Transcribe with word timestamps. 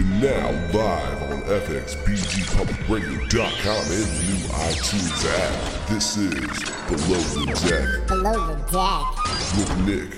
And 0.00 0.22
now 0.22 0.48
live 0.72 1.22
on 1.24 1.42
FXBGPublicRadio.com 1.42 3.84
and 3.84 4.08
the 4.16 4.24
new 4.24 4.48
iTunes 4.48 5.24
app. 5.28 5.88
This 5.90 6.16
is 6.16 6.40
Below 6.88 7.20
the 7.20 7.44
Deck 7.68 8.08
Below 8.08 8.46
the 8.46 8.56
deck. 8.72 9.04
with 9.58 9.76
Nick 9.84 10.10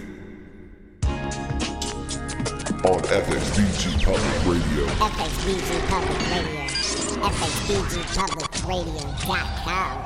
on 2.84 3.00
FXBG 3.02 4.04
Public 4.04 4.46
Radio. 4.46 4.86
FXBG 4.86 5.88
Public 5.88 6.20
Radio. 6.30 6.62
FXBGPublicRadio.com. 7.26 9.98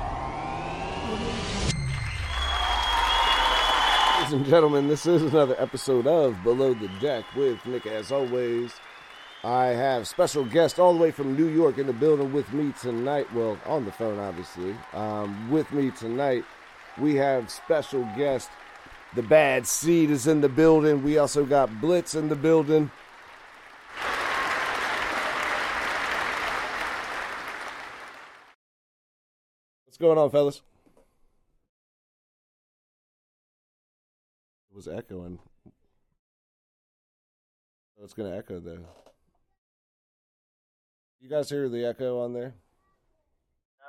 Ladies 4.20 4.32
and 4.32 4.46
gentlemen, 4.46 4.88
this 4.88 5.04
is 5.04 5.20
another 5.20 5.54
episode 5.58 6.06
of 6.06 6.42
Below 6.42 6.72
the 6.72 6.88
Deck 6.98 7.26
with 7.36 7.58
Nick. 7.66 7.86
As 7.86 8.10
always, 8.10 8.72
I 9.46 9.66
have 9.66 10.08
special 10.08 10.44
guest 10.44 10.80
all 10.80 10.92
the 10.92 10.98
way 10.98 11.12
from 11.12 11.36
New 11.36 11.46
York 11.46 11.78
in 11.78 11.86
the 11.86 11.92
building 11.92 12.32
with 12.32 12.52
me 12.52 12.72
tonight. 12.80 13.32
Well, 13.32 13.56
on 13.64 13.84
the 13.84 13.92
phone, 13.92 14.18
obviously. 14.18 14.74
Um, 14.92 15.48
with 15.52 15.70
me 15.70 15.92
tonight, 15.92 16.44
we 16.98 17.14
have 17.14 17.48
special 17.48 18.02
guest. 18.16 18.50
The 19.14 19.22
Bad 19.22 19.64
Seed 19.68 20.10
is 20.10 20.26
in 20.26 20.40
the 20.40 20.48
building. 20.48 21.04
We 21.04 21.18
also 21.18 21.44
got 21.44 21.80
Blitz 21.80 22.16
in 22.16 22.28
the 22.28 22.34
building. 22.34 22.90
What's 29.84 29.96
going 29.96 30.18
on, 30.18 30.28
fellas? 30.32 30.60
It 34.72 34.74
was 34.74 34.88
echoing. 34.88 35.38
It's 38.02 38.12
going 38.12 38.32
to 38.32 38.36
echo 38.36 38.58
though. 38.58 39.05
You 41.20 41.28
guys 41.28 41.48
hear 41.50 41.68
the 41.68 41.84
echo 41.84 42.20
on 42.20 42.32
there? 42.32 42.54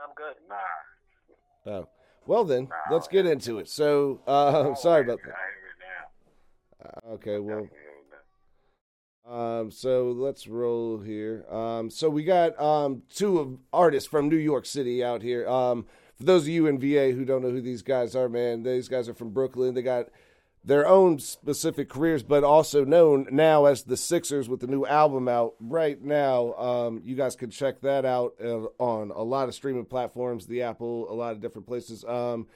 I'm 0.04 0.14
good. 0.16 0.36
Nah. 0.50 1.72
Oh. 1.80 1.88
Well 2.26 2.44
then, 2.44 2.68
let's 2.92 3.08
get 3.08 3.26
into 3.26 3.58
it. 3.60 3.70
So, 3.70 4.22
uh, 4.28 4.76
sorry 4.76 5.02
about 5.04 5.20
I 5.24 5.28
that. 5.28 5.36
hear 5.36 6.90
it 6.92 7.00
now. 7.04 7.12
Uh, 7.12 7.14
Okay, 7.16 7.40
well, 7.40 7.58
I 7.58 7.62
hear 7.62 7.70
it 7.70 9.30
now. 9.30 9.60
um, 9.62 9.72
so 9.72 10.12
let's 10.12 10.48
roll 10.48 11.00
here. 11.00 11.46
Um, 11.50 11.90
so 11.90 12.10
we 12.10 12.24
got 12.24 12.60
um 12.62 13.04
two 13.14 13.40
of 13.40 13.58
artists 13.72 14.10
from 14.10 14.28
New 14.30 14.36
York 14.38 14.66
City 14.66 15.04
out 15.04 15.22
here. 15.22 15.48
Um, 15.48 15.86
for 16.18 16.24
those 16.26 16.44
of 16.44 16.50
you 16.50 16.68
in 16.68 16.80
VA 16.80 17.12
who 17.12 17.24
don't 17.26 17.42
know 17.44 17.52
who 17.52 17.62
these 17.62 17.82
guys 17.82 18.16
are, 18.16 18.28
man, 18.28 18.64
these 18.64 18.90
guys 18.90 19.08
are 19.08 19.14
from 19.14 19.30
Brooklyn. 19.30 19.74
They 19.74 19.82
got 19.84 20.08
their 20.64 20.88
own 20.88 21.20
specific 21.20 21.90
careers, 21.90 22.24
but 22.24 22.44
also 22.44 22.84
known 22.84 23.28
now 23.32 23.66
as 23.66 23.84
the 23.84 23.96
Sixers 23.96 24.50
with 24.50 24.60
the 24.60 24.68
new 24.68 24.86
album 24.86 25.28
out 25.28 25.54
right 25.60 26.02
now. 26.02 26.54
Um, 26.54 27.02
you 27.04 27.16
guys 27.16 27.36
can 27.36 27.50
check 27.50 27.82
that 27.82 28.06
out 28.06 28.34
uh, 28.44 28.66
on 28.78 29.12
a 29.12 29.24
lot 29.24 29.48
of 29.48 29.56
streaming 29.56 29.86
platforms, 29.86 30.46
the 30.46 30.64
Apple, 30.64 31.10
a 31.10 31.16
lot 31.16 31.32
of 31.32 31.42
different 31.42 31.68
places. 31.68 32.04
Um, 32.04 32.48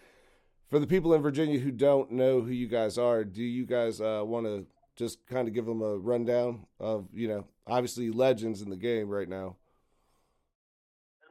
for 0.70 0.80
the 0.80 0.88
people 0.88 1.14
in 1.14 1.22
Virginia 1.22 1.60
who 1.60 1.72
don't 1.72 2.12
know 2.12 2.42
who 2.42 2.52
you 2.52 2.68
guys 2.68 2.98
are, 2.98 3.24
do 3.24 3.44
you 3.44 3.66
guys 3.66 4.02
uh, 4.02 4.22
want 4.26 4.46
to 4.46 4.66
just 4.96 5.26
kind 5.28 5.48
of 5.48 5.54
give 5.54 5.66
them 5.66 5.82
a 5.82 5.98
rundown 5.98 6.66
of, 6.80 7.08
you 7.14 7.28
know, 7.28 7.46
obviously 7.68 8.10
legends 8.10 8.62
in 8.62 8.70
the 8.70 8.76
game 8.76 9.10
right 9.10 9.28
now? 9.28 9.56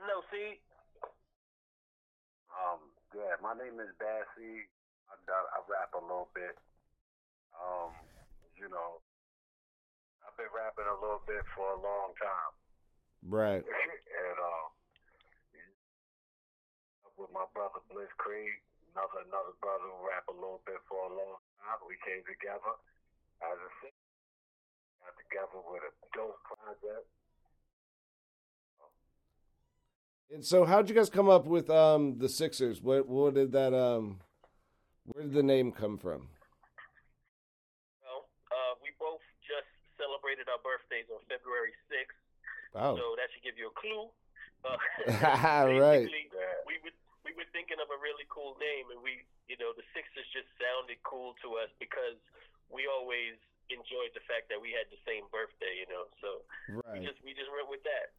No, 0.00 0.22
see. 0.30 0.58
Um, 2.50 2.80
yeah, 3.14 3.36
my 3.42 3.52
name 3.54 3.80
is 3.80 3.88
Bassy. 3.98 4.66
I, 5.30 5.40
I 5.54 5.58
rap 5.70 5.94
a 5.94 6.02
little 6.02 6.28
bit. 6.34 6.58
Um, 7.54 7.94
you 8.58 8.68
know, 8.68 9.00
I've 10.26 10.36
been 10.36 10.50
rapping 10.52 10.86
a 10.90 10.98
little 11.00 11.22
bit 11.26 11.42
for 11.56 11.64
a 11.74 11.80
long 11.80 12.12
time, 12.20 12.52
Right. 13.24 13.64
and 14.20 14.36
um, 14.38 14.68
with 17.16 17.32
my 17.36 17.44
brother 17.52 17.84
Blitzkrieg, 17.92 18.64
another 18.92 19.24
another 19.28 19.54
brother 19.60 19.86
who 19.92 20.08
rap 20.08 20.24
a 20.32 20.36
little 20.36 20.64
bit 20.64 20.80
for 20.88 21.04
a 21.08 21.12
long 21.12 21.40
time. 21.60 21.80
We 21.84 22.00
came 22.04 22.24
together 22.24 22.74
as 23.44 23.56
a 23.60 23.70
six. 23.84 23.92
Got 25.04 25.16
together 25.16 25.60
with 25.64 25.84
a 25.84 25.92
dope 26.16 26.40
project. 26.44 27.08
And 30.32 30.44
so, 30.44 30.64
how'd 30.64 30.88
you 30.88 30.94
guys 30.94 31.10
come 31.10 31.28
up 31.28 31.46
with 31.46 31.68
um, 31.70 32.18
the 32.18 32.28
Sixers? 32.28 32.80
What 32.80 33.08
what 33.08 33.34
did 33.34 33.52
that 33.52 33.74
um, 33.74 34.20
where 35.12 35.24
did 35.26 35.34
the 35.34 35.42
name 35.42 35.72
come 35.72 35.98
from? 35.98 36.28
Well, 38.04 38.26
uh, 38.50 38.74
we 38.82 38.94
both 38.98 39.22
just 39.42 39.68
celebrated 39.98 40.46
our 40.48 40.60
birthdays 40.62 41.10
on 41.10 41.20
February 41.26 41.74
6th, 41.90 42.18
Oh, 42.78 42.94
so 42.94 43.18
that 43.18 43.26
should 43.34 43.42
give 43.42 43.58
you 43.58 43.70
a 43.70 43.76
clue. 43.76 44.06
Uh, 44.60 44.76
Right. 45.80 46.04
basically, 46.04 46.28
We 46.68 46.76
were 46.84 46.92
we 47.24 47.32
were 47.32 47.48
thinking 47.48 47.80
of 47.80 47.88
a 47.88 47.96
really 47.96 48.28
cool 48.28 48.60
name, 48.60 48.92
and 48.92 49.00
we, 49.00 49.24
you 49.48 49.56
know, 49.56 49.72
the 49.72 49.80
Sixers 49.96 50.28
just 50.36 50.52
sounded 50.60 51.00
cool 51.00 51.32
to 51.40 51.56
us 51.56 51.72
because 51.80 52.20
we 52.68 52.84
always 52.84 53.40
enjoyed 53.72 54.12
the 54.12 54.20
fact 54.28 54.52
that 54.52 54.60
we 54.60 54.68
had 54.76 54.84
the 54.92 55.00
same 55.08 55.24
birthday, 55.32 55.80
you 55.80 55.88
know. 55.88 56.04
So 56.20 56.44
we 56.92 57.00
just 57.00 57.16
we 57.24 57.32
just 57.32 57.48
went 57.56 57.72
with 57.72 57.80
that. 57.88 58.12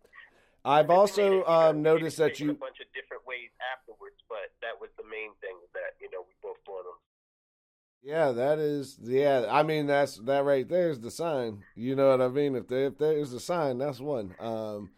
I've 0.63 0.89
also 0.89 1.21
made 1.21 1.27
it, 1.27 1.33
you 1.33 1.39
know, 1.39 1.69
um, 1.69 1.81
noticed 1.81 2.17
that 2.17 2.39
you. 2.39 2.51
a 2.51 2.53
bunch 2.53 2.79
of 2.79 2.87
different 2.93 3.25
ways 3.25 3.49
afterwards, 3.73 4.17
but 4.29 4.53
that 4.61 4.79
was 4.79 4.89
the 4.97 5.03
main 5.03 5.31
thing 5.41 5.57
that 5.73 5.97
you 5.99 6.09
know 6.11 6.21
we 6.27 6.33
both 6.41 6.63
brought 6.65 6.85
on. 6.85 6.97
Yeah, 8.03 8.31
that 8.31 8.59
is. 8.59 8.97
Yeah, 9.01 9.45
I 9.49 9.63
mean 9.63 9.87
that's 9.87 10.17
that 10.17 10.43
right 10.43 10.67
there 10.67 10.89
is 10.89 10.99
the 10.99 11.11
sign. 11.11 11.63
You 11.75 11.95
know 11.95 12.09
what 12.09 12.21
I 12.21 12.27
mean? 12.27 12.55
If 12.55 12.67
there 12.67 12.85
if 12.87 12.97
there 12.97 13.17
is 13.17 13.33
a 13.33 13.39
sign, 13.39 13.79
that's 13.79 13.99
one. 13.99 14.35
Um, 14.39 14.91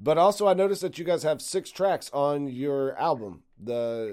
but 0.00 0.18
also 0.18 0.48
I 0.48 0.54
noticed 0.54 0.82
that 0.82 0.98
you 0.98 1.04
guys 1.04 1.22
have 1.22 1.42
six 1.42 1.70
tracks 1.70 2.10
on 2.12 2.48
your 2.48 2.96
album. 2.98 3.42
The 3.62 4.12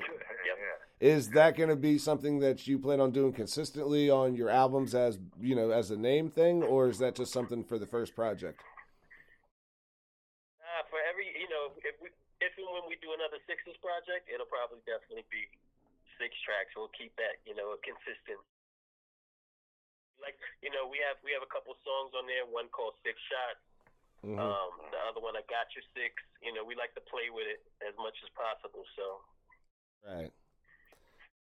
is 1.00 1.30
that 1.30 1.56
going 1.56 1.70
to 1.70 1.78
be 1.78 1.98
something 1.98 2.40
that 2.40 2.68
you 2.68 2.78
plan 2.78 3.00
on 3.00 3.12
doing 3.12 3.32
consistently 3.32 4.09
on 4.09 4.36
your 4.36 4.50
albums 4.50 4.94
as 4.94 5.18
you 5.40 5.56
know 5.56 5.72
as 5.72 5.92
a 5.92 5.98
name 5.98 6.30
thing, 6.30 6.62
or 6.62 6.90
is 6.90 7.00
that 7.00 7.16
just 7.16 7.32
something 7.32 7.64
for 7.64 7.80
the 7.80 7.88
first 7.88 8.16
project? 8.16 8.62
Uh, 10.59 10.84
for 10.90 11.00
every, 11.02 11.26
you 11.40 11.50
know, 11.50 11.69
if 11.84 11.95
we, 12.03 12.09
if 12.40 12.51
and 12.56 12.67
when 12.72 12.88
we 12.88 12.95
do 13.00 13.12
another 13.16 13.40
Sixes 13.47 13.75
project, 13.84 14.28
it'll 14.31 14.50
probably 14.50 14.79
definitely 14.88 15.28
be 15.31 15.47
six 16.19 16.35
tracks. 16.44 16.75
We'll 16.75 16.91
keep 16.95 17.16
that, 17.16 17.40
you 17.47 17.56
know, 17.56 17.75
consistent. 17.84 18.40
Like, 20.19 20.35
you 20.59 20.67
know, 20.67 20.84
we 20.88 21.00
have 21.00 21.16
we 21.23 21.31
have 21.31 21.44
a 21.44 21.51
couple 21.51 21.72
songs 21.79 22.12
on 22.12 22.28
there. 22.28 22.44
One 22.44 22.67
called 22.75 23.00
Six 23.07 23.16
Shots. 23.31 23.63
Mhm. 24.19 24.35
Um, 24.35 24.72
the 24.91 25.00
other 25.07 25.23
one, 25.23 25.40
I 25.40 25.44
Got 25.47 25.72
Your 25.72 25.84
Six. 25.95 26.12
You 26.44 26.51
know, 26.51 26.67
we 26.67 26.75
like 26.75 26.91
to 27.00 27.03
play 27.07 27.31
with 27.31 27.47
it 27.47 27.63
as 27.79 27.96
much 27.96 28.19
as 28.23 28.29
possible. 28.35 28.84
So, 28.96 29.23
Right. 30.03 30.31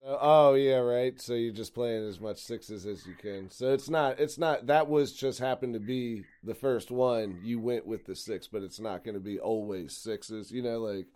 Oh 0.08 0.54
yeah, 0.54 0.78
right. 0.78 1.20
So 1.20 1.34
you're 1.34 1.52
just 1.52 1.74
playing 1.74 2.08
as 2.08 2.20
much 2.20 2.38
sixes 2.38 2.86
as 2.86 3.08
you 3.08 3.16
can. 3.16 3.50
So 3.50 3.74
it's 3.74 3.90
not. 3.90 4.20
It's 4.20 4.38
not. 4.38 4.68
That 4.68 4.88
was 4.88 5.14
just 5.14 5.40
happened 5.40 5.74
to 5.74 5.80
be 5.80 6.26
the 6.44 6.54
first 6.54 6.92
one. 6.92 7.40
You 7.44 7.60
went 7.60 7.88
with 7.88 8.06
the 8.06 8.16
six, 8.16 8.48
but 8.48 8.62
it's 8.62 8.80
not 8.80 9.04
going 9.04 9.16
to 9.16 9.20
be 9.20 9.40
always 9.40 9.98
sixes. 9.98 10.52
You 10.52 10.62
know, 10.62 10.80
like 10.80 11.08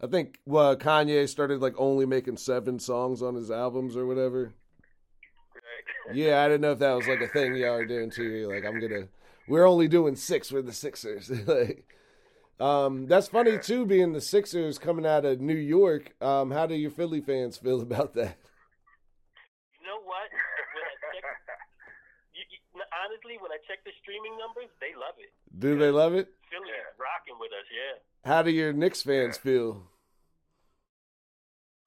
I 0.00 0.06
think 0.06 0.38
well, 0.46 0.76
Kanye 0.76 1.28
started 1.28 1.60
like 1.60 1.74
only 1.78 2.06
making 2.06 2.36
seven 2.36 2.78
songs 2.78 3.22
on 3.22 3.34
his 3.34 3.50
albums 3.50 3.96
or 3.96 4.06
whatever. 4.06 4.52
right. 6.06 6.16
Yeah, 6.16 6.42
I 6.42 6.46
didn't 6.46 6.60
know 6.60 6.72
if 6.72 6.78
that 6.78 6.92
was 6.92 7.08
like 7.08 7.22
a 7.22 7.28
thing 7.28 7.56
y'all 7.56 7.74
are 7.74 7.86
doing 7.86 8.10
too. 8.10 8.22
You're 8.22 8.54
like, 8.54 8.64
I'm 8.64 8.80
gonna. 8.80 9.08
We're 9.48 9.66
only 9.66 9.88
doing 9.88 10.14
six. 10.14 10.52
We're 10.52 10.62
the 10.62 10.72
Sixers. 10.72 11.28
like, 11.46 11.84
um, 12.60 13.06
that's 13.06 13.28
funny 13.28 13.58
too. 13.58 13.86
Being 13.86 14.12
the 14.12 14.20
Sixers 14.20 14.78
coming 14.78 15.06
out 15.06 15.24
of 15.24 15.40
New 15.40 15.56
York. 15.56 16.14
Um, 16.22 16.50
how 16.50 16.66
do 16.66 16.74
your 16.74 16.90
Philly 16.90 17.20
fans 17.20 17.56
feel 17.56 17.80
about 17.80 18.14
that? 18.14 18.36
You 19.80 19.86
know 19.86 20.00
what? 20.04 20.28
When 20.30 20.84
I 20.84 20.94
check, 21.12 21.24
you, 22.34 22.42
you, 22.50 22.82
honestly, 23.04 23.36
when 23.40 23.50
I 23.52 23.58
check 23.66 23.82
the 23.84 23.90
streaming 24.02 24.36
numbers, 24.38 24.70
they 24.80 24.94
love 24.98 25.14
it. 25.18 25.32
Do 25.58 25.78
they 25.78 25.90
love 25.90 26.14
it? 26.14 26.28
Philly 26.50 26.70
is 26.70 26.98
rocking 26.98 27.38
with 27.40 27.50
us. 27.52 27.66
Yeah. 27.70 28.30
How 28.30 28.42
do 28.42 28.50
your 28.50 28.72
Knicks 28.72 29.02
fans 29.02 29.36
feel? 29.38 29.82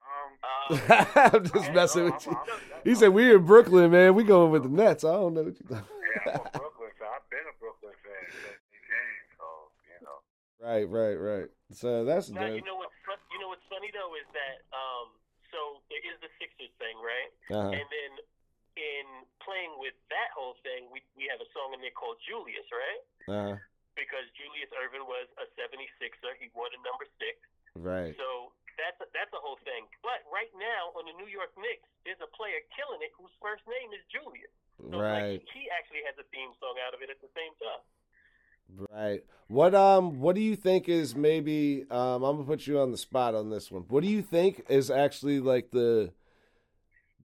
Um, 0.06 0.38
Um, 0.70 0.80
I'm 1.34 1.44
just 1.46 1.74
messing 1.74 2.06
with 2.06 2.26
you. 2.26 2.38
He 2.84 2.96
said, 2.96 3.10
"We're 3.10 3.38
in 3.38 3.46
Brooklyn, 3.46 3.92
man. 3.92 4.16
We 4.16 4.24
going 4.24 4.52
with 4.52 4.64
the 4.64 4.70
Nets." 4.70 5.04
I 5.04 5.14
don't 5.14 5.34
know 5.34 5.44
what 5.44 5.60
you. 5.60 5.66
Thought. 5.68 5.86
Yeah, 6.26 6.34
I'm 6.34 6.40
a 6.40 6.50
Brooklyn 6.58 6.92
fan. 7.00 7.10
I've 7.14 7.30
been 7.30 7.46
a 7.50 7.56
Brooklyn 7.60 7.94
fan 8.04 8.24
since 8.32 8.62
the 8.72 8.80
game, 8.86 9.26
so 9.38 9.46
you 9.90 10.00
know. 10.06 10.18
Right, 10.66 10.90
right, 10.90 11.14
right. 11.22 11.50
So 11.70 12.02
that's 12.02 12.34
Now, 12.34 12.50
you 12.50 12.66
know 12.66 12.82
what's 12.82 12.98
you 13.30 13.38
know 13.38 13.54
what's 13.54 13.66
funny 13.70 13.94
though 13.94 14.18
is 14.18 14.26
that 14.34 14.66
um 14.74 15.14
so 15.54 15.86
there 15.94 16.02
is 16.02 16.18
the 16.26 16.32
Sixers 16.42 16.74
thing, 16.82 16.98
right? 16.98 17.30
Uh-huh. 17.54 17.70
And 17.70 17.86
then 17.86 18.12
in 18.76 19.06
playing 19.46 19.78
with 19.78 19.94
that 20.10 20.34
whole 20.34 20.58
thing, 20.66 20.90
we 20.90 21.06
we 21.14 21.30
have 21.30 21.38
a 21.38 21.46
song 21.54 21.78
in 21.78 21.86
there 21.86 21.94
called 21.94 22.18
Julius, 22.26 22.66
right? 22.74 23.02
Uh-huh. 23.30 23.56
Because 23.94 24.26
Julius 24.34 24.74
Erving 24.76 25.06
was 25.06 25.30
a 25.40 25.46
76er, 25.56 26.36
he 26.42 26.52
wore 26.52 26.68
the 26.74 26.82
number 26.84 27.08
six. 27.22 27.40
Right. 27.78 28.12
So 28.20 28.52
that's 28.76 29.00
a, 29.00 29.08
that's 29.16 29.32
a 29.32 29.40
whole 29.40 29.62
thing. 29.64 29.88
But 30.04 30.26
right 30.28 30.52
now 30.58 30.92
on 31.00 31.08
the 31.08 31.16
New 31.16 31.32
York 31.32 31.54
Knicks, 31.56 31.88
there's 32.04 32.20
a 32.20 32.28
player 32.36 32.60
killing 32.76 33.00
it 33.00 33.16
whose 33.16 33.32
first 33.40 33.64
name 33.70 33.96
is 33.96 34.04
Julius. 34.12 34.52
So 34.92 35.00
Right. 35.00 35.40
like, 35.40 35.48
he 35.56 35.72
actually 35.72 36.04
has 36.04 36.20
a 36.20 36.28
theme 36.36 36.52
song 36.60 36.76
out 36.84 36.92
of 36.92 37.00
it 37.00 37.08
at 37.08 37.24
the 37.24 37.32
same 37.32 37.56
time. 37.64 37.80
Right. 38.70 39.24
What 39.48 39.76
um 39.76 40.20
what 40.20 40.36
do 40.36 40.42
you 40.42 40.56
think 40.56 40.90
is 40.90 41.16
maybe 41.16 41.86
um 41.92 42.24
I'm 42.24 42.36
gonna 42.38 42.44
put 42.44 42.68
you 42.68 42.80
on 42.80 42.92
the 42.92 42.98
spot 42.98 43.36
on 43.36 43.50
this 43.50 43.72
one. 43.72 43.84
What 43.88 44.04
do 44.04 44.10
you 44.10 44.22
think 44.22 44.64
is 44.70 44.90
actually 44.90 45.40
like 45.40 45.72
the 45.72 46.12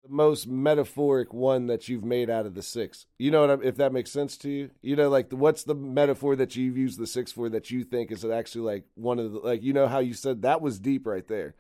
the 0.03 0.09
most 0.09 0.47
metaphoric 0.47 1.33
one 1.33 1.67
that 1.67 1.89
you've 1.89 2.03
made 2.05 2.29
out 2.29 2.45
of 2.45 2.55
the 2.55 2.61
six? 2.63 3.05
You 3.17 3.31
know 3.31 3.41
what 3.41 3.51
I'm, 3.51 3.63
if 3.63 3.75
that 3.77 3.91
makes 3.93 4.11
sense 4.11 4.37
to 4.37 4.49
you? 4.49 4.71
You 4.81 4.95
know, 4.95 5.09
like 5.09 5.31
what's 5.31 5.63
the 5.63 5.75
metaphor 5.75 6.35
that 6.37 6.55
you've 6.55 6.77
used 6.77 6.99
the 6.99 7.07
six 7.07 7.31
for 7.31 7.49
that 7.49 7.69
you 7.71 7.83
think 7.83 8.11
is 8.11 8.23
actually 8.23 8.65
like 8.65 8.85
one 8.95 9.19
of 9.19 9.31
the 9.31 9.39
like 9.39 9.63
you 9.63 9.73
know 9.73 9.87
how 9.87 9.99
you 9.99 10.13
said 10.13 10.41
that 10.41 10.61
was 10.61 10.79
deep 10.79 11.05
right 11.05 11.27
there. 11.27 11.55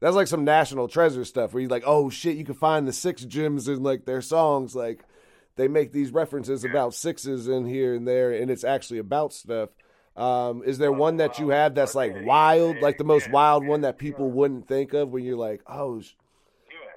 That's 0.00 0.16
like 0.16 0.28
some 0.28 0.44
national 0.44 0.88
treasure 0.88 1.24
stuff 1.24 1.54
where 1.54 1.62
you're 1.62 1.70
like, 1.70 1.84
oh 1.86 2.10
shit, 2.10 2.36
you 2.36 2.44
can 2.44 2.54
find 2.54 2.88
the 2.88 2.92
six 2.92 3.24
gems 3.24 3.68
in 3.68 3.82
like 3.82 4.06
their 4.06 4.22
songs. 4.22 4.74
Like 4.76 5.04
they 5.58 5.68
make 5.68 5.92
these 5.92 6.12
references 6.12 6.64
about 6.64 6.94
sixes 6.94 7.48
in 7.48 7.66
here 7.66 7.94
and 7.94 8.06
there, 8.08 8.32
and 8.32 8.50
it's 8.50 8.64
actually 8.64 8.98
about 8.98 9.32
stuff. 9.34 9.70
Um, 10.16 10.62
is 10.64 10.78
there 10.78 10.90
one 10.90 11.18
that 11.18 11.38
you 11.38 11.50
have 11.50 11.74
that's 11.74 11.94
like 11.94 12.14
wild, 12.24 12.80
like 12.80 12.96
the 12.96 13.04
most 13.04 13.30
wild 13.30 13.66
one 13.66 13.82
that 13.82 13.98
people 13.98 14.30
wouldn't 14.30 14.66
think 14.66 14.94
of 14.94 15.10
when 15.10 15.22
you're 15.24 15.36
like, 15.36 15.62
oh, 15.66 16.00
sh- 16.00 16.14
Yeah. 16.70 16.94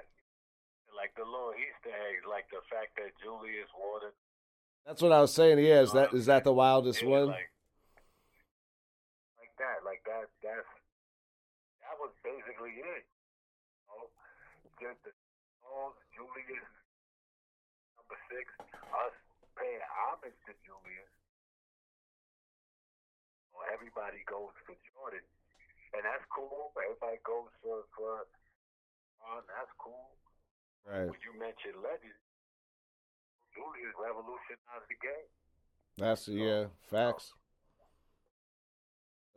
Like 0.96 1.14
the 1.14 1.22
little 1.22 1.52
Easter 1.54 1.90
eggs, 1.90 2.22
like 2.28 2.48
the 2.50 2.62
fact 2.70 2.96
that 2.96 3.10
Julius 3.22 3.68
watered. 3.78 4.14
that's 4.86 5.02
what 5.02 5.12
I 5.12 5.20
was 5.20 5.34
saying. 5.34 5.58
Yeah, 5.58 5.82
is 5.82 5.92
that 5.92 6.14
is 6.14 6.26
that 6.26 6.42
the 6.42 6.52
wildest 6.52 7.02
Yeah, 7.02 7.10
one? 7.10 7.26
Like, 7.26 7.50
like 9.38 9.54
that, 9.58 9.84
like 9.84 10.02
that, 10.06 10.26
that's, 10.42 10.66
that 11.82 11.94
was 11.98 12.10
basically 12.26 12.74
it. 12.78 13.06
You 13.06 13.90
know? 13.90 14.06
Just 14.82 14.98
the 15.06 15.14
songs, 15.62 15.94
Julius, 16.10 16.66
number 17.94 18.18
six, 18.32 18.48
us 18.96 19.14
paying 19.60 19.84
homage 19.92 20.36
to 20.48 20.56
Julius. 20.64 21.12
Everybody 23.68 24.24
goes 24.24 24.56
for 24.64 24.74
Jordan. 24.90 25.22
And 25.92 26.02
that's 26.02 26.24
cool. 26.32 26.72
Everybody 26.72 27.20
goes 27.22 27.52
for, 27.60 27.84
for 27.92 28.24
Ron, 29.20 29.44
that's 29.46 29.70
cool. 29.78 30.08
Right. 30.88 31.06
When 31.06 31.20
you 31.22 31.32
mentioned 31.38 31.78
legends, 31.84 32.18
Julius 33.54 33.94
revolutionized 34.00 34.88
the 34.88 34.98
game. 34.98 35.28
That's 35.98 36.26
yeah, 36.26 36.72
facts. 36.90 37.32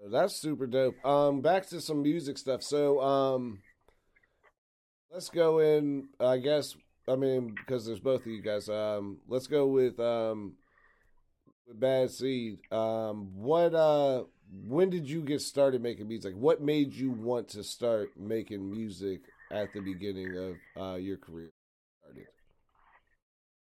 That's 0.09 0.41
super 0.41 0.68
dope. 0.68 0.95
Um, 1.06 1.41
back 1.41 1.68
to 1.69 1.81
some 1.81 2.01
music 2.01 2.38
stuff. 2.38 2.63
So, 2.63 3.01
um, 3.01 3.59
let's 5.12 5.30
go 5.30 5.59
in. 5.59 6.09
I 6.19 6.38
guess 6.38 6.75
I 7.07 7.16
mean 7.16 7.54
because 7.56 7.86
there's 7.86 8.00
both 8.00 8.22
of 8.22 8.28
you 8.28 8.42
guys. 8.42 8.68
Um, 8.69 9.18
let's 9.28 9.48
go 9.48 9.68
with 9.68 10.00
um, 10.00 10.54
with 11.68 11.80
Bad 11.80 12.12
Seed. 12.12 12.60
Um, 12.72 13.31
what 13.36 13.74
uh, 13.74 14.24
when 14.68 14.90
did 14.90 15.10
you 15.10 15.22
get 15.22 15.42
started 15.42 15.81
making 15.81 16.07
music? 16.07 16.34
What 16.36 16.62
made 16.62 16.94
you 16.94 17.12
want 17.12 17.50
to 17.50 17.63
start 17.63 18.10
making 18.18 18.69
music 18.69 19.22
at 19.52 19.74
the 19.74 19.81
beginning 19.81 20.36
of 20.38 20.81
uh 20.81 20.96
your 20.96 21.18
career? 21.18 21.52
Started. 22.02 22.28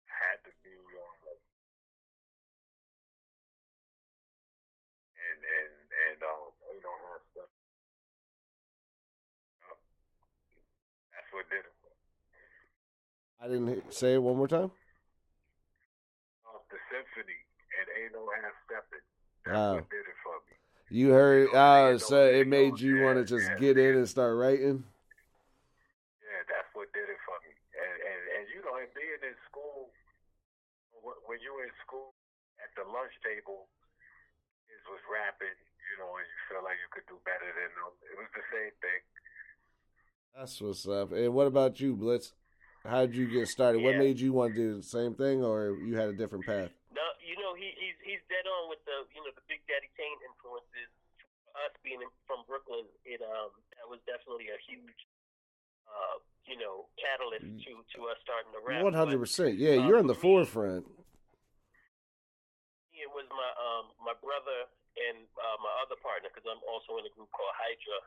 had 0.06 0.38
to 0.46 0.52
be 0.62 0.70
um, 0.76 1.38
and 5.16 5.40
and 5.40 5.74
and 6.04 6.20
um 6.24 6.52
you 6.76 6.82
know 6.84 6.96
how 7.08 7.18
stuff. 7.32 7.52
Yup. 9.62 9.78
That's 11.14 11.32
what 11.34 11.50
did 11.50 11.64
it. 11.64 11.76
I 13.42 13.48
didn't 13.50 13.68
hear- 13.68 13.92
say 13.92 14.14
it 14.14 14.22
one 14.22 14.38
more 14.38 14.48
time. 14.48 14.70
Um, 16.46 16.62
the 16.70 16.78
symphony 16.94 17.42
and 17.80 17.88
ain't 17.98 18.14
no 18.14 18.30
half 18.38 18.54
stepping. 18.66 19.02
That's 19.46 19.58
Wow. 19.58 19.74
what 19.82 19.90
did 19.90 20.06
it 20.06 20.18
for 20.24 20.38
me. 20.46 20.58
You 20.90 21.10
heard, 21.10 21.50
uh, 21.50 21.98
so 21.98 22.30
you 22.30 22.42
it 22.42 22.48
made 22.48 22.80
you 22.80 23.02
want 23.02 23.18
to 23.18 23.26
just 23.26 23.50
yeah, 23.50 23.58
get 23.58 23.78
in 23.80 23.96
and 23.98 24.08
start 24.08 24.38
writing. 24.38 24.84
Yeah, 26.22 26.44
that's 26.48 26.70
what 26.76 26.92
did 26.94 27.10
it 27.10 27.18
for 27.26 27.34
me. 27.42 27.56
And 27.74 27.96
and 28.06 28.22
and 28.38 28.44
you 28.54 28.62
know, 28.62 28.76
and 28.78 28.94
being 28.94 29.22
in 29.26 29.36
school, 29.50 29.90
when 31.26 31.40
you 31.42 31.54
were 31.56 31.64
in 31.66 31.74
school 31.82 32.14
at 32.62 32.70
the 32.76 32.84
lunch 32.92 33.14
table, 33.24 33.70
it 34.70 34.82
was 34.86 35.02
rapping. 35.10 35.58
You 35.92 35.98
know, 35.98 36.14
and 36.16 36.28
you 36.30 36.40
feel 36.48 36.64
like 36.64 36.78
you 36.78 36.88
could 36.94 37.08
do 37.10 37.18
better 37.26 37.50
than 37.52 37.72
them. 37.74 37.92
It 38.06 38.16
was 38.22 38.30
the 38.38 38.46
same 38.54 38.72
thing. 38.80 39.02
That's 40.36 40.62
what's 40.62 40.88
up. 40.88 41.12
And 41.12 41.34
what 41.34 41.48
about 41.48 41.80
you, 41.80 41.96
Blitz? 41.96 42.34
How 42.86 43.06
did 43.06 43.13
you 43.13 43.30
get 43.30 43.45
started? 43.48 43.86
What 43.86 43.98
made 43.98 44.18
you 44.19 44.33
want 44.33 44.56
to 44.56 44.57
do 44.57 44.69
the 44.78 44.83
same 44.83 45.13
thing, 45.13 45.45
or 45.45 45.78
you 45.86 45.94
had 45.94 46.10
a 46.10 46.18
different 46.18 46.45
path? 46.50 46.74
No, 46.89 47.06
you 47.22 47.38
know 47.38 47.54
he 47.54 47.69
he's 47.78 47.98
he's 48.01 48.24
dead 48.25 48.45
on 48.50 48.74
with 48.74 48.81
the 48.89 49.06
you 49.13 49.22
know 49.22 49.30
the 49.38 49.45
Big 49.45 49.62
Daddy 49.69 49.89
Kane 49.94 50.18
influences. 50.25 50.89
For 51.45 51.54
us 51.68 51.74
being 51.86 52.01
from 52.25 52.42
Brooklyn, 52.50 52.89
it 53.06 53.22
um 53.22 53.54
that 53.78 53.86
was 53.86 54.01
definitely 54.10 54.50
a 54.50 54.57
huge 54.66 54.98
uh 55.86 56.18
you 56.50 56.57
know 56.57 56.89
catalyst 56.98 57.45
to 57.69 57.72
to 57.86 58.00
us 58.10 58.18
starting 58.25 58.50
to 58.57 58.62
rap. 58.66 58.81
One 58.81 58.98
hundred 58.98 59.22
percent. 59.22 59.62
Yeah, 59.62 59.77
uh, 59.77 59.86
you're 59.86 60.01
in 60.01 60.10
the 60.10 60.18
me- 60.18 60.25
forefront. 60.25 60.89
It 62.98 63.10
was 63.13 63.30
my 63.30 63.51
um 63.62 63.94
my 64.01 64.18
brother 64.25 64.66
and 64.98 65.22
uh, 65.38 65.57
my 65.62 65.74
other 65.86 66.01
partner 66.01 66.34
because 66.34 66.50
I'm 66.50 66.62
also 66.66 66.98
in 66.98 67.06
a 67.06 67.13
group 67.13 67.30
called 67.30 67.54
Hydra 67.62 68.00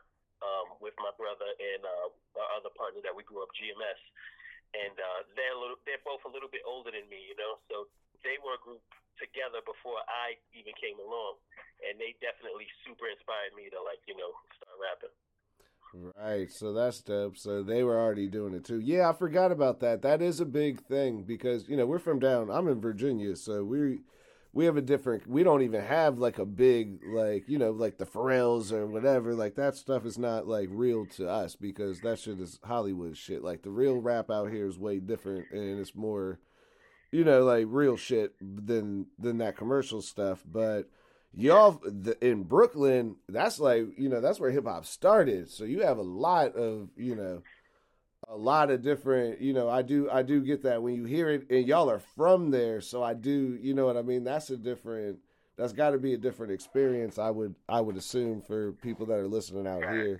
um 0.43 0.67
with 0.83 0.93
my 0.99 1.15
brother 1.15 1.47
and 1.47 1.81
uh, 1.87 2.11
our 2.43 2.49
other 2.59 2.71
partner 2.75 2.99
that 3.07 3.15
we 3.15 3.23
grew 3.23 3.39
up 3.39 3.49
GMS, 3.55 3.99
and 4.83 4.95
uh, 4.99 5.19
they're 5.37 5.55
little, 5.55 5.79
they're 5.87 6.03
both 6.03 6.23
a 6.27 6.31
little 6.31 6.51
bit 6.51 6.65
older 6.67 6.91
than 6.91 7.07
me, 7.07 7.21
you 7.23 7.37
know, 7.39 7.61
so 7.71 7.87
they 8.25 8.35
were 8.43 8.57
a 8.57 8.61
group 8.61 8.83
together 9.21 9.63
before 9.63 9.99
I 10.07 10.35
even 10.51 10.75
came 10.75 10.99
along, 10.99 11.39
and 11.83 11.95
they 11.95 12.15
definitely 12.19 12.67
super 12.83 13.07
inspired 13.07 13.55
me 13.55 13.71
to 13.71 13.79
like 13.79 14.03
you 14.07 14.15
know 14.15 14.31
start 14.59 14.75
rapping. 14.75 15.15
Right. 15.95 16.51
So 16.51 16.73
that's 16.73 17.01
dope. 17.01 17.37
So 17.37 17.63
they 17.63 17.83
were 17.83 17.97
already 17.97 18.27
doing 18.27 18.53
it 18.53 18.65
too. 18.65 18.79
Yeah, 18.79 19.09
I 19.09 19.13
forgot 19.13 19.51
about 19.51 19.79
that. 19.79 20.01
That 20.01 20.21
is 20.21 20.39
a 20.39 20.45
big 20.45 20.83
thing 20.83 21.23
because 21.23 21.69
you 21.69 21.77
know 21.77 21.85
we're 21.85 21.99
from 21.99 22.19
down. 22.19 22.49
I'm 22.49 22.67
in 22.67 22.81
Virginia, 22.81 23.35
so 23.35 23.63
we 23.63 23.99
we 24.55 24.65
have 24.65 24.77
a 24.77 24.81
different. 24.81 25.27
We 25.27 25.43
don't 25.43 25.63
even 25.63 25.83
have 25.83 26.17
like 26.17 26.39
a 26.39 26.45
big 26.45 27.01
like 27.05 27.43
you 27.47 27.59
know 27.59 27.71
like 27.71 27.97
the 27.97 28.05
Pharrells 28.05 28.71
or 28.71 28.87
whatever. 28.87 29.35
Like 29.35 29.55
that 29.55 29.75
stuff 29.75 30.05
is 30.05 30.17
not 30.17 30.47
like 30.47 30.69
real 30.71 31.05
to 31.17 31.29
us 31.29 31.57
because 31.57 31.99
that 32.01 32.19
shit 32.19 32.39
is 32.39 32.57
Hollywood 32.63 33.17
shit. 33.17 33.43
Like 33.43 33.63
the 33.63 33.69
real 33.69 33.97
rap 33.97 34.31
out 34.31 34.49
here 34.49 34.65
is 34.65 34.79
way 34.79 34.99
different 34.99 35.51
and 35.51 35.77
it's 35.79 35.93
more 35.93 36.39
you 37.11 37.25
know 37.25 37.43
like 37.43 37.65
real 37.67 37.97
shit 37.97 38.33
than 38.39 39.07
than 39.19 39.39
that 39.39 39.57
commercial 39.57 40.01
stuff. 40.01 40.41
But 40.49 40.89
y'all 41.33 41.81
the, 41.83 42.17
in 42.25 42.43
Brooklyn, 42.43 43.17
that's 43.27 43.59
like 43.59 43.87
you 43.97 44.07
know 44.07 44.21
that's 44.21 44.39
where 44.39 44.51
hip 44.51 44.67
hop 44.67 44.85
started. 44.85 45.49
So 45.49 45.65
you 45.65 45.81
have 45.81 45.97
a 45.97 46.01
lot 46.01 46.55
of 46.55 46.87
you 46.95 47.15
know 47.15 47.43
a 48.27 48.35
lot 48.35 48.71
of 48.71 48.81
different 48.81 49.39
you 49.41 49.53
know 49.53 49.69
I 49.69 49.81
do 49.81 50.09
I 50.11 50.23
do 50.23 50.41
get 50.41 50.63
that 50.63 50.81
when 50.81 50.95
you 50.95 51.05
hear 51.05 51.29
it 51.29 51.49
and 51.49 51.67
y'all 51.67 51.89
are 51.89 52.01
from 52.15 52.51
there. 52.51 52.81
So 52.81 53.03
I 53.03 53.13
do 53.13 53.57
you 53.61 53.73
know 53.73 53.85
what 53.85 53.97
I 53.97 54.01
mean. 54.01 54.23
That's 54.23 54.49
a 54.49 54.57
different. 54.57 55.19
That's 55.57 55.71
got 55.71 55.91
to 55.91 55.97
be 55.97 56.13
a 56.13 56.17
different 56.17 56.51
experience. 56.51 57.17
I 57.17 57.29
would 57.29 57.55
I 57.69 57.81
would 57.81 57.97
assume 57.97 58.41
for 58.41 58.73
people 58.73 59.05
that 59.07 59.17
are 59.17 59.27
listening 59.27 59.67
out 59.67 59.83
here, 59.83 60.19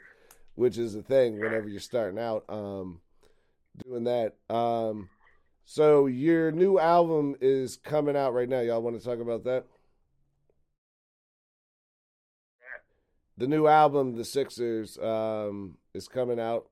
which 0.55 0.77
is 0.77 0.93
the 0.93 1.03
thing 1.03 1.39
whenever 1.39 1.67
you're 1.67 1.81
starting 1.81 2.19
out 2.19 2.45
um, 2.47 3.01
doing 3.83 4.05
that. 4.05 4.35
Um, 4.49 5.09
so 5.65 6.05
your 6.05 6.51
new 6.51 6.79
album 6.79 7.35
is 7.41 7.75
coming 7.75 8.15
out 8.15 8.33
right 8.33 8.47
now. 8.47 8.61
Y'all 8.61 8.81
want 8.81 8.97
to 8.97 9.03
talk 9.03 9.19
about 9.19 9.43
that? 9.45 9.65
The 13.37 13.47
new 13.47 13.67
album, 13.67 14.15
The 14.15 14.23
Sixers, 14.23 14.97
um, 14.97 15.75
is 15.93 16.07
coming 16.07 16.39
out. 16.39 16.71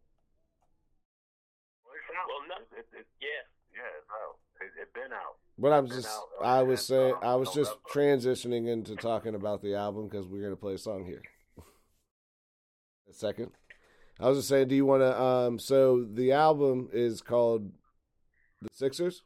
Well, 1.83 1.91
it's 1.99 2.07
out. 2.15 2.23
Well, 2.31 2.39
no, 2.47 2.55
It, 2.55 2.87
it, 2.87 3.03
it, 3.03 3.07
yeah. 3.19 3.43
yeah, 3.75 3.91
it's 3.99 4.07
out. 4.07 4.39
It, 4.63 4.71
it 4.71 4.79
been 4.93 5.11
out. 5.13 5.37
But 5.57 5.71
I'm 5.71 5.87
just, 5.87 6.07
out, 6.07 6.23
I 6.43 6.63
was 6.63 6.79
last, 6.79 6.87
saying, 6.87 7.13
um, 7.13 7.19
I 7.21 7.35
was 7.35 7.53
just 7.53 7.75
November. 7.95 8.17
transitioning 8.27 8.67
into 8.67 8.95
talking 8.95 9.35
about 9.35 9.61
the 9.61 9.75
album 9.75 10.07
because 10.07 10.27
we're 10.27 10.41
gonna 10.41 10.55
play 10.55 10.73
a 10.73 10.77
song 10.77 11.05
here. 11.05 11.21
a 13.09 13.13
second. 13.13 13.51
I 14.19 14.29
was 14.29 14.39
just 14.39 14.49
saying, 14.49 14.67
do 14.67 14.75
you 14.75 14.85
want 14.85 15.01
to? 15.01 15.21
Um, 15.21 15.59
so 15.59 16.05
the 16.11 16.31
album 16.31 16.89
is 16.93 17.21
called 17.21 17.71
The 18.61 18.69
Sixers. 18.73 19.23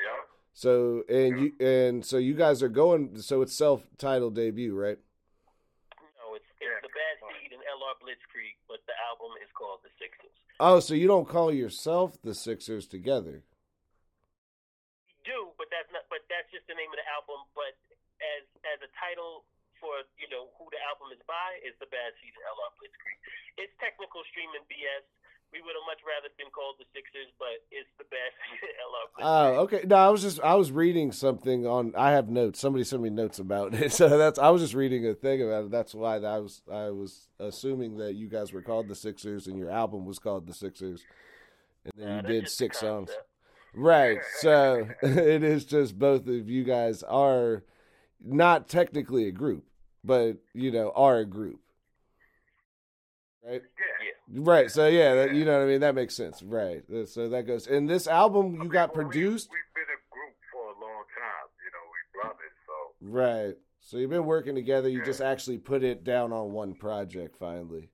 Yeah. 0.00 0.22
So 0.52 1.04
and 1.08 1.40
you 1.40 1.52
and 1.60 2.04
so 2.04 2.18
you 2.18 2.34
guys 2.34 2.62
are 2.62 2.68
going. 2.68 3.20
So 3.20 3.42
it's 3.42 3.54
self-titled 3.56 4.34
debut, 4.34 4.74
right? 4.74 4.98
No, 6.18 6.34
it's 6.34 6.44
it's 6.44 6.60
Yeah, 6.60 6.68
the 6.82 6.88
Bad 6.88 7.20
come 7.20 7.28
on. 7.28 7.34
Seed 7.42 7.52
and 7.52 7.62
LR 7.62 7.96
Blitzkrieg, 8.02 8.56
but 8.68 8.78
the 8.86 8.92
album 9.10 9.36
is 9.42 9.48
called 9.56 9.80
The 9.82 9.90
Sixers. 9.98 10.30
Oh, 10.58 10.80
so 10.80 10.94
you 10.94 11.06
don't 11.06 11.28
call 11.28 11.52
yourself 11.52 12.18
the 12.22 12.34
Sixers 12.34 12.86
together? 12.86 13.44
We 15.70 15.78
do, 15.78 15.78
but 15.78 15.78
that's 15.78 15.90
not. 15.94 16.04
But 16.10 16.26
that's 16.26 16.50
just 16.50 16.66
the 16.66 16.74
name 16.74 16.90
of 16.90 16.98
the 16.98 17.06
album. 17.06 17.46
But 17.54 17.78
as 18.18 18.42
as 18.66 18.82
a 18.82 18.90
title 18.98 19.46
for 19.78 20.02
you 20.18 20.26
know 20.26 20.50
who 20.58 20.66
the 20.74 20.80
album 20.90 21.14
is 21.14 21.22
by 21.30 21.62
is 21.62 21.78
the 21.78 21.86
Bad 21.88 22.10
Seed 22.18 22.34
and 22.34 22.44
LR 22.50 22.74
Blitzkrieg. 22.76 23.18
It's 23.62 23.74
technical 23.78 24.26
streaming 24.28 24.66
BS, 24.68 25.04
we 25.52 25.60
would 25.60 25.74
have 25.74 25.86
much 25.86 25.98
rather 26.06 26.28
been 26.38 26.50
called 26.50 26.76
the 26.78 26.86
Sixers, 26.94 27.26
but 27.38 27.58
it's 27.70 27.88
the 27.98 28.04
best. 28.04 28.36
LR 28.86 29.06
Blitzkrieg. 29.10 29.24
Oh, 29.24 29.60
okay. 29.64 29.80
No, 29.86 29.96
I 29.96 30.08
was 30.08 30.22
just 30.22 30.40
I 30.40 30.54
was 30.54 30.70
reading 30.70 31.12
something 31.12 31.66
on. 31.66 31.92
I 31.96 32.12
have 32.12 32.28
notes. 32.28 32.60
Somebody 32.60 32.84
sent 32.84 33.02
me 33.02 33.10
notes 33.10 33.38
about 33.38 33.74
it, 33.74 33.92
so 33.96 34.08
that's 34.16 34.38
I 34.38 34.50
was 34.50 34.62
just 34.62 34.74
reading 34.74 35.06
a 35.06 35.14
thing 35.14 35.42
about 35.42 35.64
it. 35.64 35.70
That's 35.70 35.94
why 35.94 36.16
I 36.16 36.38
was 36.38 36.62
I 36.70 36.90
was 36.90 37.28
assuming 37.38 37.98
that 37.98 38.14
you 38.14 38.28
guys 38.28 38.52
were 38.52 38.62
called 38.62 38.88
the 38.88 38.94
Sixers 38.94 39.46
and 39.46 39.58
your 39.58 39.70
album 39.70 40.04
was 40.04 40.18
called 40.18 40.46
the 40.46 40.54
Sixers, 40.54 41.04
and 41.84 41.92
then 41.96 42.08
Nah, 42.08 42.16
you 42.28 42.40
did 42.40 42.48
six 42.48 42.78
songs. 42.78 43.10
concept. 43.10 43.29
Right. 43.74 44.18
So 44.40 44.88
it 45.02 45.42
is 45.42 45.64
just 45.64 45.98
both 45.98 46.26
of 46.26 46.48
you 46.48 46.64
guys 46.64 47.02
are 47.02 47.64
not 48.24 48.68
technically 48.68 49.28
a 49.28 49.32
group, 49.32 49.64
but 50.04 50.38
you 50.54 50.70
know 50.70 50.92
are 50.94 51.18
a 51.18 51.24
group. 51.26 51.60
Right. 53.46 53.62
Yeah. 54.32 54.40
Right. 54.42 54.70
So 54.70 54.86
yeah, 54.86 55.14
that, 55.14 55.34
you 55.34 55.44
know 55.44 55.58
what 55.58 55.64
I 55.64 55.66
mean. 55.66 55.80
That 55.80 55.94
makes 55.94 56.14
sense. 56.14 56.42
Right. 56.42 56.82
So 57.06 57.28
that 57.30 57.46
goes. 57.46 57.66
And 57.66 57.88
this 57.88 58.06
album 58.06 58.60
you 58.62 58.68
got 58.68 58.94
Well, 58.94 59.04
we- 59.06 59.10
produced. 59.10 59.48
We've 59.50 59.74
been 59.74 59.84
a 59.84 60.00
group 60.12 60.36
for 60.52 60.62
a 60.66 60.84
long 60.84 61.04
time. 61.16 61.48
You 61.64 61.70
know, 61.72 61.84
we 61.92 62.28
love 62.28 62.36
it. 62.44 62.52
So 62.66 63.08
Right. 63.48 63.56
So 63.80 63.96
you've 63.96 64.10
been 64.10 64.26
working 64.26 64.54
together. 64.54 64.88
You 64.88 64.98
Yeah. 64.98 65.04
just 65.06 65.20
actually 65.22 65.58
put 65.58 65.82
it 65.82 66.04
down 66.04 66.32
on 66.32 66.52
one 66.52 66.74
project 66.74 67.36
finally. 67.38 67.88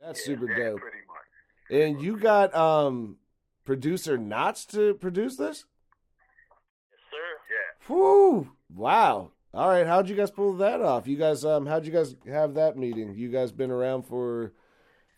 That's 0.00 0.20
Yeah, 0.20 0.26
super 0.34 0.46
dope. 0.46 0.80
pretty 0.80 0.98
much. 1.08 1.82
And 1.82 2.00
you 2.00 2.16
got 2.16 2.54
um 2.54 3.18
producer 3.68 4.16
Nottz 4.16 4.66
to 4.68 4.94
produce 4.94 5.36
this? 5.36 5.66
Yes, 6.90 7.00
sir. 7.10 7.28
Yeah. 7.52 7.86
Whew. 7.86 8.52
Wow. 8.74 9.32
All 9.52 9.68
right. 9.68 9.86
How'd 9.86 10.08
you 10.08 10.16
guys 10.16 10.30
pull 10.30 10.54
that 10.54 10.80
off? 10.80 11.06
You 11.06 11.18
guys 11.18 11.44
um 11.44 11.66
how'd 11.66 11.84
you 11.84 11.92
guys 11.92 12.16
have 12.26 12.54
that 12.54 12.78
meeting? 12.78 13.14
You 13.14 13.28
guys 13.28 13.52
been 13.52 13.70
around 13.70 14.04
for 14.04 14.54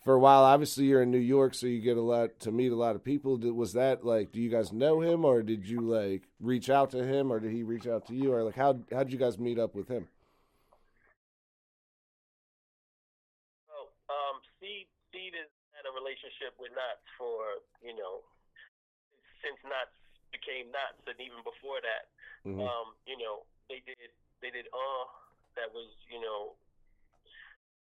for 0.02 0.14
a 0.14 0.18
while. 0.18 0.42
Obviously 0.42 0.86
you're 0.86 1.02
in 1.02 1.12
New 1.12 1.18
York, 1.18 1.54
so 1.54 1.68
you 1.68 1.80
get 1.80 1.96
a 1.96 2.02
lot 2.02 2.40
to 2.40 2.50
meet 2.50 2.72
a 2.72 2.76
lot 2.76 2.96
of 2.96 3.04
people. 3.04 3.36
Did, 3.36 3.52
was 3.52 3.74
that 3.74 4.04
like 4.04 4.32
do 4.32 4.40
you 4.40 4.50
guys 4.50 4.72
know 4.72 5.00
him 5.00 5.24
or 5.24 5.44
did 5.44 5.68
you 5.68 5.82
like 5.82 6.24
reach 6.40 6.68
out 6.68 6.90
to 6.90 7.04
him 7.04 7.30
or 7.30 7.38
did 7.38 7.52
he 7.52 7.62
reach 7.62 7.86
out 7.86 8.04
to 8.08 8.16
you 8.16 8.32
or 8.32 8.42
like 8.42 8.56
how 8.56 8.80
how'd 8.90 9.12
you 9.12 9.18
guys 9.18 9.38
meet 9.38 9.60
up 9.60 9.76
with 9.76 9.86
him? 9.86 10.08
Well, 13.68 13.92
um, 14.10 14.42
Seed 14.58 14.88
Seed 15.12 15.34
has 15.38 15.46
had 15.70 15.86
a 15.86 15.94
relationship 15.94 16.58
with 16.58 16.72
Knots 16.74 17.06
for 17.16 17.62
you 17.80 17.94
know 17.94 18.26
since 19.42 19.58
Nottz 19.64 19.92
became 20.32 20.68
Nottz, 20.70 21.00
and 21.08 21.18
even 21.20 21.42
before 21.42 21.80
that, 21.82 22.08
Mhm. 22.46 22.62
um, 22.64 22.94
you 23.06 23.16
know 23.18 23.44
they 23.68 23.80
did 23.84 23.98
they 24.40 24.50
did 24.50 24.66
uh 24.72 25.04
that 25.56 25.68
was 25.74 25.88
you 26.08 26.20
know 26.20 26.56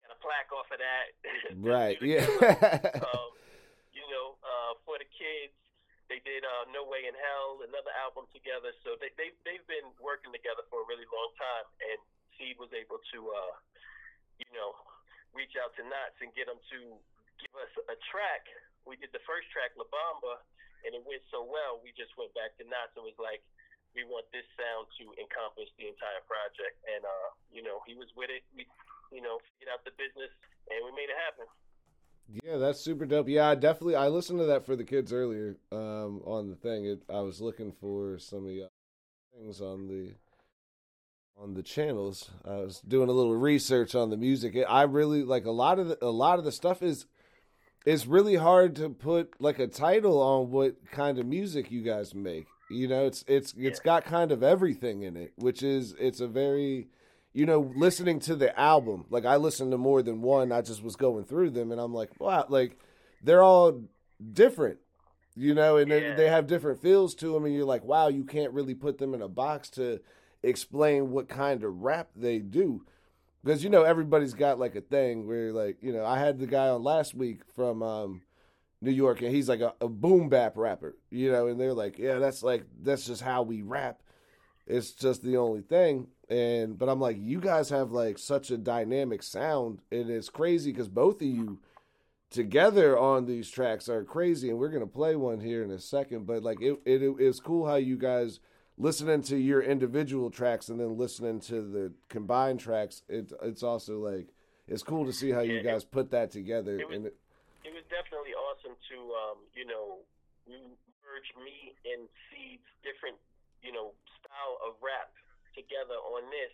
got 0.04 0.18
a 0.18 0.20
plaque 0.20 0.52
off 0.52 0.70
of 0.72 0.80
that. 0.80 1.08
Right. 1.64 1.96
Yeah. 2.02 2.26
um, 3.08 3.30
you 3.98 4.04
know, 4.10 4.36
uh, 4.44 4.74
for 4.84 4.98
the 5.00 5.06
kids, 5.06 5.54
they 6.10 6.20
did 6.26 6.44
uh, 6.44 6.66
No 6.74 6.84
Way 6.84 7.06
in 7.08 7.16
Hell, 7.16 7.62
another 7.64 7.94
album 8.04 8.28
together. 8.34 8.74
So 8.84 8.98
they 9.00 9.14
they 9.16 9.32
they've 9.48 9.66
been 9.70 9.94
working 10.02 10.34
together 10.34 10.64
for 10.70 10.82
a 10.84 10.86
really 10.90 11.08
long 11.08 11.32
time, 11.40 11.66
and 11.94 12.00
Seed 12.36 12.58
was 12.60 12.74
able 12.74 12.98
to, 13.14 13.20
uh, 13.32 13.54
you 14.42 14.50
know, 14.52 14.76
reach 15.32 15.54
out 15.56 15.72
to 15.78 15.84
Nottz 15.86 16.18
and 16.20 16.34
get 16.36 16.50
them 16.50 16.60
to 16.74 16.80
give 17.40 17.54
us 17.56 17.72
a 17.88 17.96
track. 18.12 18.50
We 18.84 18.98
did 19.00 19.14
the 19.16 19.24
first 19.24 19.48
track, 19.54 19.72
La 19.80 19.86
Bamba, 19.88 20.42
and 20.84 20.94
it 20.94 21.04
went 21.04 21.24
so 21.32 21.44
well. 21.44 21.80
We 21.80 21.96
just 21.96 22.14
went 22.20 22.32
back 22.36 22.56
to 22.60 22.64
Nottz 22.68 22.94
and 22.96 23.04
was 23.04 23.18
like, 23.20 23.44
we 23.96 24.04
want 24.06 24.26
this 24.34 24.46
sound 24.58 24.90
to 24.98 25.06
encompass 25.22 25.70
the 25.78 25.86
entire 25.86 26.24
project, 26.26 26.82
and 26.90 27.06
uh, 27.06 27.30
you 27.54 27.62
know, 27.62 27.86
he 27.86 27.94
was 27.94 28.10
with 28.18 28.30
it. 28.34 28.42
We, 28.58 28.66
you 29.14 29.22
know, 29.22 29.38
figured 29.54 29.70
out 29.70 29.86
the 29.86 29.94
business, 29.96 30.34
and 30.70 30.82
we 30.82 30.92
made 30.98 31.14
it 31.14 31.20
happen. 31.20 31.46
Yeah, 32.44 32.58
that's 32.58 32.82
super 32.82 33.06
dope. 33.06 33.30
Yeah, 33.30 33.50
I 33.50 33.56
definitely 33.56 33.96
I 33.96 34.08
listened 34.08 34.40
to 34.40 34.46
that 34.46 34.66
for 34.66 34.76
the 34.76 34.84
kids 34.84 35.14
earlier 35.14 35.58
um, 35.72 36.22
on 36.26 36.50
the 36.50 36.56
thing. 36.56 36.86
It, 36.86 37.04
I 37.10 37.22
was 37.22 37.42
looking 37.42 37.72
for 37.72 38.18
some 38.18 38.40
of 38.40 38.46
the 38.46 38.70
things 39.36 39.62
on 39.62 39.88
the 39.88 40.14
on 41.38 41.54
the 41.54 41.64
channels. 41.64 42.30
I 42.46 42.58
was 42.58 42.80
doing 42.80 43.10
a 43.10 43.14
little 43.14 43.36
research 43.36 43.96
on 43.96 44.10
the 44.10 44.18
music. 44.18 44.58
I 44.68 44.84
really 44.84 45.24
like 45.24 45.46
a 45.46 45.52
lot 45.52 45.80
of 45.80 45.90
the, 45.90 45.98
a 46.02 46.10
lot 46.10 46.40
of 46.40 46.46
the 46.46 46.52
stuff 46.52 46.82
is 46.82 47.06
it's 47.86 48.06
really 48.06 48.36
hard 48.36 48.76
to 48.78 48.90
put 48.90 49.34
like 49.40 49.60
a 49.60 49.68
title 49.68 50.22
on 50.22 50.52
what 50.52 50.76
kind 50.92 51.20
of 51.20 51.26
music 51.26 51.72
you 51.72 51.82
guys 51.82 52.14
make. 52.16 52.48
You 52.70 52.88
know, 52.88 53.06
it's 53.06 53.24
it's 53.28 53.54
it's 53.58 53.80
got 53.80 54.06
kind 54.06 54.32
of 54.32 54.42
everything 54.44 55.04
in 55.04 55.16
it, 55.18 55.34
which 55.38 55.62
is 55.64 55.94
it's 56.00 56.20
a 56.20 56.28
very 56.28 56.88
you 57.36 57.48
know, 57.48 57.72
listening 57.76 58.20
to 58.20 58.36
the 58.36 58.58
album, 58.60 59.06
like 59.10 59.26
I 59.26 59.38
listened 59.38 59.72
to 59.72 59.78
more 59.80 60.04
than 60.04 60.22
one. 60.22 60.52
I 60.52 60.62
just 60.62 60.84
was 60.84 60.96
going 60.96 61.24
through 61.26 61.50
them, 61.50 61.72
and 61.72 61.82
I'm 61.82 61.92
like, 61.92 62.12
wow, 62.20 62.46
like 62.48 62.78
they're 63.24 63.42
all 63.42 63.82
different, 64.34 64.78
you 65.36 65.56
know, 65.56 65.78
and 65.78 65.90
they, 65.90 66.04
Yeah. 66.10 66.14
they 66.16 66.30
have 66.30 66.46
different 66.46 66.80
feels 66.80 67.16
to 67.16 67.34
them, 67.34 67.46
and 67.46 67.54
you're 67.56 67.66
like, 67.66 67.84
wow, 67.84 68.08
you 68.08 68.24
can't 68.24 68.54
really 68.54 68.76
put 68.76 69.00
them 69.00 69.16
in 69.16 69.22
a 69.24 69.28
box 69.28 69.72
to 69.72 70.00
explain 70.44 71.10
what 71.10 71.28
kind 71.28 71.64
of 71.64 71.82
rap 71.82 72.10
they 72.16 72.38
do, 72.38 72.86
because 73.44 73.64
you 73.64 73.70
know 73.70 73.84
everybody's 73.84 74.34
got 74.34 74.60
like 74.60 74.76
a 74.76 74.82
thing 74.82 75.28
where 75.28 75.52
like 75.52 75.78
you 75.82 75.94
know 75.94 76.06
I 76.06 76.20
had 76.20 76.40
the 76.40 76.48
guy 76.48 76.70
on 76.70 76.84
last 76.84 77.14
week 77.14 77.42
from 77.56 77.84
um, 77.84 78.22
New 78.82 78.92
York, 78.92 79.22
and 79.22 79.34
he's 79.34 79.50
like 79.50 79.62
a, 79.62 79.74
a 79.82 79.88
boom 79.88 80.30
bap 80.30 80.58
rapper, 80.58 80.96
you 81.10 81.32
know, 81.32 81.48
and 81.48 81.60
they're 81.60 81.74
like, 81.74 81.98
yeah, 81.98 82.20
that's 82.20 82.44
like 82.44 82.66
that's 82.82 83.06
just 83.06 83.22
how 83.22 83.42
we 83.42 83.62
rap. 83.62 84.02
It's 84.66 84.92
just 84.92 85.24
the 85.24 85.38
only 85.38 85.62
thing. 85.62 86.08
And 86.30 86.78
but 86.78 86.90
I'm 86.90 87.00
like, 87.00 87.18
you 87.20 87.40
guys 87.40 87.70
have 87.70 87.92
like 87.92 88.18
such 88.18 88.52
a 88.52 88.58
dynamic 88.58 89.24
sound, 89.24 89.80
and 89.92 90.10
it's 90.10 90.30
crazy 90.30 90.72
because 90.72 90.90
both 90.90 91.22
of 91.22 91.28
you 91.28 91.60
together 92.30 92.98
on 92.98 93.26
these 93.26 93.50
tracks 93.50 93.90
are 93.90 94.04
crazy, 94.04 94.50
and 94.50 94.58
we're 94.58 94.70
gonna 94.70 94.88
play 94.88 95.16
one 95.16 95.40
here 95.40 95.64
in 95.64 95.72
a 95.72 95.80
second. 95.80 96.26
But 96.26 96.44
like, 96.44 96.62
it 96.62 96.80
it 96.86 97.02
it's 97.20 97.40
cool 97.40 97.68
how 97.68 97.76
you 97.76 97.98
guys 97.98 98.40
listening 98.78 99.22
to 99.24 99.38
your 99.38 99.62
individual 99.62 100.30
tracks 100.30 100.70
and 100.70 100.80
then 100.80 100.98
listening 100.98 101.40
to 101.42 101.62
the 101.62 101.94
combined 102.10 102.60
tracks. 102.60 103.04
It 103.08 103.32
it's 103.42 103.64
also 103.64 104.00
like 104.00 104.28
it's 104.68 104.84
cool 104.84 105.06
to 105.06 105.14
see 105.14 105.30
how 105.32 105.42
you 105.42 105.54
Yeah, 105.56 105.60
it- 105.60 105.64
guys 105.64 105.84
put 105.84 106.12
that 106.12 106.32
together. 106.32 106.80
it 106.80 106.88
was- 106.88 106.96
and 106.98 107.06
it, 107.08 107.16
it 107.64 107.74
was 107.74 107.84
definitely 107.90 108.34
awesome 108.34 108.76
to 108.90 108.98
um, 109.16 109.38
you 109.54 109.66
know 109.66 110.00
merge 110.48 111.30
me 111.44 111.76
and 111.86 112.10
Seed's 112.30 112.66
different 112.84 113.18
you 113.62 113.72
know 113.72 113.94
style 114.20 114.58
of 114.66 114.76
rap 114.82 115.12
together 115.56 115.96
on 116.18 116.26
this, 116.32 116.52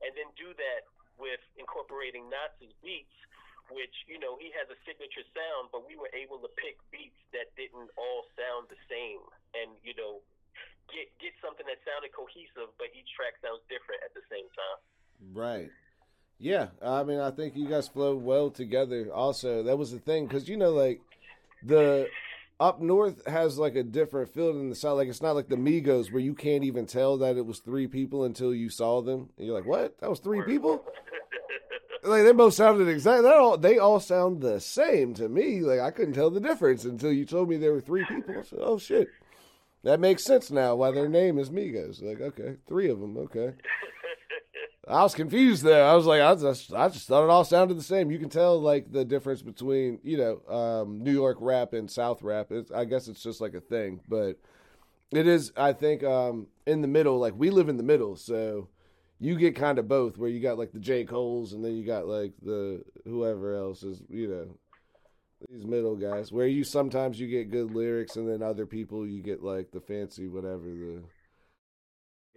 and 0.00 0.10
then 0.16 0.26
do 0.40 0.48
that 0.56 0.88
with 1.20 1.40
incorporating 1.60 2.30
Nottz's 2.30 2.72
beats, 2.82 3.12
which 3.70 3.92
you 4.08 4.18
know 4.18 4.38
he 4.40 4.48
has 4.56 4.70
a 4.72 4.78
signature 4.88 5.26
sound, 5.36 5.68
but 5.70 5.84
we 5.86 5.94
were 6.00 6.08
able 6.16 6.38
to 6.40 6.48
pick 6.56 6.80
beats 6.90 7.18
that 7.36 7.52
didn't 7.60 7.90
all 8.00 8.24
sound 8.34 8.66
the 8.72 8.80
same, 8.88 9.20
and 9.54 9.76
you 9.84 9.92
know 9.94 10.22
get 10.90 11.08
get 11.20 11.32
something 11.40 11.66
that 11.66 11.80
sounded 11.84 12.12
cohesive, 12.12 12.72
but 12.78 12.88
each 12.96 13.08
track 13.14 13.36
sounds 13.40 13.62
different 13.68 14.00
at 14.04 14.12
the 14.12 14.24
same 14.28 14.48
time. 14.52 14.78
Right. 15.32 15.70
Yeah, 16.38 16.68
I 16.80 17.02
mean, 17.02 17.18
I 17.18 17.30
think 17.32 17.56
you 17.56 17.66
guys 17.66 17.88
flow 17.88 18.14
well 18.14 18.50
together. 18.50 19.08
Also, 19.12 19.64
that 19.64 19.76
was 19.76 19.90
the 19.90 19.98
thing 19.98 20.26
because 20.26 20.48
you 20.48 20.56
know, 20.56 20.70
like 20.70 21.00
the 21.64 22.08
up 22.60 22.80
north 22.80 23.26
has 23.26 23.58
like 23.58 23.76
a 23.76 23.82
different 23.82 24.32
feel 24.32 24.52
than 24.52 24.68
the 24.68 24.74
south. 24.74 24.96
Like 24.96 25.08
it's 25.08 25.22
not 25.22 25.34
like 25.34 25.48
the 25.48 25.56
Migos 25.56 26.12
where 26.12 26.22
you 26.22 26.34
can't 26.34 26.64
even 26.64 26.86
tell 26.86 27.18
that 27.18 27.36
it 27.36 27.46
was 27.46 27.58
three 27.58 27.86
people 27.86 28.24
until 28.24 28.54
you 28.54 28.68
saw 28.68 29.02
them. 29.02 29.30
And 29.36 29.46
you're 29.46 29.56
like, 29.56 29.66
what? 29.66 29.98
That 30.00 30.10
was 30.10 30.20
three 30.20 30.42
people? 30.42 30.84
Like 32.04 32.22
they 32.22 32.32
both 32.32 32.54
sounded 32.54 32.88
exact. 32.88 33.24
They 33.24 33.30
all 33.30 33.58
they 33.58 33.78
all 33.78 34.00
sound 34.00 34.40
the 34.40 34.60
same 34.60 35.14
to 35.14 35.28
me. 35.28 35.60
Like 35.60 35.80
I 35.80 35.90
couldn't 35.90 36.14
tell 36.14 36.30
the 36.30 36.40
difference 36.40 36.84
until 36.84 37.12
you 37.12 37.24
told 37.24 37.48
me 37.48 37.56
there 37.56 37.72
were 37.72 37.80
three 37.80 38.04
people. 38.04 38.36
I 38.38 38.42
said, 38.42 38.60
oh 38.62 38.78
shit, 38.78 39.08
that 39.88 40.00
makes 40.00 40.22
sense 40.24 40.50
now. 40.50 40.74
Why 40.76 40.90
their 40.90 41.08
name 41.08 41.38
is 41.38 41.50
Migos? 41.50 42.02
Like 42.02 42.20
okay, 42.20 42.56
three 42.66 42.88
of 42.88 43.00
them. 43.00 43.16
Okay. 43.16 43.54
I 44.88 45.02
was 45.02 45.14
confused 45.14 45.62
there. 45.64 45.84
I 45.84 45.94
was 45.94 46.06
like, 46.06 46.22
I 46.22 46.34
just, 46.34 46.72
I 46.72 46.88
just 46.88 47.06
thought 47.06 47.24
it 47.24 47.28
all 47.28 47.44
sounded 47.44 47.76
the 47.76 47.82
same. 47.82 48.10
You 48.10 48.18
can 48.18 48.30
tell 48.30 48.58
like 48.58 48.90
the 48.90 49.04
difference 49.04 49.42
between, 49.42 50.00
you 50.02 50.16
know, 50.16 50.54
um, 50.54 51.02
New 51.02 51.12
York 51.12 51.36
rap 51.42 51.74
and 51.74 51.90
South 51.90 52.22
rap. 52.22 52.46
It's, 52.50 52.70
I 52.70 52.86
guess 52.86 53.06
it's 53.06 53.22
just 53.22 53.42
like 53.42 53.52
a 53.52 53.60
thing, 53.60 54.00
but 54.08 54.38
it 55.10 55.26
is. 55.26 55.52
I 55.56 55.74
think 55.74 56.02
um, 56.04 56.46
in 56.66 56.80
the 56.80 56.88
middle, 56.88 57.18
like 57.18 57.34
we 57.36 57.50
live 57.50 57.68
in 57.68 57.76
the 57.76 57.82
middle, 57.82 58.16
so 58.16 58.68
you 59.18 59.36
get 59.36 59.56
kind 59.56 59.78
of 59.78 59.88
both. 59.88 60.16
Where 60.16 60.30
you 60.30 60.40
got 60.40 60.58
like 60.58 60.72
the 60.72 60.80
J 60.80 61.04
Cole's, 61.04 61.52
and 61.52 61.62
then 61.62 61.76
you 61.76 61.84
got 61.84 62.06
like 62.06 62.32
the 62.42 62.82
whoever 63.04 63.56
else 63.56 63.82
is, 63.82 64.02
you 64.08 64.28
know, 64.28 64.56
these 65.48 65.64
middle 65.64 65.96
guys. 65.96 66.32
Where 66.32 66.46
you 66.46 66.64
sometimes 66.64 67.20
you 67.20 67.26
get 67.28 67.50
good 67.50 67.74
lyrics, 67.74 68.16
and 68.16 68.28
then 68.28 68.42
other 68.42 68.66
people 68.66 69.06
you 69.06 69.22
get 69.22 69.42
like 69.42 69.70
the 69.70 69.80
fancy 69.80 70.28
whatever 70.28 70.64
the. 70.64 71.02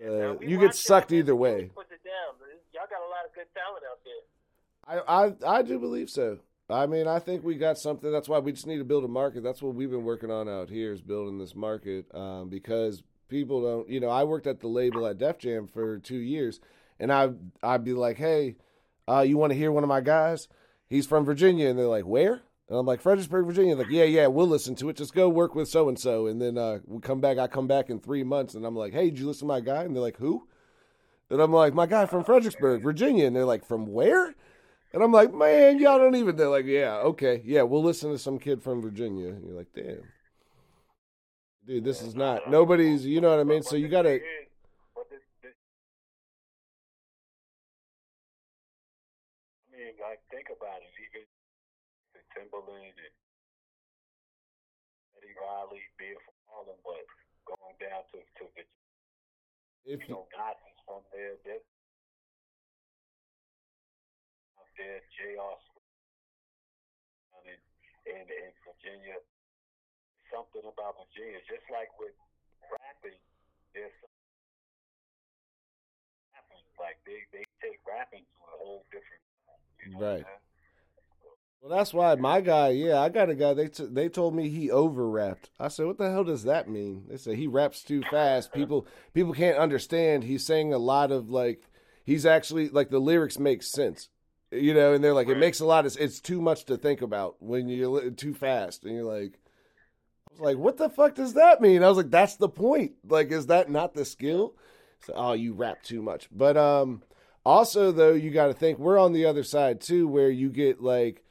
Uh, 0.04 0.34
we 0.40 0.48
you 0.48 0.60
get 0.60 0.74
sucked 0.74 1.12
either 1.12 1.36
way. 1.36 1.70
Put 1.76 1.88
it 1.92 2.04
down. 2.04 2.36
Y'all 2.74 2.84
got 2.90 3.02
a 3.02 3.10
lot 3.10 3.26
of 3.26 3.36
good 3.36 3.48
talent 3.54 3.84
out 3.90 4.00
there. 4.06 5.44
I, 5.46 5.54
I 5.54 5.60
I 5.60 5.62
do 5.62 5.80
believe 5.80 6.10
so. 6.10 6.40
I 6.70 6.86
mean, 6.86 7.08
I 7.08 7.20
think 7.20 7.44
we 7.44 7.56
got 7.56 7.78
something. 7.78 8.12
That's 8.12 8.30
why 8.30 8.40
we 8.40 8.52
just 8.54 8.66
need 8.66 8.78
to 8.78 8.86
build 8.86 9.04
a 9.04 9.10
market. 9.10 9.44
That's 9.44 9.62
what 9.62 9.76
we've 9.76 9.92
been 9.92 10.06
working 10.06 10.32
on 10.32 10.48
out 10.48 10.70
here 10.70 10.94
is 10.94 11.02
building 11.02 11.38
this 11.38 11.56
market 11.56 12.06
um, 12.16 12.50
because 12.50 13.04
people 13.28 13.62
don't. 13.62 13.90
You 13.90 14.00
know, 14.00 14.10
I 14.10 14.24
worked 14.24 14.48
at 14.48 14.62
the 14.62 14.68
label 14.68 15.06
at 15.06 15.18
Def 15.18 15.38
Jam 15.38 15.68
for 15.68 16.00
two 16.00 16.18
years, 16.18 16.60
and 17.00 17.12
I 17.12 17.30
I'd 17.62 17.84
be 17.84 17.94
like, 17.94 18.18
hey, 18.18 18.56
uh, 19.08 19.22
you 19.22 19.38
want 19.38 19.52
to 19.52 19.58
hear 19.58 19.72
one 19.72 19.84
of 19.84 19.90
my 19.90 20.02
guys? 20.02 20.48
He's 20.90 21.06
from 21.06 21.26
Virginia, 21.26 21.70
and 21.70 21.78
they're 21.78 21.88
like, 21.88 22.06
where? 22.06 22.42
And 22.72 22.80
I'm 22.80 22.86
like, 22.86 23.02
Fredericksburg, 23.02 23.46
Virginia. 23.48 23.76
Like, 23.76 23.90
yeah, 23.90 24.06
yeah, 24.06 24.28
we'll 24.28 24.48
listen 24.48 24.76
to 24.76 24.88
it. 24.88 24.96
Just 24.96 25.14
go 25.14 25.28
work 25.28 25.56
with 25.56 25.68
so 25.68 25.90
and 25.90 26.00
so. 26.00 26.28
And 26.28 26.42
then 26.42 26.58
uh, 26.58 26.80
we 26.88 27.02
come 27.02 27.20
back. 27.20 27.38
I 27.38 27.48
come 27.48 27.68
back 27.68 27.90
in 27.90 28.00
three 28.00 28.24
months 28.24 28.54
and 28.54 28.66
I'm 28.66 28.78
like, 28.78 28.94
hey, 28.94 29.10
did 29.10 29.20
you 29.20 29.28
listen 29.28 29.42
to 29.42 29.54
my 29.54 29.60
guy? 29.60 29.84
And 29.84 29.94
they're 29.94 30.02
like, 30.02 30.16
who? 30.16 30.48
And 31.30 31.42
I'm 31.42 31.52
like, 31.52 31.74
my 31.74 31.86
guy 31.86 32.06
from 32.06 32.24
Fredericksburg, 32.24 32.82
Virginia. 32.82 33.28
And 33.28 33.36
they're 33.36 33.44
like, 33.44 33.66
from 33.66 33.88
where? 33.88 34.36
And 34.94 35.04
I'm 35.04 35.12
like, 35.12 35.34
man, 35.34 35.80
y'all 35.80 36.00
don't 36.00 36.16
even. 36.16 36.38
They're 36.38 36.48
like, 36.48 36.66
yeah, 36.66 36.94
okay, 37.00 37.42
yeah, 37.44 37.64
we'll 37.64 37.84
listen 37.84 38.10
to 38.10 38.18
some 38.18 38.40
kid 38.40 38.64
from 38.64 38.82
Virginia. 38.82 39.32
And 39.32 39.46
you're 39.46 39.58
like, 39.58 39.74
damn, 39.76 40.04
dude, 41.68 41.84
this 41.84 42.02
is 42.02 42.16
not 42.16 42.50
nobody's. 42.50 43.06
You 43.06 43.20
know 43.20 43.32
what 43.32 43.40
I 43.40 43.44
mean? 43.44 43.64
So 43.64 43.76
you 43.76 43.90
gotta. 43.90 44.10
I 44.10 44.20
mean, 49.72 49.94
like, 50.02 50.20
think 50.30 50.48
about 50.56 50.78
it. 50.78 50.91
Timbaland 52.42 52.98
and 52.98 53.16
Teddy 55.14 55.30
Riley, 55.38 55.86
being 56.02 56.18
from 56.26 56.34
Harlem, 56.50 56.82
but 56.82 57.06
going 57.46 57.78
down 57.78 58.02
to 58.10 58.18
to 58.18 58.46
If 59.86 60.02
you 60.02 60.10
know 60.10 60.26
Nazis 60.34 60.82
from 60.90 61.06
there, 61.14 61.38
they're 61.46 61.62
out 64.58 64.66
there, 64.74 65.06
J.R. 65.22 65.54
Smith, 65.70 65.86
down 67.30 67.46
in, 67.46 67.62
in 68.10 68.26
in 68.26 68.50
Virginia. 68.66 69.22
Something 70.34 70.66
about 70.66 70.98
Virginia, 70.98 71.38
just 71.46 71.68
like 71.70 71.94
with 72.02 72.16
rapping, 72.74 73.22
there's 73.78 73.94
something 74.02 74.26
rapping. 76.34 76.66
Like 76.82 76.98
they 77.06 77.22
they 77.30 77.46
take 77.62 77.78
rapping 77.86 78.26
to 78.26 78.40
a 78.50 78.58
whole 78.58 78.90
different. 78.90 79.22
You 79.86 79.94
know 79.94 80.02
Right. 80.02 80.26
What 81.72 81.80
I'm 81.80 81.86
saying? 81.86 81.98
Well, 81.98 82.10
that's 82.10 82.22
why 82.22 82.32
my 82.32 82.42
guy. 82.42 82.70
Yeah, 82.70 83.00
I 83.00 83.10
got 83.10 83.30
a 83.30 83.36
guy. 83.36 83.54
They 83.54 83.68
t- 83.68 83.88
they 83.90 84.10
told 84.10 84.36
me 84.36 84.50
he 84.50 84.70
over 84.70 85.10
rapped. 85.10 85.50
I 85.60 85.70
said, 85.70 85.86
what 85.86 85.98
the 85.98 86.12
hell 86.12 86.24
does 86.24 86.44
that 86.44 86.70
mean? 86.70 87.06
They 87.10 87.18
said 87.18 87.38
he 87.38 87.48
raps 87.48 87.84
too 87.84 88.04
fast. 88.12 88.52
People 88.54 88.86
people 89.14 89.34
can't 89.34 89.58
understand. 89.58 90.24
He's 90.24 90.46
saying 90.46 90.74
a 90.74 90.78
lot 90.78 91.12
of 91.12 91.30
like. 91.30 91.64
He's 92.04 92.26
actually 92.26 92.70
like 92.70 92.90
the 92.90 93.00
lyrics 93.00 93.40
make 93.40 93.64
sense, 93.64 94.10
you 94.52 94.74
know. 94.74 94.94
And 94.94 95.04
they're 95.04 95.14
like, 95.14 95.30
it 95.30 95.38
makes 95.38 95.60
a 95.60 95.66
lot 95.66 95.86
of. 95.86 95.96
It's 96.00 96.20
too 96.20 96.42
much 96.42 96.66
to 96.66 96.78
think 96.78 97.02
about 97.02 97.36
when 97.40 97.70
you're 97.70 98.12
too 98.12 98.34
fast, 98.34 98.84
and 98.84 98.94
you're 98.94 99.04
like. 99.04 99.40
I 100.30 100.34
was 100.34 100.40
like, 100.42 100.58
what 100.58 100.78
the 100.78 100.90
fuck 100.90 101.16
does 101.16 101.34
that 101.34 101.60
mean? 101.60 101.84
I 101.84 101.90
was 101.90 101.98
like, 101.98 102.10
that's 102.10 102.38
the 102.38 102.48
point. 102.48 102.94
Like, 103.06 103.32
is 103.32 103.48
that 103.48 103.70
not 103.70 103.94
the 103.94 104.06
skill? 104.06 104.56
So, 105.06 105.12
oh, 105.14 105.34
you 105.34 105.54
rap 105.54 105.84
too 105.84 106.02
much. 106.02 106.30
But 106.32 106.56
um, 106.56 107.04
also 107.46 107.92
though, 107.92 108.14
you 108.14 108.32
got 108.32 108.48
to 108.48 108.54
think 108.54 108.80
we're 108.80 108.98
on 108.98 109.12
the 109.12 109.26
other 109.26 109.44
side 109.44 109.82
too, 109.82 110.08
where 110.08 110.30
you 110.30 110.50
get 110.50 110.82
like 110.82 111.26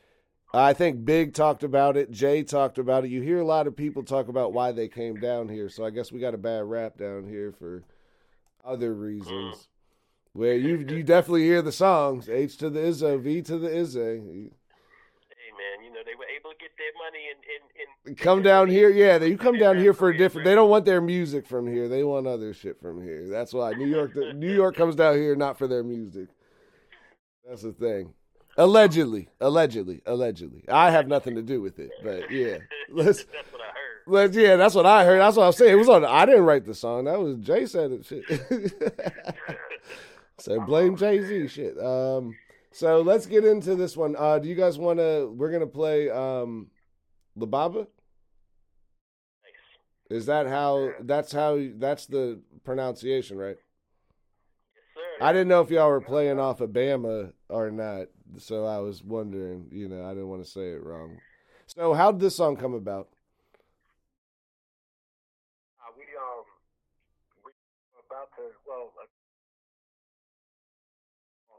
I 0.53 0.73
think 0.73 1.05
Big 1.05 1.33
talked 1.33 1.63
about 1.63 1.97
it. 1.97 2.11
Jay 2.11 2.43
talked 2.43 2.79
about 2.79 3.05
it. 3.05 3.11
You 3.11 3.23
hear 3.23 3.39
a 3.39 3.45
lot 3.45 3.67
of 3.67 3.77
people 3.77 4.03
talk 4.03 4.29
about 4.29 4.53
why 4.53 4.73
they 4.73 4.89
came 4.89 5.21
down 5.21 5.49
here. 5.49 5.69
So 5.69 5.85
I 5.85 5.91
guess 5.91 6.11
we 6.11 6.19
got 6.19 6.35
a 6.35 6.39
bad 6.39 6.65
rap 6.65 6.99
down 6.99 7.29
here 7.29 7.53
for 7.53 7.85
other 8.65 8.93
reasons. 8.95 9.55
Mm. 9.55 9.67
Where 10.33 10.55
you 10.55 10.77
you 10.89 11.03
definitely 11.03 11.43
hear 11.43 11.61
the 11.61 11.73
songs 11.73 12.29
H 12.29 12.57
to 12.59 12.71
the 12.71 12.81
Izzo, 12.81 13.21
V 13.21 13.43
to 13.43 13.59
the 13.59 13.77
Izzy. 13.77 13.99
Hey 13.99 14.13
man, 15.59 15.85
you 15.85 15.93
know 15.93 16.01
they 16.05 16.15
were 16.15 16.27
able 16.37 16.51
to 16.51 16.57
get 16.59 16.71
their 16.79 16.93
money 16.97 17.27
in 17.31 17.41
Come 18.17 18.43
down 18.43 18.69
here, 18.69 18.91
yeah. 18.91 19.19
They, 19.19 19.29
you 19.29 19.37
come 19.37 19.59
down 19.59 19.79
here 19.79 19.93
for 19.93 20.09
a 20.09 20.17
different. 20.17 20.45
They 20.45 20.55
don't 20.55 20.71
want 20.71 20.85
their 20.85 21.01
music 21.01 21.47
from 21.47 21.67
here. 21.67 21.89
They 21.89 22.03
want 22.05 22.27
other 22.27 22.55
shit 22.55 22.81
from 22.81 23.03
here. 23.03 23.29
That's 23.29 23.53
why 23.53 23.73
New 23.73 23.87
York. 23.87 24.17
New 24.35 24.53
York 24.53 24.77
comes 24.77 24.97
down 24.97 25.17
here 25.17 25.37
not 25.37 25.59
for 25.59 25.67
their 25.69 25.83
music. 25.83 26.29
That's 27.49 27.63
the 27.63 27.73
thing. 27.73 28.15
Allegedly, 28.57 29.29
allegedly, 29.41 30.03
allegedly. 30.07 30.65
I 30.69 30.91
have 30.91 31.07
nothing 31.07 31.37
to 31.37 31.43
do 31.43 31.61
with 31.61 31.79
it, 31.79 31.91
but 32.03 32.31
yeah. 32.33 32.59
Let's 32.91 33.25
That's 33.25 33.53
what 33.53 33.63
I 33.63 33.67
heard. 33.67 33.75
Let's, 34.07 34.37
yeah, 34.37 34.57
that's 34.57 34.75
what 34.75 34.87
I 34.87 35.05
heard. 35.05 35.21
That's 35.21 35.37
what 35.37 35.47
I'm 35.47 35.53
saying. 35.53 35.73
It 35.73 35.77
was 35.77 35.89
on. 35.89 36.05
I 36.05 36.27
didn't 36.27 36.45
write 36.45 36.65
the 36.65 36.75
song. 36.75 37.05
That 37.05 37.21
was 37.21 37.37
Jay 37.37 37.67
said 37.67 37.93
it. 37.93 38.05
Shit. 38.05 38.25
so 40.39 40.61
blame 40.61 40.97
Jay 40.99 41.23
Z. 41.23 41.49
Shit. 41.49 41.79
Um. 41.79 42.37
So 42.73 43.01
let's 43.03 43.27
get 43.27 43.45
into 43.45 43.75
this 43.75 43.97
one. 43.97 44.15
Uh, 44.17 44.39
do 44.39 44.49
you 44.49 44.55
guys 44.55 44.79
want 44.79 44.99
to? 44.99 45.33
We're 45.35 45.53
gonna 45.53 45.67
play 45.67 46.11
um, 46.11 46.69
La 47.37 47.47
Bamba. 47.47 47.87
Nice. 47.87 47.87
Is 50.11 50.27
that 50.27 50.47
how? 50.47 50.91
That's 51.01 51.33
how. 51.33 51.61
That's 51.77 52.07
the 52.07 52.41
pronunciation, 52.65 53.39
right? 53.39 53.57
I 55.21 55.33
didn't 55.33 55.49
know 55.49 55.61
if 55.61 55.71
y'all 55.71 55.89
were 55.91 56.01
playing 56.01 56.39
off 56.39 56.61
of 56.63 56.71
Bama 56.71 57.33
or 57.49 57.71
not, 57.71 58.09
so 58.39 58.65
I 58.65 58.79
was 58.79 59.05
wondering. 59.05 59.69
You 59.71 59.89
know, 59.89 60.05
I 60.05 60.11
didn't 60.11 60.29
want 60.29 60.43
to 60.45 60.51
say 60.51 60.71
it 60.73 60.83
wrong. 60.83 61.19
So, 61.67 61.93
how 61.93 62.11
did 62.11 62.21
this 62.21 62.37
song 62.37 62.57
come 62.57 62.73
about? 62.73 63.09
Uh, 65.79 65.93
we 65.93 66.09
um 66.17 66.45
we 67.45 67.53
were 67.93 68.01
about 68.09 68.33
to 68.41 68.49
well 68.65 68.91
uh, 68.97 69.05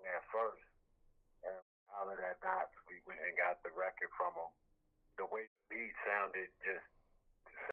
at 0.10 0.26
first, 0.34 0.66
and 1.46 1.62
out 2.02 2.10
of 2.10 2.18
that 2.18 2.42
night 2.42 2.68
we 2.90 2.98
went 3.06 3.22
and 3.22 3.38
got 3.38 3.62
the 3.62 3.70
record 3.78 4.10
from 4.18 4.34
him. 4.34 4.50
The 5.22 5.30
way 5.30 5.46
the 5.46 5.62
beat 5.70 5.94
sounded 6.02 6.50
just 6.66 6.82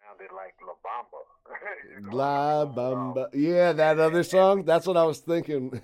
sounded 0.03 0.33
like 0.35 0.55
La 0.65 0.75
Bamba. 0.85 1.23
You 1.89 2.01
know, 2.05 2.17
La 2.17 2.63
um, 2.63 2.75
Bamba. 2.75 3.29
Yeah, 3.33 3.73
that 3.73 3.99
other 3.99 4.23
song. 4.23 4.65
That's 4.65 4.87
what 4.87 4.97
I 4.97 5.05
was 5.05 5.19
thinking. 5.21 5.73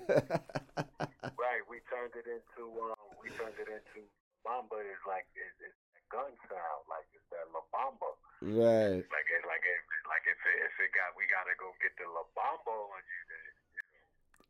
Right, 1.35 1.63
we 1.69 1.79
turned 1.89 2.13
it 2.17 2.27
into 2.27 2.63
um, 2.81 2.97
we 3.21 3.29
turned 3.33 3.57
it 3.57 3.69
into 3.69 4.05
Bamba 4.45 4.77
is 4.81 5.01
like 5.09 5.25
it's, 5.33 5.57
it's 5.61 5.77
that 5.93 6.05
gun 6.13 6.31
sound, 6.45 6.83
like 6.89 7.05
it's 7.15 7.25
that 7.33 7.49
La 7.53 7.61
Bamba. 7.73 8.11
right. 8.41 9.01
Like 9.01 9.29
it, 9.31 9.43
like 9.45 9.65
it, 9.65 9.79
like 10.05 10.25
if 10.29 10.37
it, 10.37 10.57
if 10.69 10.75
it 10.85 10.91
got, 10.93 11.17
we 11.17 11.25
gotta 11.29 11.55
go 11.57 11.73
get 11.81 11.93
the 11.97 12.05
La 12.09 12.21
Bamba 12.37 12.73
on 12.73 13.01
you. 13.01 13.21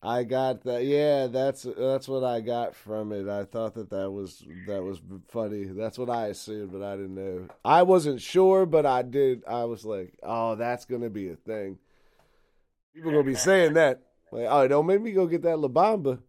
I 0.05 0.23
got 0.23 0.63
that. 0.65 0.85
Yeah, 0.85 1.25
that's 1.27 1.63
that's 1.63 2.07
what 2.07 2.23
I 2.23 2.39
got 2.39 2.75
from 2.75 3.11
it. 3.11 3.27
I 3.27 3.43
thought 3.43 3.73
that 3.73 3.89
that 3.89 4.11
was 4.11 4.43
that 4.67 4.83
was 4.83 5.01
funny. 5.29 5.63
That's 5.65 5.97
what 5.97 6.11
I 6.11 6.27
assumed, 6.27 6.71
but 6.71 6.83
I 6.83 6.95
didn't 6.95 7.15
know. 7.15 7.47
I 7.65 7.81
wasn't 7.81 8.21
sure, 8.21 8.67
but 8.67 8.85
I 8.85 9.01
did. 9.01 9.43
I 9.47 9.63
was 9.63 9.83
like, 9.83 10.13
"Oh, 10.21 10.55
that's 10.55 10.85
gonna 10.85 11.09
be 11.09 11.29
a 11.29 11.35
thing." 11.35 11.79
People 12.93 13.11
gonna 13.11 13.23
be 13.23 13.33
saying 13.33 13.73
that. 13.73 14.03
Like, 14.31 14.45
"Oh, 14.47 14.67
don't 14.67 14.85
make 14.85 15.01
me 15.01 15.11
go 15.11 15.25
get 15.25 15.41
that 15.41 15.57
La 15.57 15.69
Bamba." 15.69 16.19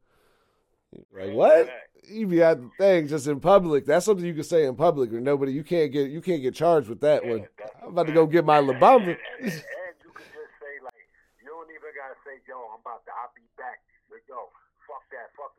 Like 1.13 1.33
what? 1.33 1.69
You 2.09 2.27
be 2.27 2.43
at 2.43 2.61
the 2.63 2.71
thing 2.79 3.09
just 3.09 3.27
in 3.27 3.41
public. 3.41 3.85
That's 3.85 4.07
something 4.07 4.25
you 4.25 4.33
can 4.35 4.45
say 4.45 4.65
in 4.65 4.77
public, 4.77 5.13
or 5.13 5.21
nobody. 5.21 5.53
You 5.53 5.65
can't 5.65 5.93
get 5.93 6.11
you 6.11 6.23
can't 6.23 6.41
get 6.41 6.55
charged 6.55 6.89
with 6.89 7.01
that 7.01 7.27
one. 7.27 7.47
I'm 7.83 7.91
about 7.91 8.07
to 8.07 8.13
go 8.13 8.27
get 8.27 8.47
my 8.47 8.59
La 8.59 8.73
Bamba. 8.75 9.01
and, 9.03 9.19
and, 9.43 9.53
and 9.53 9.97
you 10.01 10.11
can 10.15 10.25
just 10.33 10.55
say 10.63 10.81
like, 10.83 11.05
you 11.43 11.51
don't 11.51 11.69
even 11.69 11.93
gotta 11.93 12.17
say, 12.25 12.41
"Yo, 12.49 12.57
I'm 12.73 12.81
about 12.81 13.05
to, 13.05 13.13
I'll 13.13 13.35
be 13.35 13.43
back." 13.59 13.83
Like, 14.07 14.23
yo, 14.31 14.49
fuck 14.87 15.03
that, 15.11 15.35
fuck 15.35 15.57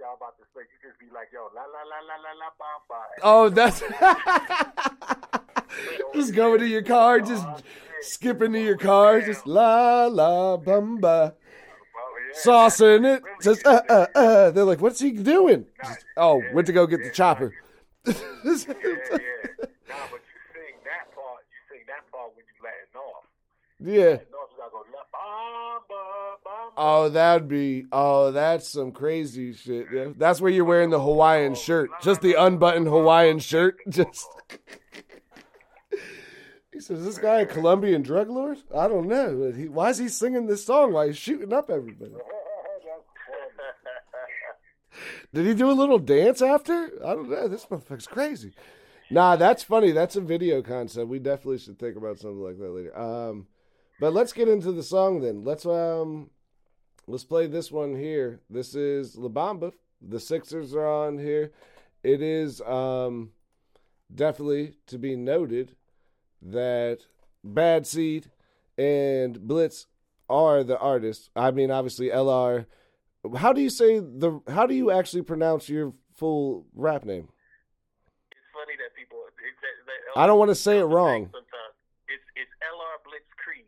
to 0.58 0.64
say. 0.64 0.68
You 0.72 0.90
just 0.90 1.00
be 1.00 1.06
like, 1.14 1.30
"Yo, 1.34 1.50
la 1.56 1.62
la 1.62 1.84
la 1.84 2.00
la 2.08 2.16
la 2.24 2.32
la 2.42 2.50
Bamba." 2.60 3.02
Oh, 3.24 3.50
that's 3.50 3.82
just 6.14 6.34
go 6.34 6.54
into 6.54 6.68
your 6.68 6.82
car, 6.84 7.20
just 7.20 7.46
skip 8.02 8.42
into 8.42 8.60
your 8.60 8.78
car, 8.78 9.22
just 9.22 9.46
la 9.48 10.06
la 10.08 10.58
bamba, 10.58 11.34
saucing 12.44 13.06
it, 13.16 13.24
just 13.42 13.66
uh 13.66 13.82
uh 13.90 14.08
uh. 14.16 14.52
They're 14.52 14.64
like, 14.64 14.82
"What's 14.82 15.00
he 15.00 15.12
doing?" 15.12 15.66
Just, 15.84 16.06
oh, 16.16 16.42
went 16.54 16.68
to 16.68 16.74
go 16.74 16.88
get 16.88 17.04
the 17.04 17.12
chopper. 17.12 17.54
Yeah, 18.08 18.14
yeah. 18.16 18.64
Nah, 19.90 20.08
but 20.10 20.22
you 20.24 20.40
sing 20.56 20.80
that 20.88 21.12
part. 21.12 21.44
You 21.52 21.60
sing 21.70 21.84
that 21.88 22.04
part 22.10 22.32
when 22.36 22.46
you 22.48 22.56
letting 22.64 22.96
off. 22.96 23.26
yeah. 23.84 24.24
Letting 24.24 24.34
off, 24.34 24.47
Oh, 26.80 27.10
that'd 27.10 27.48
be. 27.48 27.86
Oh, 27.92 28.32
that's 28.32 28.70
some 28.70 28.92
crazy 28.92 29.54
shit. 29.54 29.88
Yeah. 29.92 30.10
That's 30.16 30.40
where 30.40 30.52
you're 30.52 30.64
wearing 30.64 30.92
the 30.92 31.00
Hawaiian 31.00 31.56
shirt, 31.56 31.90
just 32.04 32.22
the 32.22 32.36
unbuttoned 32.36 32.88
Hawaiian 32.88 33.40
shirt. 33.40 33.78
Just. 33.90 34.28
He 36.72 36.80
says, 36.80 37.04
"This 37.04 37.18
guy 37.18 37.42
a 37.42 37.46
Colombian 37.48 38.04
drug 38.04 38.30
lord? 38.30 38.60
I 38.76 38.88
don't 38.88 39.08
know. 39.08 39.52
He, 39.52 39.68
why 39.68 39.90
is 39.90 39.98
he 39.98 40.08
singing 40.10 40.46
this 40.46 40.64
song 40.64 40.94
while 40.94 41.08
he's 41.08 41.18
shooting 41.18 41.52
up 41.52 41.72
everybody? 41.72 42.12
Did 45.34 45.48
he 45.48 45.56
do 45.56 45.72
a 45.72 45.74
little 45.74 45.98
dance 45.98 46.44
after? 46.44 46.92
I 47.04 47.16
don't 47.16 47.30
know. 47.30 47.48
This 47.48 47.66
motherfucker's 47.66 48.06
crazy. 48.06 48.54
Nah, 49.10 49.36
that's 49.38 49.64
funny. 49.64 49.92
That's 49.92 50.16
a 50.16 50.22
video 50.22 50.62
concept. 50.62 51.08
We 51.08 51.18
definitely 51.18 51.58
should 51.58 51.80
think 51.80 51.98
about 51.98 52.20
something 52.20 52.42
like 52.42 52.60
that 52.60 52.70
later. 52.70 52.98
Um, 52.98 53.48
but 54.00 54.14
let's 54.14 54.34
get 54.34 54.48
into 54.48 54.72
the 54.72 54.84
song 54.84 55.22
then. 55.22 55.44
Let's 55.44 55.66
um, 55.66 56.30
let's 57.08 57.24
play 57.24 57.48
this 57.48 57.72
one 57.72 57.96
here. 57.96 58.42
This 58.50 58.76
is 58.76 59.16
La 59.16 59.30
Bamba. 59.30 59.72
The 60.02 60.20
Sixers 60.20 60.76
are 60.76 60.86
on 60.86 61.18
here. 61.18 61.52
It 62.04 62.22
is 62.22 62.62
um, 62.62 63.32
definitely 64.14 64.76
to 64.88 64.98
be 64.98 65.16
noted 65.16 65.76
that 66.42 67.00
Bad 67.44 67.88
Seed 67.88 68.30
and 68.78 69.48
Blitz 69.48 69.88
are 70.30 70.64
the 70.64 70.78
artists. 70.78 71.30
I 71.36 71.52
mean, 71.52 71.72
obviously 71.72 72.10
LR. 72.10 72.66
How 73.38 73.52
do 73.54 73.62
you 73.62 73.70
say 73.70 74.00
the? 74.00 74.40
How 74.48 74.68
do 74.68 74.74
you 74.74 74.92
actually 74.92 75.24
pronounce 75.24 75.68
your 75.68 75.94
full 76.16 76.66
rap 76.76 77.04
name? 77.04 77.30
it's 78.32 78.50
funny 78.54 78.78
that 78.78 78.96
people 78.96 79.18
that 79.18 80.16
L- 80.16 80.24
I 80.24 80.28
don't 80.28 80.40
want 80.40 80.50
to 80.50 80.56
say 80.56 80.80
it 80.80 80.86
wrong. 80.86 81.30
Sometimes 81.32 81.76
it's 82.08 82.24
it's 82.36 82.52
LR 82.62 83.04
Blitz 83.04 83.26
Creed. 83.44 83.66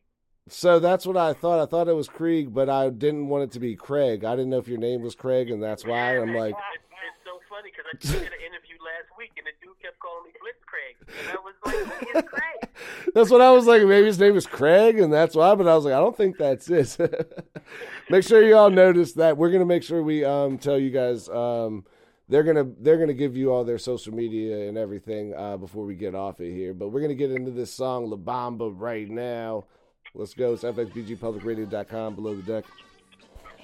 So 0.51 0.79
that's 0.79 1.05
what 1.05 1.17
I 1.17 1.33
thought. 1.33 1.61
I 1.61 1.65
thought 1.65 1.87
it 1.87 1.95
was 1.95 2.07
Krieg, 2.07 2.53
but 2.53 2.69
I 2.69 2.89
didn't 2.89 3.27
want 3.27 3.43
it 3.43 3.51
to 3.51 3.59
be 3.59 3.75
Craig. 3.75 4.23
I 4.23 4.35
didn't 4.35 4.49
know 4.49 4.57
if 4.57 4.67
your 4.67 4.79
name 4.79 5.01
was 5.01 5.15
Craig, 5.15 5.49
and 5.49 5.61
that's 5.61 5.85
why 5.85 6.17
I'm 6.17 6.33
like, 6.35 6.55
it's, 6.73 6.83
it's 7.07 7.25
so 7.25 7.39
funny 7.49 7.71
because 7.71 7.85
I 7.91 7.97
just 7.97 8.13
did 8.13 8.21
an 8.23 8.39
interview 8.45 8.77
last 8.83 9.17
week 9.17 9.31
and 9.37 9.45
the 9.45 9.51
dude 9.61 9.79
kept 9.81 9.99
calling 9.99 10.25
me 10.25 10.31
Blitz 10.41 10.63
Craig, 10.65 10.95
and 11.07 11.37
I 11.37 11.41
was 11.41 11.55
like, 11.65 11.99
"Who 11.99 12.17
is 12.17 12.23
Craig?" 12.25 12.69
that's 13.13 13.29
what 13.29 13.41
I 13.41 13.51
was 13.51 13.65
like. 13.65 13.83
Maybe 13.83 14.07
his 14.07 14.19
name 14.19 14.35
is 14.35 14.47
Craig, 14.47 14.99
and 14.99 15.11
that's 15.11 15.35
why. 15.35 15.53
But 15.55 15.67
I 15.67 15.75
was 15.75 15.85
like, 15.85 15.93
I 15.93 15.99
don't 15.99 16.17
think 16.17 16.37
that's 16.37 16.69
it. 16.69 16.97
make 18.09 18.23
sure 18.23 18.43
you 18.43 18.55
all 18.55 18.69
notice 18.69 19.13
that. 19.13 19.37
We're 19.37 19.51
gonna 19.51 19.65
make 19.65 19.83
sure 19.83 20.01
we 20.01 20.25
um 20.25 20.57
tell 20.57 20.79
you 20.79 20.89
guys 20.89 21.29
um 21.29 21.85
they're 22.27 22.43
gonna 22.43 22.67
they're 22.79 22.97
gonna 22.97 23.13
give 23.13 23.35
you 23.35 23.51
all 23.51 23.63
their 23.63 23.77
social 23.77 24.13
media 24.13 24.67
and 24.69 24.77
everything 24.77 25.33
uh, 25.35 25.57
before 25.57 25.85
we 25.85 25.95
get 25.95 26.15
off 26.15 26.39
it 26.39 26.53
here. 26.53 26.73
But 26.73 26.89
we're 26.89 27.01
gonna 27.01 27.15
get 27.15 27.31
into 27.31 27.51
this 27.51 27.73
song 27.73 28.09
La 28.09 28.17
Bamba 28.17 28.71
right 28.73 29.09
now. 29.09 29.65
Let's 30.13 30.33
go. 30.33 30.53
It's 30.53 30.63
fxbgpublicradio.com 30.63 32.15
below 32.15 32.35
the 32.35 32.41
deck. 32.41 32.65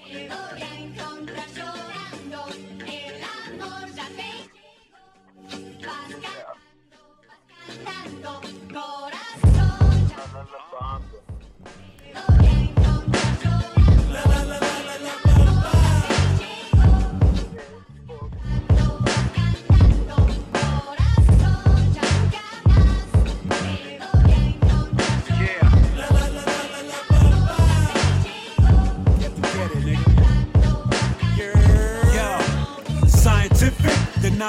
Te 0.06 0.30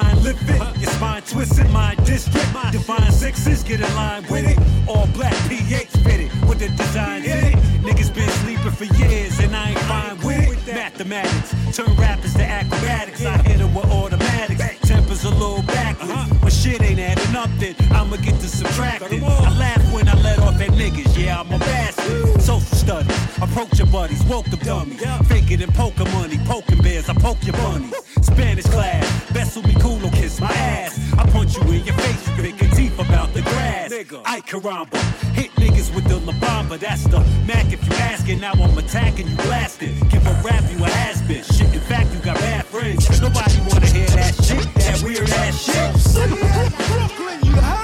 nine 0.02 0.22
living, 0.22 0.56
your 0.80 0.90
spine 0.90 1.22
twisted, 1.22 1.70
my 1.70 1.94
district. 2.04 2.46
Divine 2.72 3.12
sixes, 3.12 3.62
get 3.62 3.80
in 3.80 3.94
line 3.94 4.24
with 4.30 4.46
it. 4.46 4.58
All 4.88 5.06
black 5.08 5.34
PH 5.48 5.90
fitted 6.04 6.30
with 6.48 6.58
the 6.58 6.68
design 6.68 7.24
in 7.24 7.44
it. 7.50 7.56
Niggas 7.82 8.14
been 8.14 8.28
sleeping 8.42 8.72
for 8.72 8.84
years 8.96 9.38
and 9.40 9.54
I 9.54 9.70
ain't 9.70 9.78
fine 9.80 10.16
with 10.18 10.68
it. 10.68 10.74
Mathematics, 10.74 11.54
turn 11.76 11.94
rappers 11.96 12.34
to 12.34 12.44
acrobatics. 12.44 13.24
I 13.24 13.38
hit 13.42 13.58
them 13.58 13.74
with 13.74 13.86
automatics. 13.86 14.88
Tempers 14.88 15.24
a 15.24 15.30
little 15.30 15.62
backwards. 15.62 16.35
Shit 16.66 16.82
ain't 16.82 16.98
adding 16.98 17.36
up, 17.36 17.48
then 17.58 17.76
I'ma 17.92 18.16
get 18.16 18.40
to 18.40 18.48
subtracting. 18.48 19.22
I 19.22 19.56
laugh 19.56 19.94
when 19.94 20.08
I 20.08 20.20
let 20.20 20.40
off 20.40 20.60
at 20.60 20.70
niggas, 20.70 21.16
yeah, 21.16 21.38
I'm 21.38 21.52
a 21.52 21.60
bastard. 21.60 22.42
Social 22.42 22.76
studies, 22.76 23.38
approach 23.40 23.78
your 23.78 23.86
buddies, 23.86 24.24
woke 24.24 24.46
the 24.46 24.56
dummies. 24.56 25.00
Fake 25.28 25.52
it 25.52 25.60
and 25.60 25.72
poker 25.74 26.04
money, 26.06 26.38
poking 26.44 26.82
bears, 26.82 27.08
I 27.08 27.14
poke 27.14 27.38
your 27.44 27.52
bunnies. 27.52 27.94
Spanish 28.20 28.64
class, 28.64 29.06
Bessel 29.32 29.62
me 29.62 29.74
culo, 29.74 30.12
kiss 30.12 30.40
my 30.40 30.48
ass. 30.48 30.98
I 31.16 31.24
punch 31.30 31.56
you 31.56 31.62
in 31.70 31.84
your 31.84 31.94
face, 31.94 32.28
you 32.28 32.42
picking 32.42 32.70
teeth 32.70 32.98
about 32.98 33.32
the 33.32 33.42
grass. 33.42 33.92
I 34.24 34.40
caramba, 34.40 34.98
hit 35.34 35.52
niggas 35.52 35.94
with 35.94 36.08
the 36.08 36.18
La 36.18 36.32
Bamba, 36.32 36.80
that's 36.80 37.04
the 37.04 37.20
Mac 37.46 37.72
if 37.72 37.86
you 37.86 37.94
asking. 37.94 38.40
Now 38.40 38.54
I'm 38.54 38.76
attacking 38.76 39.28
you, 39.28 39.36
blasting. 39.36 39.94
Give 40.08 40.26
a 40.26 40.32
rap, 40.42 40.64
you 40.68 40.82
a 40.84 40.88
has 40.88 41.22
been. 41.22 41.44
Shit, 41.44 41.72
in 41.72 41.80
fact, 41.80 42.12
you 42.12 42.18
got 42.18 42.34
bad 42.38 42.64
friends. 42.66 43.08
Nobody 43.20 43.56
wanna 43.70 43.86
hear 43.86 44.08
that 44.18 44.34
shit, 44.42 44.64
that 44.74 44.95
shit. 44.95 44.95
Brooklyn, 45.56 47.40
you 47.44 47.75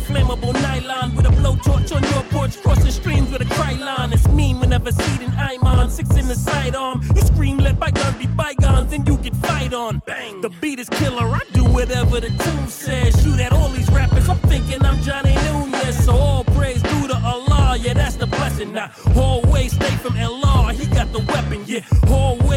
flammable 0.00 0.52
nylon 0.54 1.14
with 1.14 1.26
a 1.26 1.30
blowtorch 1.30 1.94
on 1.94 2.02
your 2.02 2.22
porch, 2.30 2.60
crossing 2.62 2.90
streams 2.90 3.30
with 3.30 3.42
a 3.42 3.54
cry 3.54 3.72
line. 3.72 4.12
It's 4.12 4.26
mean 4.28 4.60
whenever 4.60 4.90
seeding 4.92 5.30
I'm 5.30 5.62
on. 5.64 5.90
Six 5.90 6.16
in 6.16 6.26
the 6.28 6.34
sidearm. 6.34 7.02
You 7.14 7.22
scream, 7.22 7.58
let 7.58 7.78
bygones 7.78 8.16
be 8.16 8.26
bygones, 8.26 8.90
then 8.90 9.06
you 9.06 9.16
get 9.18 9.34
fight 9.36 9.72
on. 9.72 10.02
Bang. 10.06 10.40
The 10.40 10.50
beat 10.60 10.78
is 10.78 10.88
killer. 10.88 11.26
I 11.26 11.40
do 11.52 11.64
whatever 11.64 12.20
the 12.20 12.30
tune 12.30 12.68
says. 12.68 13.20
Shoot 13.22 13.40
at 13.40 13.52
all 13.52 13.68
these 13.68 13.90
rappers. 13.90 14.28
I'm 14.28 14.38
thinking 14.52 14.84
I'm 14.84 15.00
Johnny 15.02 15.34
Nunez. 15.46 16.04
So 16.04 16.12
all 16.12 16.44
praise 16.44 16.82
due 16.82 17.08
to 17.08 17.16
Allah. 17.24 17.76
Yeah, 17.80 17.94
that's 17.94 18.16
the 18.16 18.26
blessing. 18.26 18.72
Now, 18.72 18.90
always 19.16 19.72
stay 19.72 19.94
from 20.02 20.14
LR. 20.14 20.72
He 20.72 20.86
got 20.86 21.12
the 21.12 21.20
weapon. 21.20 21.64
Yeah, 21.66 21.84
always 22.08 22.49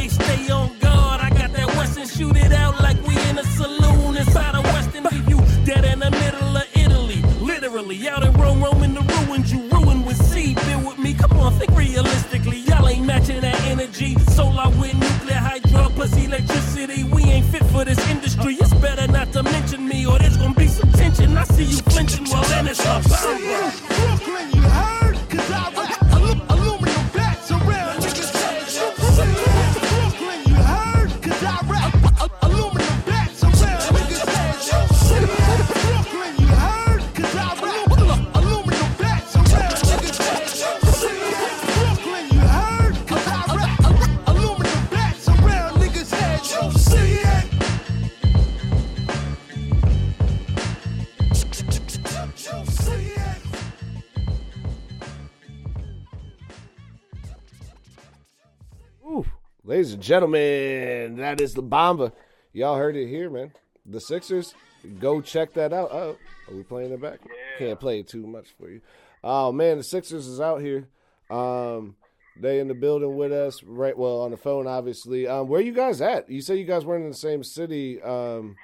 gentlemen, 60.04 61.16
that 61.18 61.40
is 61.40 61.54
the 61.54 61.64
Bamba. 61.64 62.12
Y'all 62.52 62.78
heard 62.78 62.96
it 62.96 63.08
here, 63.08 63.30
man. 63.30 63.54
The 63.86 64.00
Sixers, 64.00 64.54
go 65.00 65.22
check 65.22 65.54
that 65.54 65.74
out. 65.74 65.90
Oh, 65.92 66.18
are 66.48 66.56
we 66.56 66.64
playing 66.64 66.92
it 66.92 67.02
back? 67.02 67.20
Can't 67.58 67.80
play 67.80 68.00
it 68.00 68.08
too 68.08 68.28
much 68.28 68.50
for 68.60 68.70
you. 68.70 68.82
Oh 69.24 69.52
man, 69.52 69.78
the 69.78 69.84
Sixers 69.84 70.28
is 70.28 70.42
out 70.42 70.62
here. 70.62 70.88
Um, 71.30 71.96
they 72.40 72.60
in 72.60 72.68
the 72.68 72.74
building 72.74 73.16
with 73.16 73.32
us, 73.32 73.64
right? 73.64 73.98
Well, 73.98 74.22
on 74.22 74.32
the 74.32 74.38
phone, 74.38 74.68
obviously. 74.68 75.28
Um, 75.28 75.48
where 75.48 75.62
you 75.62 75.72
guys 75.72 76.02
at? 76.02 76.30
You 76.30 76.42
said 76.42 76.58
you 76.58 76.66
guys 76.66 76.84
weren't 76.86 77.04
in 77.04 77.12
the 77.12 77.16
same 77.16 77.44
city. 77.44 78.02
Um, 78.02 78.56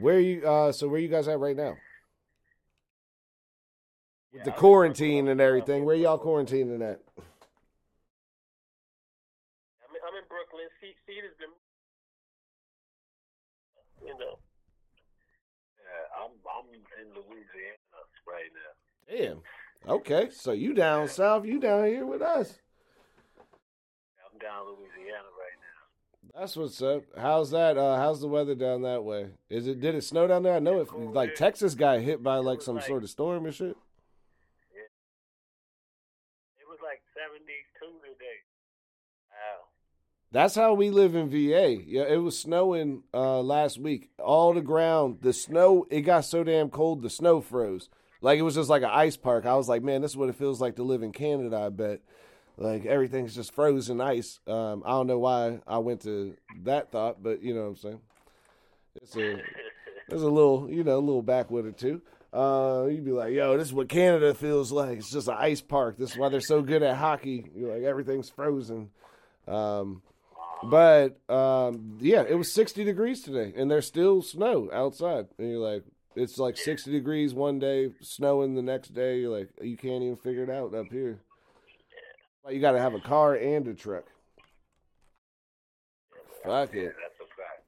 where 0.00 0.20
you? 0.20 0.46
Uh, 0.46 0.72
so 0.72 0.88
where 0.88 1.00
you 1.00 1.08
guys 1.08 1.28
at 1.28 1.38
right 1.38 1.56
now? 1.56 1.76
With 4.32 4.44
the 4.44 4.52
quarantine 4.52 5.28
and 5.28 5.40
everything, 5.40 5.84
where 5.84 5.96
y'all 5.96 6.18
quarantining 6.18 6.82
at? 6.82 7.00
I'm 9.82 9.94
in, 9.96 10.02
I'm 10.04 10.14
in 10.14 10.28
Brooklyn. 10.28 10.68
Seed, 10.80 10.94
Seed 11.06 11.24
has 11.24 11.34
been, 11.40 11.50
you 14.06 14.14
know. 14.14 14.38
Yeah, 15.80 16.22
I'm 16.22 16.32
I'm 16.46 16.68
in 16.70 17.08
Louisiana 17.16 17.98
right 18.28 18.52
now. 18.54 18.72
Damn. 19.18 19.40
Okay, 19.88 20.28
so 20.30 20.52
you 20.52 20.74
down 20.74 21.08
south, 21.08 21.44
you 21.44 21.58
down 21.58 21.86
here 21.86 22.06
with 22.06 22.22
us. 22.22 22.58
I'm 23.38 24.38
down 24.38 24.66
Louisiana 24.66 25.28
right 25.38 25.58
now. 25.60 26.40
That's 26.40 26.56
what's 26.56 26.80
up. 26.82 27.02
How's 27.16 27.50
that? 27.50 27.78
Uh, 27.78 27.96
how's 27.96 28.20
the 28.20 28.28
weather 28.28 28.54
down 28.54 28.82
that 28.82 29.02
way? 29.02 29.30
Is 29.48 29.66
it? 29.66 29.80
Did 29.80 29.94
it 29.94 30.04
snow 30.04 30.26
down 30.26 30.42
there? 30.42 30.54
I 30.54 30.58
know 30.58 30.80
it. 30.80 30.92
Like. 30.92 31.34
Texas 31.34 31.74
got 31.74 32.00
hit 32.00 32.22
by 32.22 32.36
like 32.36 32.62
some 32.62 32.76
like- 32.76 32.84
sort 32.84 33.02
of 33.02 33.10
storm 33.10 33.46
and 33.46 33.54
shit. 33.54 33.76
It 36.60 36.68
was 36.68 36.78
like 36.82 37.00
72 37.14 37.86
today. 38.02 38.38
Wow. 39.30 39.64
That's 40.30 40.54
how 40.54 40.74
we 40.74 40.90
live 40.90 41.14
in 41.14 41.30
VA. 41.30 41.82
Yeah, 41.84 42.04
it 42.04 42.22
was 42.22 42.38
snowing 42.38 43.02
uh, 43.14 43.40
last 43.40 43.80
week. 43.80 44.10
All 44.18 44.52
the 44.52 44.60
ground, 44.60 45.18
the 45.22 45.32
snow. 45.32 45.86
It 45.90 46.02
got 46.02 46.24
so 46.24 46.44
damn 46.44 46.68
cold, 46.68 47.02
the 47.02 47.10
snow 47.10 47.40
froze. 47.40 47.88
Like 48.20 48.38
it 48.38 48.42
was 48.42 48.54
just 48.54 48.70
like 48.70 48.82
an 48.82 48.90
ice 48.90 49.16
park. 49.16 49.46
I 49.46 49.54
was 49.54 49.68
like, 49.68 49.82
man, 49.82 50.02
this 50.02 50.12
is 50.12 50.16
what 50.16 50.28
it 50.28 50.36
feels 50.36 50.60
like 50.60 50.76
to 50.76 50.82
live 50.82 51.02
in 51.02 51.12
Canada. 51.12 51.56
I 51.56 51.68
bet. 51.68 52.00
Like 52.56 52.86
everything's 52.86 53.36
just 53.36 53.54
frozen 53.54 54.00
ice. 54.00 54.40
Um, 54.46 54.82
I 54.84 54.90
don't 54.90 55.06
know 55.06 55.20
why 55.20 55.60
I 55.66 55.78
went 55.78 56.02
to 56.02 56.36
that 56.64 56.90
thought, 56.90 57.22
but 57.22 57.42
you 57.42 57.54
know 57.54 57.62
what 57.62 57.68
I'm 57.68 57.76
saying. 57.76 58.00
It's 58.96 59.16
a 59.16 59.40
there's 60.08 60.22
a 60.22 60.28
little 60.28 60.68
you 60.68 60.82
know 60.82 60.98
a 60.98 61.00
little 61.00 61.22
backwater 61.22 61.70
too. 61.70 62.02
Uh, 62.32 62.88
you'd 62.90 63.04
be 63.04 63.12
like, 63.12 63.32
yo, 63.32 63.56
this 63.56 63.68
is 63.68 63.72
what 63.72 63.88
Canada 63.88 64.34
feels 64.34 64.70
like. 64.72 64.98
It's 64.98 65.12
just 65.12 65.28
an 65.28 65.36
ice 65.38 65.60
park. 65.60 65.96
This 65.96 66.12
is 66.12 66.18
why 66.18 66.28
they're 66.28 66.40
so 66.40 66.60
good 66.60 66.82
at 66.82 66.96
hockey. 66.96 67.50
You're 67.54 67.74
like 67.74 67.84
everything's 67.84 68.28
frozen. 68.28 68.90
Um, 69.46 70.02
but 70.64 71.18
um, 71.30 71.98
yeah, 72.00 72.24
it 72.28 72.34
was 72.34 72.52
60 72.52 72.82
degrees 72.84 73.22
today, 73.22 73.52
and 73.56 73.70
there's 73.70 73.86
still 73.86 74.20
snow 74.22 74.68
outside. 74.72 75.28
And 75.38 75.50
you're 75.50 75.60
like, 75.60 75.84
it's 76.18 76.38
like 76.38 76.56
60 76.56 76.90
degrees 76.90 77.34
one 77.34 77.58
day, 77.58 77.90
snowing 78.00 78.54
the 78.54 78.62
next 78.62 78.94
day. 78.94 79.20
You're 79.20 79.36
like, 79.38 79.48
you 79.60 79.76
can't 79.76 80.02
even 80.02 80.16
figure 80.16 80.42
it 80.44 80.50
out 80.50 80.74
up 80.74 80.86
here. 80.90 81.20
Like, 82.44 82.54
you 82.54 82.60
got 82.60 82.72
to 82.72 82.80
have 82.80 82.94
a 82.94 83.00
car 83.00 83.34
and 83.34 83.66
a 83.68 83.74
truck. 83.74 84.04
Fuck 86.44 86.74
it. 86.74 86.94
that's 87.00 87.20
a 87.20 87.26
fact. 87.36 87.58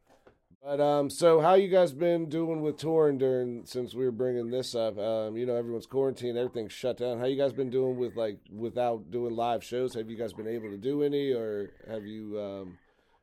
But 0.63 0.81
um, 0.81 1.11
so 1.11 1.41
how 1.41 1.55
you 1.55 1.69
guys 1.69 1.93
been 1.93 2.29
doing 2.29 2.61
with 2.61 2.77
touring 2.77 3.19
during 3.19 3.65
since 3.65 3.95
we 3.95 4.05
were 4.05 4.13
bringing 4.13 4.51
this 4.51 4.75
up? 4.75 4.99
Um, 4.99 5.37
you 5.37 5.47
know, 5.47 5.57
everyone's 5.57 5.87
quarantined, 5.87 6.37
everything's 6.39 6.73
shut 6.73 6.99
down. 6.99 7.19
How 7.19 7.27
you 7.27 7.37
guys 7.37 7.53
been 7.53 7.71
doing 7.71 7.99
with 7.99 8.17
like 8.17 8.39
without 8.51 9.11
doing 9.11 9.35
live 9.35 9.65
shows? 9.65 9.95
Have 9.95 10.11
you 10.11 10.17
guys 10.17 10.33
been 10.33 10.47
able 10.47 10.71
to 10.71 10.77
do 10.77 11.03
any, 11.03 11.33
or 11.33 11.71
have 11.89 12.05
you 12.05 12.39
um, 12.41 12.79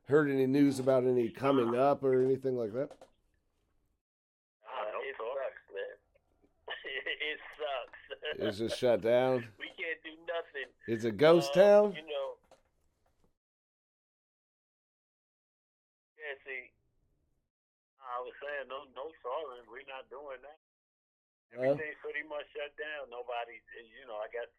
heard 0.07 0.29
any 0.29 0.47
news 0.47 0.79
about 0.79 1.05
any 1.05 1.29
coming 1.29 1.75
up 1.75 2.03
or 2.03 2.23
anything 2.23 2.57
like 2.57 2.73
that? 2.73 2.89
Ah, 4.65 4.85
no 4.93 4.99
it 5.01 5.15
talk. 5.17 5.27
sucks, 5.37 5.61
man. 5.73 5.95
It 7.15 7.39
sucks. 7.55 8.01
It's 8.39 8.57
just 8.59 8.77
shut 8.79 9.01
down. 9.01 9.47
we 9.61 9.67
can't 9.79 10.01
do 10.03 10.13
nothing. 10.27 10.67
It's 10.87 11.05
a 11.07 11.11
ghost 11.11 11.55
Um, 11.55 11.63
town. 11.63 11.85
You 11.95 12.03
know. 12.03 12.27
Yeah, 16.19 16.35
see, 16.43 16.63
I 18.03 18.19
was 18.19 18.35
saying 18.43 18.67
no, 18.67 18.83
no 18.97 19.07
sorry, 19.23 19.63
we're 19.71 19.87
not 19.87 20.07
doing 20.11 20.41
that. 20.43 20.59
Everything's 21.55 21.95
pretty 22.03 22.27
much 22.27 22.43
shut 22.51 22.75
down. 22.75 23.07
Nobody's, 23.07 23.63
you 23.79 24.03
know, 24.03 24.19
I 24.19 24.27
guess 24.35 24.51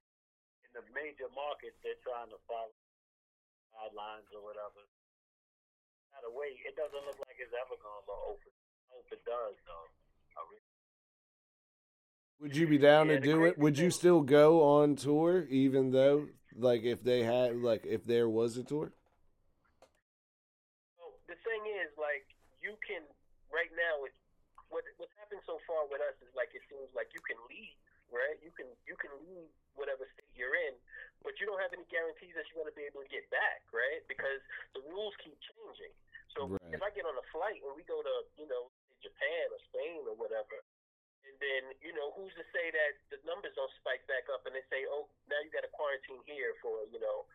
in 0.65 0.73
the 0.73 0.85
major 0.97 1.29
markets 1.37 1.77
they're 1.85 2.01
trying 2.01 2.33
to 2.33 2.41
follow 2.49 2.73
guidelines 3.77 4.25
or 4.33 4.41
whatever. 4.41 4.81
Gotta 6.17 6.33
wait. 6.33 6.57
It 6.65 6.73
doesn't 6.81 7.05
look 7.05 7.21
like 7.29 7.37
it's 7.37 7.53
ever 7.53 7.77
gonna 7.77 8.17
open. 8.33 8.53
I 8.89 8.97
hope 8.97 9.13
it 9.13 9.21
does, 9.29 9.57
though. 9.69 9.89
I 10.33 10.41
really 10.49 10.65
Would 12.41 12.57
you 12.57 12.69
be 12.69 12.79
down 12.79 13.09
to 13.09 13.19
do 13.19 13.45
it? 13.45 13.59
Would 13.59 13.79
you 13.79 13.91
still 13.91 14.23
go 14.23 14.63
on 14.63 14.95
tour, 14.95 15.45
even 15.51 15.91
though, 15.91 16.29
like, 16.55 16.85
if 16.85 17.03
they 17.03 17.25
had, 17.25 17.57
like, 17.57 17.85
if 17.85 18.05
there 18.05 18.29
was 18.29 18.57
a 18.57 18.63
tour? 18.63 18.93
So 20.99 21.05
the 21.27 21.35
thing 21.43 21.63
is, 21.83 21.91
like, 21.99 22.23
you 22.63 22.79
can 22.87 23.03
right 23.51 23.71
now. 23.75 24.05
It's 24.07 24.15
what 24.69 24.85
what's 25.01 25.15
happened 25.17 25.41
so 25.49 25.59
far 25.65 25.89
with 25.89 26.05
us 26.05 26.15
is 26.21 26.29
like 26.37 26.53
it 26.53 26.61
seems 26.69 26.93
like 26.93 27.09
you 27.17 27.23
can 27.25 27.41
leave, 27.49 27.77
right? 28.13 28.37
You 28.45 28.53
can 28.53 28.69
you 28.85 28.95
can 29.01 29.13
leave 29.25 29.49
whatever 29.75 30.05
state 30.13 30.29
you're 30.37 30.55
in, 30.69 30.77
but 31.25 31.39
you 31.41 31.49
don't 31.49 31.61
have 31.63 31.73
any 31.73 31.89
guarantees 31.89 32.37
that 32.37 32.45
you're 32.51 32.61
going 32.61 32.69
to 32.69 32.77
be 32.77 32.85
able 32.85 33.01
to 33.01 33.11
get 33.11 33.25
back, 33.33 33.65
right? 33.73 34.05
Because 34.11 34.43
the 34.77 34.83
rules 34.93 35.17
keep 35.25 35.37
changing. 35.41 35.95
So 36.37 36.45
Right. 36.45 36.77
if 36.77 36.81
I 36.85 36.93
get 36.93 37.09
on 37.09 37.17
a 37.17 37.27
flight 37.33 37.59
and 37.65 37.73
we 37.73 37.83
go 37.89 38.05
to 38.05 38.15
you 38.37 38.45
know 38.47 38.69
Japan 39.01 39.45
or 39.49 39.61
Spain 39.73 40.05
or 40.05 40.15
whatever. 40.15 40.61
And 41.29 41.37
then, 41.37 41.63
you 41.85 41.93
know, 41.93 42.17
who's 42.17 42.33
to 42.41 42.47
say 42.57 42.73
that 42.73 42.93
the 43.13 43.21
numbers 43.29 43.53
don't 43.53 43.71
spike 43.77 44.01
back 44.09 44.33
up 44.33 44.49
and 44.49 44.57
they 44.57 44.65
say, 44.73 44.89
oh, 44.89 45.13
now 45.29 45.37
you 45.45 45.53
got 45.53 45.63
to 45.63 45.73
quarantine 45.77 46.25
here 46.25 46.57
for, 46.65 46.89
you 46.89 46.97
know, 46.97 47.29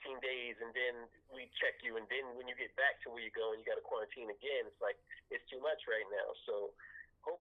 15 0.00 0.16
days 0.24 0.56
and 0.64 0.72
then 0.72 1.04
we 1.28 1.52
check 1.60 1.76
you 1.84 2.00
and 2.00 2.08
then 2.08 2.24
when 2.40 2.48
you 2.48 2.56
get 2.56 2.72
back 2.80 2.96
to 3.04 3.12
where 3.12 3.20
you're 3.20 3.36
going 3.36 3.60
you 3.60 3.68
got 3.68 3.76
to 3.76 3.84
quarantine 3.84 4.32
again 4.32 4.64
it's 4.64 4.80
like 4.80 4.96
it's 5.28 5.44
too 5.52 5.60
much 5.60 5.84
right 5.84 6.08
now. 6.08 6.32
So 6.48 6.72
hope 7.20 7.44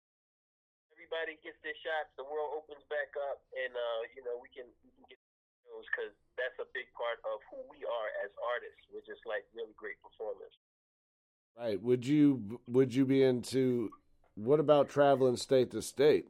everybody 0.91 1.39
gets 1.39 1.55
their 1.63 1.77
shots 1.79 2.11
the 2.19 2.27
world 2.27 2.59
opens 2.59 2.83
back 2.91 3.15
up 3.31 3.39
and 3.55 3.71
uh 3.71 4.01
you 4.11 4.21
know 4.27 4.35
we 4.35 4.51
can 4.51 4.67
we 4.83 4.91
can 4.99 5.07
get 5.07 5.19
those 5.71 5.87
because 5.87 6.11
that's 6.35 6.59
a 6.59 6.67
big 6.75 6.91
part 6.91 7.23
of 7.23 7.39
who 7.47 7.63
we 7.71 7.87
are 7.87 8.09
as 8.27 8.31
artists. 8.43 8.83
We're 8.91 9.07
just 9.07 9.23
like 9.23 9.47
really 9.55 9.73
great 9.79 9.95
performers. 10.03 10.51
Right. 11.55 11.79
Would 11.79 12.03
you 12.03 12.59
would 12.67 12.93
you 12.93 13.05
be 13.05 13.23
into 13.23 13.91
what 14.35 14.59
about 14.59 14.89
traveling 14.89 15.37
state 15.37 15.71
to 15.71 15.81
state? 15.81 16.27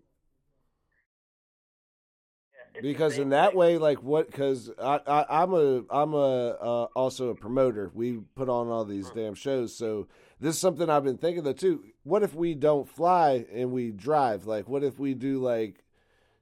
yeah, 2.54 2.82
Because 2.82 3.18
in 3.18 3.30
that 3.30 3.54
thing. 3.54 3.56
way, 3.56 3.78
like 3.78 4.02
what? 4.02 4.28
Because 4.28 4.72
I, 4.82 5.00
I 5.06 5.44
I'm 5.44 5.54
a 5.54 5.84
I'm 5.90 6.14
a 6.14 6.50
uh, 6.50 6.88
also 6.96 7.30
a 7.30 7.36
promoter. 7.36 7.92
We 7.94 8.20
put 8.36 8.50
on 8.50 8.70
all 8.70 8.86
these 8.86 9.10
damn 9.12 9.36
shows, 9.36 9.76
so 9.76 10.08
this 10.40 10.56
is 10.56 10.62
something 10.62 10.90
I've 10.90 11.04
been 11.04 11.18
thinking 11.18 11.46
of 11.46 11.58
too. 11.58 11.84
What 12.04 12.24
if 12.24 12.34
we 12.34 12.56
don't 12.56 12.90
fly 12.90 13.46
and 13.54 13.72
we 13.72 13.92
drive? 13.92 14.48
Like, 14.48 14.68
what 14.68 14.84
if 14.84 15.00
we 15.00 15.14
do 15.14 15.40
like 15.40 15.84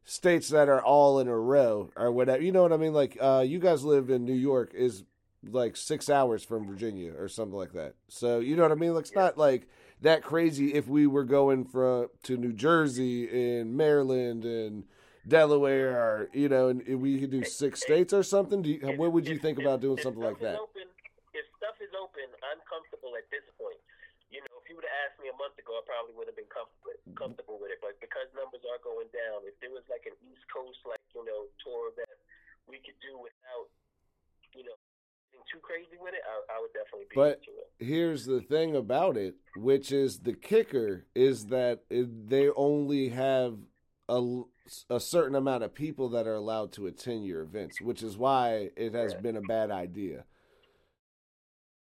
states 0.06 0.50
that 0.50 0.70
are 0.70 0.82
all 0.84 1.20
in 1.20 1.28
a 1.28 1.38
row 1.38 1.92
or 1.96 2.12
whatever? 2.12 2.42
You 2.42 2.52
know 2.52 2.64
what 2.64 2.74
I 2.74 2.78
mean? 2.78 2.94
Like, 2.94 3.18
uh, 3.20 3.44
you 3.48 3.60
guys 3.60 3.84
live 3.84 4.10
in 4.10 4.26
New 4.26 4.34
York 4.34 4.74
is 4.74 5.04
like 5.44 5.78
six 5.78 6.10
hours 6.10 6.44
from 6.44 6.68
Virginia 6.68 7.14
or 7.18 7.28
something 7.30 7.58
like 7.58 7.74
that. 7.74 7.96
So 8.10 8.40
you 8.40 8.56
know 8.56 8.64
what 8.64 8.72
I 8.72 8.76
mean? 8.76 8.94
Like, 8.94 9.04
it's 9.06 9.16
not 9.16 9.38
like 9.38 9.68
that 10.02 10.24
crazy 10.24 10.74
if 10.74 10.88
we 10.88 11.08
were 11.08 11.24
going 11.24 11.66
from 11.66 12.08
to 12.24 12.38
New 12.38 12.54
Jersey 12.54 13.28
and 13.28 13.76
Maryland 13.76 14.46
and 14.46 14.86
Delaware, 15.28 15.92
or 15.92 16.30
you 16.34 16.50
know, 16.50 16.70
and 16.70 17.02
we 17.02 17.20
could 17.20 17.32
do 17.32 17.44
six 17.44 17.82
states 17.82 18.14
or 18.14 18.24
something. 18.24 18.62
Do 18.62 18.70
you, 18.72 18.80
what 18.96 19.12
would 19.12 19.28
you 19.28 19.38
think 19.38 19.60
about 19.60 19.82
doing 19.82 20.00
something 20.00 20.24
like 20.24 20.40
that? 20.40 20.58
open, 20.58 20.88
if 21.36 21.46
stuff 21.60 21.76
is 21.84 21.92
open, 21.94 22.26
I'm 22.42 22.62
comfortable 22.66 23.14
at 23.20 23.28
this 23.30 23.44
point. 23.60 23.78
You 24.32 24.40
know, 24.46 24.62
if 24.62 24.70
you 24.70 24.78
would 24.78 24.88
have 24.88 24.98
asked 25.10 25.20
me 25.20 25.28
a 25.28 25.38
month 25.38 25.58
ago, 25.60 25.76
I 25.76 25.84
probably 25.84 26.16
would 26.16 26.30
have 26.32 26.38
been 26.38 26.50
comfortable 26.50 26.80
comfortable 27.20 27.60
with 27.60 27.76
it. 27.76 27.84
But 27.84 28.00
because 28.00 28.32
numbers 28.32 28.64
are 28.64 28.80
going 28.80 29.12
down, 29.12 29.44
if 29.44 29.60
there 29.60 29.74
was 29.74 29.84
like 29.92 30.08
an 30.08 30.16
East 30.24 30.48
Coast 30.48 30.80
like 30.88 31.04
you 31.12 31.28
know 31.28 31.52
tour 31.60 31.92
that 32.00 32.16
we 32.66 32.80
could 32.80 32.98
do 33.04 33.20
without 33.20 33.68
you 34.56 34.64
know 34.64 34.78
too 35.52 35.60
crazy 35.62 35.98
with 36.02 36.14
it, 36.14 36.22
I, 36.28 36.58
I 36.58 36.62
would 36.62 36.74
definitely 36.74 37.06
be 37.10 37.16
But- 37.16 37.40
into 37.40 37.52
it. 37.60 37.66
Here's 37.86 38.26
the 38.26 38.42
thing 38.42 38.76
about 38.76 39.16
it, 39.16 39.36
which 39.56 39.92
is 39.92 40.20
the 40.20 40.34
kicker, 40.34 41.06
is 41.16 41.46
that 41.48 41.84
it, 41.90 42.30
they 42.30 42.50
only 42.50 43.10
have 43.10 43.58
a, 44.10 44.42
a 44.90 45.00
certain 45.00 45.36
amount 45.36 45.64
of 45.64 45.74
people 45.74 46.10
that 46.10 46.28
are 46.28 46.34
allowed 46.36 46.74
to 46.74 46.88
attend 46.88 47.26
your 47.26 47.42
events, 47.42 47.80
which 47.80 48.04
is 48.04 48.18
why 48.18 48.72
it 48.76 48.94
has 48.94 49.14
Right. 49.14 49.24
been 49.24 49.38
a 49.38 49.42
bad 49.42 49.72
idea. 49.72 50.26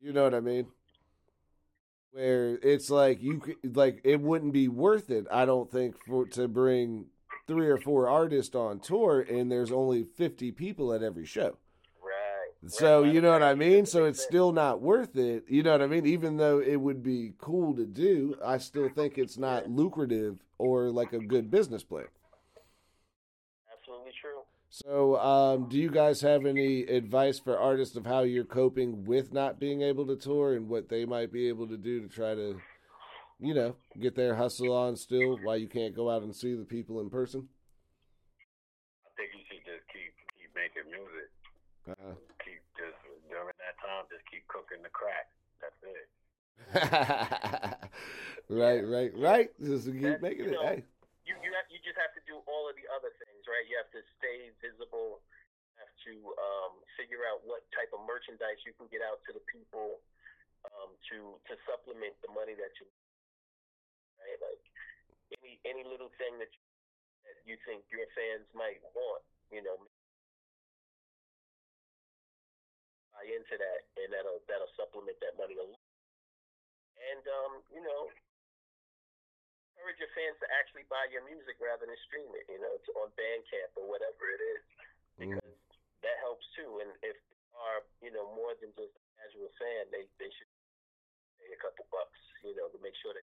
You 0.01 0.11
know 0.13 0.23
what 0.23 0.33
I 0.35 0.41
mean? 0.41 0.67
Where 2.11 2.57
it's 2.61 2.89
like 2.89 3.21
you 3.21 3.39
could, 3.39 3.75
like 3.75 4.01
it 4.03 4.19
wouldn't 4.21 4.53
be 4.53 4.67
worth 4.67 5.09
it, 5.09 5.25
I 5.31 5.45
don't 5.45 5.71
think, 5.71 5.95
for 6.05 6.25
to 6.29 6.47
bring 6.47 7.05
three 7.47 7.67
or 7.67 7.77
four 7.77 8.09
artists 8.09 8.55
on 8.55 8.79
tour, 8.79 9.21
and 9.21 9.51
there's 9.51 9.71
only 9.71 10.03
fifty 10.03 10.51
people 10.51 10.91
at 10.93 11.03
every 11.03 11.25
show. 11.25 11.57
So 12.67 13.03
you 13.03 13.21
know 13.21 13.31
what 13.31 13.43
I 13.43 13.55
mean. 13.55 13.85
So 13.85 14.05
it's 14.05 14.21
still 14.21 14.51
not 14.51 14.81
worth 14.81 15.15
it. 15.17 15.45
You 15.47 15.63
know 15.63 15.71
what 15.71 15.81
I 15.81 15.87
mean. 15.87 16.05
Even 16.05 16.37
though 16.37 16.59
it 16.59 16.75
would 16.77 17.01
be 17.03 17.33
cool 17.39 17.75
to 17.75 17.85
do, 17.85 18.35
I 18.43 18.57
still 18.57 18.89
think 18.89 19.17
it's 19.17 19.37
not 19.37 19.69
lucrative 19.69 20.43
or 20.57 20.91
like 20.91 21.13
a 21.13 21.19
good 21.19 21.49
business 21.49 21.83
plan. 21.83 22.07
absolutely 23.71 24.11
true. 24.19 24.43
So, 24.69 25.17
um, 25.17 25.67
do 25.67 25.77
you 25.77 25.89
guys 25.89 26.21
have 26.21 26.45
any 26.45 26.83
advice 26.83 27.39
for 27.39 27.57
artists 27.57 27.95
of 27.95 28.05
how 28.05 28.21
you're 28.21 28.43
coping 28.45 29.05
with 29.05 29.31
not 29.33 29.59
being 29.59 29.81
able 29.81 30.05
to 30.07 30.15
tour 30.15 30.53
and 30.55 30.67
what 30.67 30.89
they 30.89 31.05
might 31.05 31.31
be 31.31 31.47
able 31.47 31.67
to 31.67 31.77
do 31.77 32.01
to 32.01 32.07
try 32.09 32.35
to, 32.35 32.61
you 33.39 33.53
know, 33.53 33.75
get 33.99 34.15
their 34.15 34.35
hustle 34.35 34.71
on 34.73 34.95
still 34.97 35.37
while 35.37 35.57
you 35.57 35.67
can't 35.69 35.95
go 35.95 36.09
out 36.09 36.23
and 36.23 36.35
see 36.35 36.55
the 36.55 36.65
people 36.65 36.99
in 37.01 37.09
person? 37.09 37.49
I 39.05 39.09
think 39.17 39.33
you 39.33 39.43
should 39.49 39.63
just 39.65 39.85
keep 39.89 40.13
keep 40.37 40.51
making 40.53 40.85
music. 40.91 41.29
Uh, 41.87 42.15
Keep 42.43 42.61
just 42.75 42.99
during 43.31 43.55
that 43.57 43.75
time, 43.79 44.05
just 44.11 44.26
keep 44.37 44.45
cooking 44.45 44.85
the 44.85 44.93
crack. 44.93 45.33
That's 45.57 45.81
it. 45.81 46.05
right, 48.53 48.85
right, 48.85 49.11
right. 49.17 49.49
Just 49.57 49.89
keep 49.89 50.21
making 50.21 50.53
it. 50.53 50.53
you 50.53 50.61
know, 50.61 50.77
Hey. 50.77 50.85
you 51.25 51.33
you 51.41 51.49
have, 51.57 51.65
you 51.73 51.81
just 51.81 51.97
have 51.97 52.13
to 52.13 52.21
do 52.29 52.37
all 52.45 52.69
of 52.69 52.77
the 52.77 52.85
other 52.93 53.09
things, 53.17 53.41
right? 53.49 53.65
You 53.65 53.81
have 53.81 53.89
to 53.97 54.05
stay 54.21 54.53
visible. 54.61 55.25
You 55.73 55.81
have 55.81 55.95
to 56.05 56.13
um, 56.37 56.73
figure 56.93 57.25
out 57.25 57.41
what 57.49 57.65
type 57.73 57.89
of 57.97 58.05
merchandise 58.05 58.61
you 58.61 58.77
can 58.77 58.85
get 58.93 59.01
out 59.01 59.25
to 59.25 59.33
the 59.33 59.41
people 59.49 59.97
um, 60.69 60.93
to 61.09 61.41
to 61.49 61.53
supplement 61.65 62.13
the 62.21 62.29
money 62.29 62.53
that 62.53 62.77
you 62.77 62.85
right. 64.21 64.37
Like 64.37 64.61
any 65.41 65.57
any 65.65 65.81
little 65.81 66.13
thing 66.21 66.37
that 66.37 66.53
you, 66.53 66.61
that 67.25 67.37
you 67.49 67.57
think 67.65 67.89
your 67.89 68.05
fans 68.13 68.45
might 68.53 68.85
want, 68.93 69.25
you 69.49 69.65
know, 69.65 69.81
buy 73.17 73.25
into 73.25 73.57
that, 73.57 73.81
and 73.97 74.13
that'll 74.13 74.45
that'll 74.45 74.69
supplement 74.77 75.17
that 75.25 75.33
money 75.41 75.57
a 75.57 75.65
lot. 75.65 75.81
And 77.09 77.25
um, 77.25 77.53
you 77.73 77.81
know, 77.81 78.13
encourage 79.73 79.97
your 79.97 80.13
fans 80.13 80.37
to 80.45 80.47
actually 80.53 80.85
buy 80.85 81.09
your 81.09 81.25
music 81.25 81.57
rather 81.57 81.89
than 81.89 81.97
stream 82.05 82.29
it. 82.37 82.45
You 82.45 82.61
know, 82.61 82.69
it's 82.77 82.85
on 82.93 83.09
Bandcamp 83.17 83.73
or 83.73 83.89
whatever 83.89 84.29
it 84.29 84.41
is, 84.41 84.63
because 85.17 85.57
that 86.05 86.17
helps 86.21 86.45
too. 86.53 86.85
And 86.85 86.93
if 87.01 87.17
they 87.17 87.41
are 87.57 87.81
you 88.05 88.13
know 88.13 88.29
more 88.37 88.53
than 88.61 88.69
just 88.77 88.93
a 88.93 89.01
casual 89.17 89.49
fan, 89.57 89.89
they 89.89 90.05
they 90.21 90.29
should 90.29 90.51
pay 91.41 91.49
a 91.49 91.57
couple 91.57 91.89
bucks. 91.89 92.21
You 92.45 92.53
know, 92.53 92.69
to 92.69 92.77
make 92.85 92.93
sure 93.01 93.17
that 93.17 93.25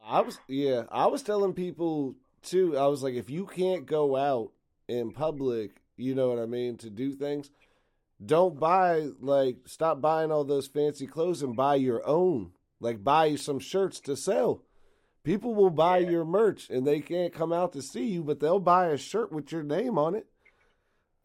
I 0.00 0.20
was 0.24 0.40
yeah, 0.48 0.88
I 0.88 1.06
was 1.12 1.20
telling 1.20 1.52
people 1.52 2.16
too. 2.42 2.76
I 2.76 2.88
was 2.88 3.02
like, 3.02 3.14
if 3.14 3.28
you 3.28 3.44
can't 3.44 3.84
go 3.84 4.16
out 4.16 4.52
in 4.88 5.12
public, 5.12 5.79
you 6.00 6.14
know 6.14 6.28
what 6.30 6.42
I 6.42 6.46
mean, 6.46 6.76
to 6.78 6.90
do 6.90 7.12
things, 7.12 7.50
don't 8.24 8.58
buy 8.58 9.08
like 9.20 9.56
stop 9.66 10.00
buying 10.00 10.30
all 10.30 10.44
those 10.44 10.66
fancy 10.66 11.06
clothes 11.06 11.42
and 11.42 11.56
buy 11.56 11.76
your 11.76 12.06
own. 12.06 12.52
Like 12.80 13.04
buy 13.04 13.36
some 13.36 13.58
shirts 13.58 14.00
to 14.00 14.16
sell. 14.16 14.62
People 15.22 15.54
will 15.54 15.70
buy 15.70 15.98
your 15.98 16.24
merch 16.24 16.70
and 16.70 16.86
they 16.86 17.00
can't 17.00 17.34
come 17.34 17.52
out 17.52 17.72
to 17.74 17.82
see 17.82 18.06
you, 18.06 18.24
but 18.24 18.40
they'll 18.40 18.58
buy 18.58 18.86
a 18.86 18.96
shirt 18.96 19.30
with 19.30 19.52
your 19.52 19.62
name 19.62 19.98
on 19.98 20.14
it. 20.14 20.26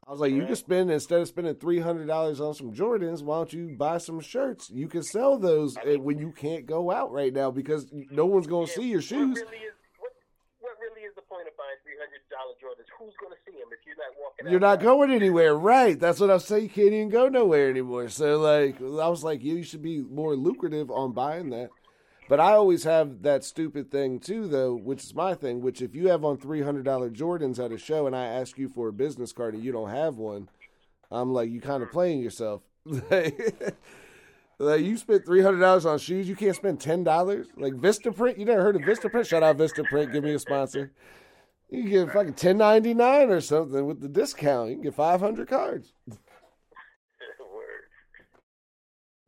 I 0.08 0.12
was 0.12 0.20
like, 0.20 0.34
you 0.34 0.46
can 0.46 0.56
spend 0.56 0.92
instead 0.92 1.20
of 1.20 1.28
spending 1.28 1.56
three 1.56 1.80
hundred 1.80 2.06
dollars 2.06 2.40
on 2.40 2.54
some 2.54 2.74
Jordans, 2.74 3.24
why 3.24 3.38
don't 3.38 3.54
you 3.54 3.76
buy 3.76 3.98
some 3.98 4.20
shirts? 4.20 4.70
You 4.70 4.88
can 4.88 5.02
sell 5.02 5.40
those 5.40 5.76
uh, 5.78 5.98
when 5.98 6.20
you 6.20 6.32
can't 6.32 6.68
go 6.68 6.92
out 6.92 7.12
right 7.12 7.34
now 7.34 7.50
because 7.50 7.88
no 8.12 8.26
one's 8.28 8.46
gonna 8.46 8.68
see 8.68 8.88
your 8.88 9.02
shoes. 9.02 9.42
Really 9.42 9.66
is 9.66 9.74
what, 9.98 10.12
what 10.60 10.74
really 10.80 11.08
is 11.08 11.16
the 11.16 11.24
point 11.24 11.48
of 11.48 11.58
buying 11.58 11.80
three 11.84 11.95
hundred 12.06 12.22
dollar 12.30 12.54
Jordans? 12.62 12.88
Who's 13.00 13.14
going 13.20 13.34
to 13.34 13.40
see 13.46 13.58
them 13.58 13.70
if 13.72 13.80
you're 13.86 13.96
not 13.96 14.14
walking? 14.22 14.48
You're 14.50 14.60
not 14.60 14.82
going 14.82 15.12
anywhere, 15.12 15.56
right? 15.56 16.00
That's 16.00 16.20
what 16.20 16.30
I'm 16.30 16.40
saying. 16.40 16.64
You 16.64 16.70
can't 16.70 16.94
even 16.94 17.10
go 17.10 17.28
nowhere 17.28 17.70
anymore. 17.70 18.10
So, 18.10 18.38
like, 18.38 18.80
I 18.82 19.08
was 19.08 19.24
like, 19.24 19.44
you 19.44 19.64
should 19.64 19.82
be 19.82 20.02
more 20.02 20.36
lucrative 20.36 20.92
on 20.92 21.14
buying 21.14 21.50
that. 21.50 21.70
But 22.28 22.40
I 22.40 22.54
always 22.54 22.84
have 22.84 23.22
that 23.22 23.44
stupid 23.44 23.92
thing 23.92 24.20
too, 24.20 24.48
though, 24.48 24.74
which 24.74 25.04
is 25.04 25.14
my 25.14 25.36
thing. 25.36 25.62
Which 25.62 25.82
if 25.82 25.94
you 25.94 26.08
have 26.08 26.26
on 26.26 26.38
three 26.38 26.62
hundred 26.62 26.86
dollar 26.86 27.10
Jordans 27.10 27.64
at 27.64 27.72
a 27.72 27.78
show, 27.78 28.08
and 28.08 28.16
I 28.16 28.26
ask 28.26 28.58
you 28.58 28.68
for 28.68 28.88
a 28.88 28.94
business 28.94 29.32
card 29.32 29.54
and 29.54 29.64
you 29.64 29.72
don't 29.72 29.92
have 29.92 30.16
one, 30.16 30.50
I'm 31.12 31.34
like, 31.34 31.52
you 31.52 31.62
kind 31.62 31.84
of 31.84 31.92
playing 31.92 32.22
yourself. 32.22 32.64
like, 32.86 33.38
you 34.60 34.98
spent 34.98 35.24
three 35.26 35.44
hundred 35.44 35.60
dollars 35.60 35.86
on 35.86 36.00
shoes, 36.00 36.28
you 36.28 36.36
can't 36.36 36.56
spend 36.56 36.80
ten 36.80 37.04
dollars. 37.04 37.48
Like 37.58 37.74
Vistaprint, 37.74 38.40
you 38.40 38.46
never 38.46 38.64
heard 38.64 38.76
of 38.76 38.84
Vista 38.84 39.08
Vistaprint? 39.08 39.28
Shout 39.28 39.44
out 39.44 39.58
Vistaprint, 39.58 40.12
give 40.12 40.24
me 40.24 40.34
a 40.34 40.40
sponsor. 40.40 40.92
You 41.70 41.82
can 41.82 41.92
get 41.92 42.14
fucking 42.14 42.34
ten 42.34 42.58
ninety 42.58 42.94
nine 42.94 43.30
or 43.30 43.42
something 43.42 43.86
with 43.86 44.02
the 44.02 44.08
discount. 44.08 44.70
You 44.70 44.76
can 44.76 44.84
get 44.84 44.96
five 44.96 45.20
hundred 45.20 45.48
cards. 45.48 45.94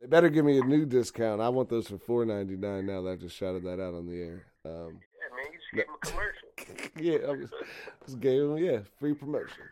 They 0.00 0.06
better 0.06 0.28
give 0.28 0.44
me 0.44 0.58
a 0.58 0.64
new 0.64 0.86
discount. 0.86 1.40
I 1.40 1.48
want 1.48 1.68
those 1.68 1.88
for 1.88 1.98
four 1.98 2.24
ninety 2.24 2.56
nine. 2.56 2.86
Now 2.86 3.02
that 3.02 3.10
I 3.10 3.16
just 3.16 3.36
shouted 3.36 3.64
that 3.64 3.80
out 3.80 3.94
on 3.94 4.06
the 4.06 4.20
air. 4.20 4.44
Um, 4.64 5.00
Yeah, 5.10 5.28
man, 5.34 5.46
you 5.52 5.58
just 5.58 5.88
them 5.88 5.94
a 5.94 6.06
commercial. 6.06 6.48
yeah, 7.00 7.28
I 7.28 7.32
was, 7.32 7.50
just 8.06 8.20
gave 8.20 8.42
them 8.42 8.58
yeah 8.58 8.78
free 9.00 9.14
promotion. 9.14 9.64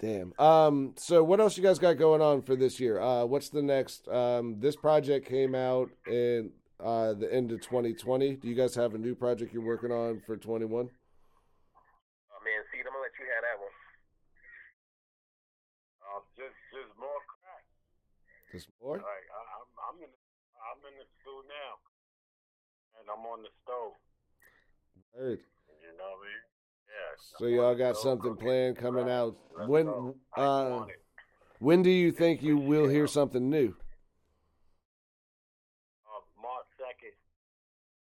Damn. 0.00 0.32
Um. 0.38 0.94
So 0.96 1.22
what 1.22 1.40
else 1.40 1.56
you 1.56 1.62
guys 1.62 1.78
got 1.78 1.98
going 1.98 2.22
on 2.22 2.42
for 2.42 2.56
this 2.56 2.80
year? 2.80 3.00
Uh, 3.00 3.24
what's 3.24 3.50
the 3.50 3.62
next? 3.62 4.08
Um, 4.08 4.56
this 4.58 4.76
project 4.76 5.28
came 5.28 5.54
out 5.54 5.90
in 6.06 6.50
uh 6.82 7.12
the 7.14 7.32
end 7.32 7.52
of 7.52 7.60
2020. 7.60 8.36
Do 8.36 8.48
you 8.48 8.54
guys 8.54 8.74
have 8.76 8.94
a 8.94 8.98
new 8.98 9.14
project 9.14 9.52
you're 9.52 9.62
working 9.62 9.92
on 9.92 10.22
for 10.24 10.36
21? 10.36 10.72
Oh 10.72 10.88
man, 12.44 12.64
see, 12.72 12.78
I'm 12.78 12.84
gonna 12.86 12.98
let 13.02 13.07
you 13.18 13.26
have 13.34 13.42
that 13.44 13.58
one. 13.58 13.76
Um, 16.08 16.22
just 16.38 16.56
just 16.72 16.92
more 16.96 17.20
crack. 17.28 17.64
Just 18.54 18.68
more? 18.80 18.96
Like 18.98 19.26
I, 19.28 19.40
I'm 19.60 19.68
I'm 19.92 19.96
in 20.02 20.12
I'm 20.58 20.80
in 20.88 20.94
the 20.96 21.06
stew 21.20 21.40
now, 21.50 21.72
and 22.98 23.04
I'm 23.12 23.22
on 23.28 23.42
the 23.44 23.52
stove. 23.62 23.94
Heard. 25.14 25.40
You 25.68 25.92
know 25.98 26.16
what 26.16 26.22
I 26.22 26.28
mean? 26.30 26.42
Yeah. 26.88 27.12
So 27.18 27.44
I'm 27.44 27.52
y'all 27.54 27.74
got 27.76 27.96
something 27.96 28.32
cooking. 28.34 28.46
planned 28.46 28.76
coming 28.78 29.06
Right. 29.06 29.12
out. 29.20 29.36
Let's 29.56 29.68
When 29.68 29.86
go. 29.86 30.16
Uh 30.36 30.86
when 31.58 31.82
do 31.82 31.90
you 31.90 32.12
think 32.12 32.40
you 32.42 32.56
will 32.56 32.86
hear 32.88 33.06
something 33.10 33.50
new? 33.50 33.74
Uh, 36.06 36.22
March 36.40 36.70
second, 36.78 37.18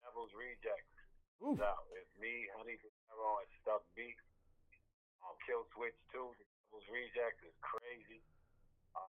Devil's 0.01 0.33
Rejects. 0.33 0.89
Ooh. 1.45 1.53
So 1.61 1.69
it's 1.93 2.09
me, 2.17 2.49
Honey 2.57 2.73
and 2.81 3.49
Stuff 3.61 3.85
B. 3.95 4.17
Kill 5.45 5.63
Switch 5.77 5.95
two. 6.09 6.33
The 6.41 6.45
Devil's 6.45 6.87
Rejects 6.89 7.41
is 7.45 7.55
crazy. 7.61 8.21
Uh, 8.97 9.05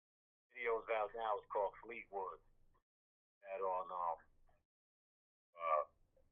videos 0.53 0.85
out 0.97 1.13
now. 1.13 1.37
It's 1.37 1.49
called 1.53 1.73
Fleetwood. 1.85 2.41
That 3.45 3.61
on 3.61 3.85
um 3.87 4.17
uh 5.53 5.83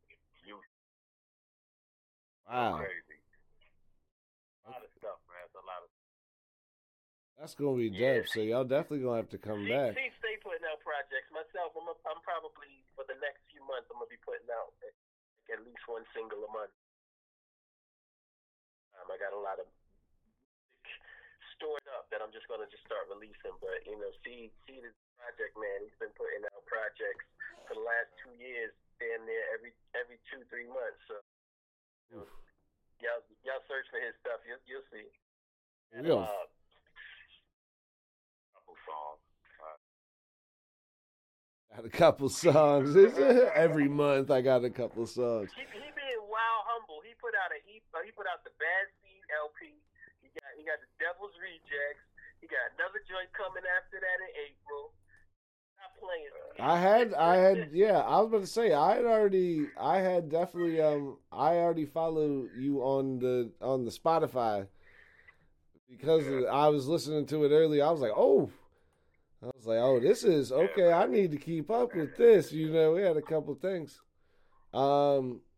YouTube. 0.09 0.65
Wow. 2.49 2.81
Crazy. 2.81 3.19
A 4.65 4.73
lot 4.73 4.81
of 4.81 4.91
stuff, 4.97 5.19
man. 5.29 5.45
It's 5.45 5.57
a 5.57 5.65
lot 5.65 5.81
of. 5.85 5.89
That's 7.37 7.53
gonna 7.57 7.77
be 7.77 7.89
Yeah. 7.93 8.21
dope. 8.21 8.29
So 8.33 8.41
y'all 8.41 8.65
definitely 8.65 9.05
gonna 9.05 9.21
have 9.21 9.33
to 9.33 9.41
come 9.41 9.65
See, 9.65 9.73
back. 9.73 9.93
see, 9.97 10.09
stay 10.21 10.35
putting 10.41 10.65
out 10.69 10.81
projects. 10.85 11.29
Myself, 11.33 11.73
I'm, 11.77 11.89
a, 11.89 11.95
I'm 12.09 12.21
probably 12.21 12.85
for 12.93 13.05
the 13.09 13.17
next 13.21 13.41
few 13.49 13.61
months, 13.65 13.89
I'm 13.89 13.97
gonna 13.97 14.09
be 14.13 14.21
putting 14.21 14.45
out 14.53 14.73
like, 14.81 14.93
at 15.53 15.61
least 15.65 15.81
one 15.89 16.05
single 16.13 16.41
a 16.45 16.51
month. 16.53 16.69
Um, 18.97 19.09
I 19.09 19.17
got 19.17 19.33
a 19.33 19.41
lot 19.41 19.57
of 19.57 19.65
music 19.65 19.65
stored 19.65 19.69
up 19.69 19.80
that 22.11 22.19
I'm 22.21 22.31
just 22.35 22.45
gonna 22.51 22.67
just 22.67 22.83
start 22.85 23.07
releasing. 23.07 23.55
But 23.63 23.81
you 23.87 23.95
know, 23.97 24.11
see, 24.23 24.51
see 24.67 24.77
this 24.83 24.93
project, 25.17 25.55
man. 25.55 25.87
He's 25.87 25.95
been 25.97 26.13
putting 26.19 26.43
out 26.51 26.61
projects 26.67 27.25
for 27.65 27.73
the 27.79 27.83
last 27.87 28.11
two 28.19 28.35
years, 28.37 28.75
damn 28.99 29.23
near 29.25 29.41
every 29.55 29.71
every 29.95 30.19
two 30.29 30.43
three 30.51 30.67
months. 30.67 30.99
So 31.07 31.15
you 32.11 32.15
know, 32.21 32.27
y'all 32.99 33.23
y'all 33.47 33.63
search 33.71 33.87
for 33.89 33.99
his 34.03 34.13
stuff, 34.19 34.43
you'll 34.43 34.61
you'll 34.67 34.87
see. 34.91 35.07
And, 35.95 36.07
Yeah. 36.07 36.23
uh, 36.23 36.47
couple 38.55 38.75
songs. 38.87 39.23
Uh, 39.59 39.77
Got 41.75 41.85
a 41.87 41.89
couple 41.91 42.27
songs. 42.29 42.95
Every 43.55 43.87
month 43.87 44.31
I 44.31 44.39
got 44.43 44.63
a 44.63 44.69
couple 44.69 45.07
songs. 45.07 45.51
He, 45.55 45.63
he 45.71 45.87
being 45.95 46.23
wild 46.27 46.63
humble. 46.67 46.99
He 47.03 47.15
put 47.19 47.31
out 47.35 47.51
a 47.51 47.59
he, 47.67 47.79
uh, 47.95 48.03
he 48.03 48.11
put 48.11 48.27
out 48.27 48.43
the 48.43 48.51
Bad 48.59 48.87
Seed 49.03 49.23
LP. 49.31 49.75
He 50.61 50.67
got 50.69 50.77
the 50.77 50.93
Devil's 51.01 51.33
Rejects. 51.41 52.05
He 52.37 52.45
got 52.45 52.69
another 52.77 53.01
joint 53.09 53.33
coming 53.33 53.65
after 53.81 53.97
that 53.97 54.17
in 54.21 54.31
April. 54.45 54.93
Stop 55.73 55.97
playing. 55.97 56.29
I 56.61 56.77
had, 56.77 57.13
I 57.15 57.35
had, 57.37 57.69
yeah. 57.73 57.97
I 57.97 58.19
was 58.19 58.27
about 58.27 58.41
to 58.41 58.47
say, 58.47 58.71
I 58.71 58.95
had 58.97 59.05
already, 59.05 59.65
I 59.79 59.97
had 59.97 60.29
definitely, 60.29 60.79
um, 60.79 61.17
I 61.31 61.55
already 61.55 61.87
follow 61.87 62.45
you 62.55 62.81
on 62.81 63.17
the 63.17 63.49
on 63.59 63.85
the 63.85 63.91
Spotify 63.91 64.67
because 65.89 66.27
I 66.51 66.67
was 66.67 66.87
listening 66.87 67.25
to 67.25 67.43
it 67.45 67.49
earlier. 67.49 67.83
I 67.83 67.89
was 67.89 68.01
like, 68.01 68.13
oh, 68.15 68.51
I 69.41 69.47
was 69.47 69.65
like, 69.65 69.79
oh, 69.79 69.99
this 69.99 70.23
is 70.23 70.51
okay. 70.51 70.93
I 70.93 71.07
need 71.07 71.31
to 71.31 71.37
keep 71.37 71.71
up 71.71 71.95
with 71.95 72.15
this. 72.17 72.51
You 72.51 72.69
know, 72.69 72.91
we 72.93 73.01
had 73.01 73.17
a 73.17 73.21
couple 73.23 73.55
things. 73.55 73.99
Um, 74.75 74.75
yeah, 74.75 75.09
man. 75.09 75.31
Couple. 75.31 75.50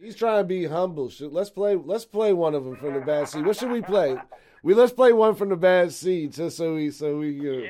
He's 0.00 0.16
trying 0.16 0.40
to 0.40 0.44
be 0.44 0.66
humble. 0.66 1.08
Should, 1.10 1.32
let's 1.32 1.50
play, 1.50 1.76
let's 1.76 2.04
play 2.04 2.32
one 2.32 2.54
of 2.54 2.64
them 2.64 2.76
from 2.76 2.94
the 2.94 3.00
bad 3.00 3.28
seed. 3.28 3.44
What 3.46 3.56
should 3.56 3.70
we 3.70 3.82
play? 3.82 4.16
We 4.62 4.74
let's 4.74 4.92
play 4.92 5.12
one 5.12 5.34
from 5.34 5.48
the 5.48 5.56
bad 5.56 5.92
seed, 5.92 6.32
just 6.32 6.56
so 6.56 6.74
we, 6.74 6.90
so 6.90 7.18
we, 7.18 7.38
uh, 7.40 7.52
Yeah. 7.62 7.68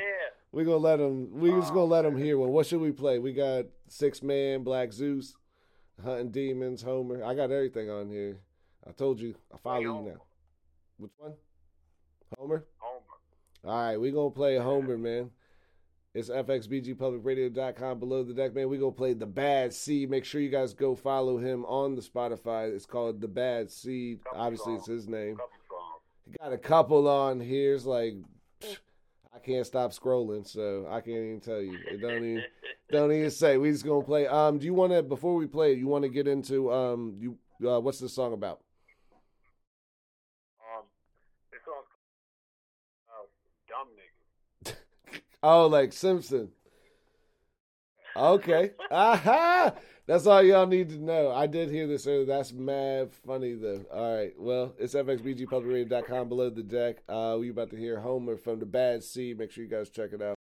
we 0.53 0.65
gonna 0.65 0.77
let 0.79 0.99
him. 1.01 1.39
We 1.39 1.51
just 1.51 1.73
gonna 1.73 1.85
let 1.85 2.05
him 2.05 2.17
hear 2.17 2.37
one. 2.39 2.51
What 2.51 2.67
should 2.67 2.81
we 2.81 2.91
play? 2.93 3.19
We 3.19 3.33
got 3.33 3.67
Six 3.89 4.23
Man, 4.23 4.65
Black 4.65 4.93
Zeus, 4.93 5.35
Hunting 6.03 6.31
Demons, 6.31 6.83
Homer. 6.83 7.23
I 7.25 7.35
got 7.35 7.51
everything 7.53 7.91
on 7.91 8.09
here. 8.09 8.39
I 8.87 8.93
told 8.93 9.21
you. 9.21 9.35
I 9.55 9.59
follow 9.59 9.81
you 9.81 9.93
now. 9.93 10.23
Which 10.99 11.13
one? 11.19 11.35
Homer. 12.37 12.65
Homer. 12.79 13.05
All 13.65 13.83
right, 13.83 13.97
we 14.01 14.11
gonna 14.11 14.31
play 14.31 14.57
Homer, 14.57 14.99
man. 14.99 15.31
It's 16.13 16.29
fxbgpublicradio.com 16.29 18.01
below 18.01 18.25
the 18.25 18.35
deck, 18.35 18.53
man. 18.55 18.69
We 18.69 18.79
gonna 18.79 18.91
play 18.91 19.15
the 19.15 19.27
Bad 19.27 19.73
Seed. 19.73 20.11
Make 20.11 20.25
sure 20.25 20.41
you 20.41 20.51
guys 20.51 20.75
go 20.75 20.97
follow 20.97 21.39
him 21.39 21.65
on 21.67 21.95
the 21.95 22.03
Spotify. 22.03 22.75
It's 22.75 22.85
called 22.87 23.21
the 23.21 23.29
Bad 23.29 23.71
Seed. 23.71 24.19
Obviously, 24.35 24.75
it's 24.75 24.89
his 24.89 25.07
name. 25.07 25.39
He 26.27 26.33
got 26.39 26.53
a 26.53 26.59
couple 26.59 27.09
on 27.09 27.39
here. 27.39 27.77
It's 27.77 27.87
like 27.87 28.15
pfft, 28.61 28.79
I 29.33 29.39
can't 29.39 29.65
stop 29.65 29.93
scrolling, 29.93 30.45
so 30.45 30.87
I 30.91 31.01
can't 31.01 31.17
even 31.17 31.41
tell 31.41 31.63
you. 31.63 31.79
It 31.89 32.01
don't 32.01 32.25
even 32.25 32.45
don't 32.91 33.13
even 33.13 33.31
say. 33.31 33.57
We 33.57 33.71
just 33.71 33.87
gonna 33.87 34.05
play. 34.05 34.27
Um, 34.27 34.59
do 34.59 34.67
you 34.67 34.75
want 34.75 34.93
to 34.93 35.05
before 35.05 35.37
we 35.37 35.47
play? 35.47 35.75
You 35.75 35.87
want 35.87 36.03
to 36.03 36.11
get 36.11 36.27
into 36.27 36.73
um 36.73 37.15
you 37.21 37.39
uh, 37.65 37.79
what's 37.79 38.01
this 38.01 38.13
song 38.13 38.33
about? 38.33 38.61
Um, 40.59 40.87
this 41.53 41.61
song's 41.65 41.87
called 43.07 43.29
uh, 43.29 43.29
Dumb 43.69 43.89
Niggas. 43.95 44.11
Oh, 45.43 45.67
like 45.67 45.93
Simpson. 45.93 46.51
Okay. 48.17 48.73
Aha! 48.91 49.73
That's 50.07 50.27
all 50.27 50.43
y'all 50.43 50.67
need 50.67 50.89
to 50.89 50.99
know. 50.99 51.31
I 51.31 51.47
did 51.47 51.71
hear 51.71 51.87
this 51.87 52.07
earlier. 52.07 52.27
That's 52.27 52.53
mad 52.53 53.13
funny 53.25 53.55
though. 53.55 53.85
All 53.93 54.17
right. 54.17 54.33
Well, 54.37 54.75
it's 54.79 54.95
fxbgpublicradio.com 54.95 56.29
below 56.29 56.51
the 56.51 56.65
deck. 56.65 56.97
Uh, 57.09 57.37
we 57.39 57.51
about 57.51 57.71
to 57.71 57.77
hear 57.77 58.01
Homer 58.01 58.37
from 58.37 58.59
the 58.59 58.67
Bad 58.67 59.05
Seed. 59.05 59.39
Make 59.39 59.53
sure 59.53 59.63
you 59.63 59.71
guys 59.71 59.89
check 59.89 60.13
it 60.13 60.21
out. 60.21 60.40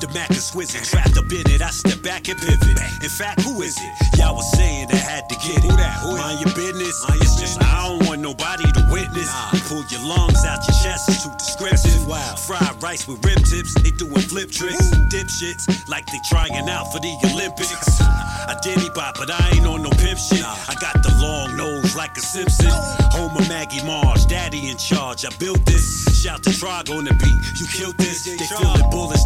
The 0.00 0.08
Mac 0.12 0.30
is 0.30 0.50
whizzing, 0.54 0.82
trapped 0.82 1.16
up 1.16 1.30
in 1.32 1.44
it, 1.50 1.62
I 1.62 1.70
step 1.70 2.02
back 2.02 2.28
and 2.28 2.38
pivot. 2.38 2.78
In 3.02 3.10
fact, 3.10 3.42
who 3.42 3.62
is 3.62 3.76
it? 3.76 4.18
Y'all 4.18 4.34
was 4.34 4.50
saying 4.52 4.88
I 4.90 4.96
had 4.96 5.28
to 5.28 5.36
get 5.36 5.64
it. 5.64 5.70
Who 5.70 5.76
that? 5.76 6.00
Who 6.00 6.16
Mind 6.16 6.40
your 6.40 6.54
business. 6.54 6.96
It's 7.20 7.40
just 7.40 7.62
I 7.62 7.88
don't 7.88 8.06
want 8.06 8.20
nobody 8.20 8.64
to 8.64 8.82
witness. 8.90 9.30
Pull 9.68 9.84
your 9.90 10.04
lungs 10.06 10.44
out 10.44 10.60
your 10.68 10.76
chest, 10.82 11.08
it's 11.08 11.24
too 11.24 11.32
descriptive. 11.38 12.06
Wow. 12.06 12.36
Fried 12.36 12.82
rice 12.82 13.08
with 13.08 13.24
rib 13.24 13.38
tips, 13.44 13.74
they 13.82 13.90
doing 13.90 14.24
flip 14.28 14.50
tricks. 14.50 14.90
Dipshits, 15.12 15.88
like 15.88 16.06
they 16.06 16.20
trying 16.28 16.68
out 16.68 16.92
for 16.92 17.00
the 17.00 17.12
Olympics. 17.32 18.00
I 18.00 18.56
diddy 18.62 18.90
bop, 18.94 19.16
but 19.16 19.30
I 19.30 19.50
ain't 19.54 19.66
on 19.66 19.82
no 19.82 19.90
pimp 19.90 20.18
shit. 20.18 20.44
I 20.44 20.74
got 20.80 21.02
the 21.02 21.12
long 21.20 21.56
nose 21.56 21.96
like 21.96 22.16
a 22.16 22.20
Simpson. 22.20 22.70
Home 23.16 23.36
of 23.36 23.48
Maggie 23.48 23.82
Marge, 23.84 24.26
daddy 24.26 24.68
in 24.68 24.76
charge. 24.76 25.24
I 25.24 25.30
built 25.38 25.64
this. 25.64 26.04
Shout 26.22 26.42
to 26.44 26.50
Trog 26.50 26.90
on 26.94 27.04
the 27.04 27.14
beat. 27.14 27.40
You 27.60 27.66
killed 27.66 27.96
this. 27.96 28.24
They 28.24 28.36
feeling 28.36 28.90
bullets, 28.90 29.23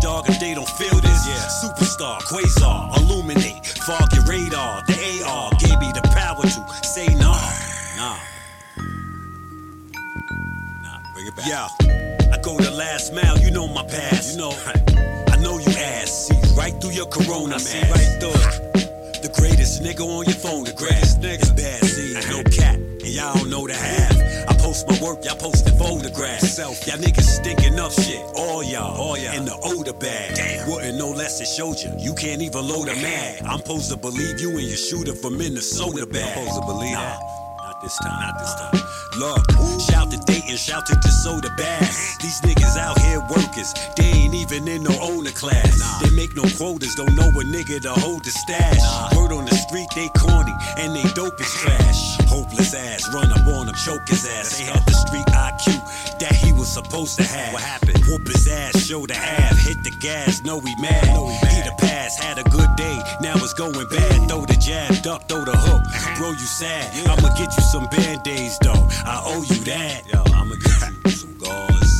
Yeah, 11.49 11.66
I 11.80 12.36
go 12.42 12.59
the 12.59 12.70
last 12.70 13.14
mile, 13.14 13.38
you 13.38 13.51
know 13.51 13.66
my 13.66 13.82
past. 13.82 14.32
You 14.32 14.44
know, 14.44 14.51
I 15.32 15.36
know 15.40 15.57
you 15.57 15.72
ass. 15.80 16.28
See 16.28 16.36
right 16.59 16.78
through 16.78 16.90
your 16.90 17.07
corona, 17.07 17.55
I 17.55 17.59
see 17.59 17.80
right 17.88 18.20
through 18.20 18.36
it. 18.36 18.84
The 19.22 19.32
greatest 19.34 19.82
nigga 19.82 20.05
on 20.05 20.26
your 20.26 20.36
phone, 20.36 20.64
the 20.64 20.72
nigga. 20.72 21.40
It's 21.40 21.51
bad 21.51 21.82
seed, 21.82 22.14
no 22.28 22.38
uh-huh. 22.38 22.53
cap, 22.53 22.76
and 22.76 23.09
y'all 23.09 23.34
don't 23.34 23.49
know 23.49 23.66
the 23.66 23.72
half. 23.72 24.12
I 24.46 24.55
post 24.61 24.86
my 24.88 25.01
work, 25.01 25.24
y'all 25.24 25.40
posting 25.40 25.76
photographs. 25.78 26.53
Self, 26.53 26.86
y'all 26.86 26.99
niggas 26.99 27.24
stinking 27.24 27.80
up 27.80 27.92
shit. 27.92 28.20
All 28.36 28.62
y'all, 28.62 28.94
all 28.94 29.16
y'all 29.16 29.32
in 29.32 29.46
the 29.46 29.57
odor 29.64 29.94
bag. 29.94 30.36
Damn, 30.36 30.68
wouldn't 30.68 30.99
know 30.99 31.12
less 31.12 31.40
it 31.40 31.49
showed 31.49 31.80
you. 31.80 31.90
You 31.99 32.14
can't 32.14 32.42
even 32.42 32.68
load 32.68 32.88
a 32.88 32.94
mag. 33.01 33.40
I'm 33.49 33.61
supposed 33.61 33.90
to 33.90 33.96
believe 33.96 34.38
you 34.38 34.51
and 34.51 34.68
your 34.68 34.76
shooter 34.76 35.14
from 35.14 35.38
Minnesota 35.38 36.07
bag. 36.07 36.28
I'm 36.36 36.44
supposed 36.44 36.61
to 36.61 36.66
believe 36.66 36.92
that. 36.92 37.18
Not 37.64 37.80
this 37.80 37.96
time, 38.05 38.20
not 38.20 38.38
this 38.38 38.55
time. 38.55 38.97
Shout 39.19 40.12
to 40.12 40.19
Dayton, 40.27 40.57
shout 40.57 40.87
to 40.87 40.95
DeSoto 40.95 41.55
Bass. 41.57 42.19
These 42.19 42.41
niggas 42.43 42.77
out 42.77 43.01
here 43.01 43.21
workers, 43.21 43.75
they 43.97 44.05
ain't 44.05 44.35
even 44.35 44.69
in 44.69 44.85
no 44.85 44.97
owner 45.01 45.33
class. 45.33 46.01
They 46.01 46.11
make 46.14 46.37
no 46.37 46.43
quotas, 46.57 46.95
don't 46.95 47.16
know 47.16 47.29
a 47.29 47.45
nigga 47.45 47.81
to 47.83 47.91
hold 47.91 48.25
the 48.25 48.31
stash. 48.31 49.16
Word 49.16 49.33
on 49.33 49.45
the 49.45 49.57
street, 49.57 49.89
they 49.97 50.09
corny, 50.16 50.55
and 50.77 50.95
they 50.95 51.03
dope 51.14 51.41
is 51.41 51.53
trash. 51.53 52.18
Hopeless 52.29 52.74
ass, 52.74 53.09
run 53.14 53.33
up 53.33 53.47
on 53.47 53.68
him, 53.68 53.74
choke 53.74 54.07
his 54.09 54.26
ass. 54.26 54.59
They 54.59 54.64
had 54.64 54.85
the 54.85 54.93
street 54.93 55.26
IQ 55.33 56.18
that 56.20 56.35
he 56.35 56.53
was 56.53 56.68
supposed 56.68 57.16
to 57.16 57.24
have. 57.24 57.55
What 57.55 57.62
happened? 57.62 58.05
Whoop 58.07 58.26
his 58.29 58.47
ass, 58.47 58.85
show 58.87 59.07
the 59.07 59.14
half, 59.14 59.57
hit 59.59 59.83
the 59.83 59.93
gas, 60.01 60.43
know 60.45 60.59
we 60.59 60.74
mad. 60.76 61.05
He 61.49 61.62
the 61.62 61.74
pass, 61.79 62.18
had 62.18 62.39
a 62.39 62.45
good 62.45 62.68
day, 62.76 63.01
now 63.20 63.35
it's 63.37 63.55
going 63.55 63.89
bad. 63.89 64.29
Throw 64.29 64.45
the 64.45 64.57
jab, 64.61 65.03
duck, 65.03 65.26
throw 65.29 65.45
the 65.45 65.57
hook. 65.57 65.83
Bro, 66.18 66.31
you 66.31 66.47
sad. 66.47 66.93
I'ma 67.09 67.35
get 67.35 67.57
you 67.57 67.62
some 67.72 67.87
band-aids 67.87 68.59
though. 68.61 68.89
I 69.05 69.22
owe 69.24 69.43
you 69.43 69.64
that. 69.64 70.07
Yo, 70.12 70.22
I'ma 70.35 70.55
get 70.57 70.93
you 71.05 71.11
some 71.11 71.39
gauze. 71.39 71.95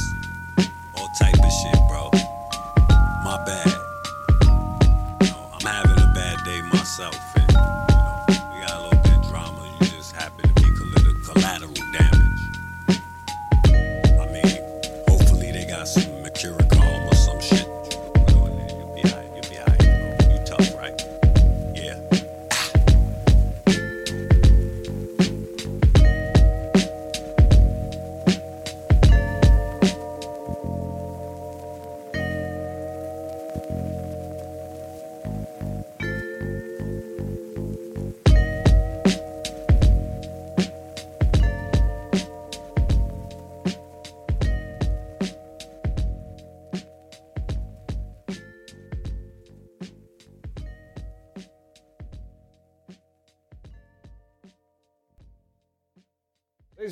All 0.95 1.09
type 1.19 1.39
of 1.39 1.53
shit, 1.53 1.81
bro. 1.89 2.11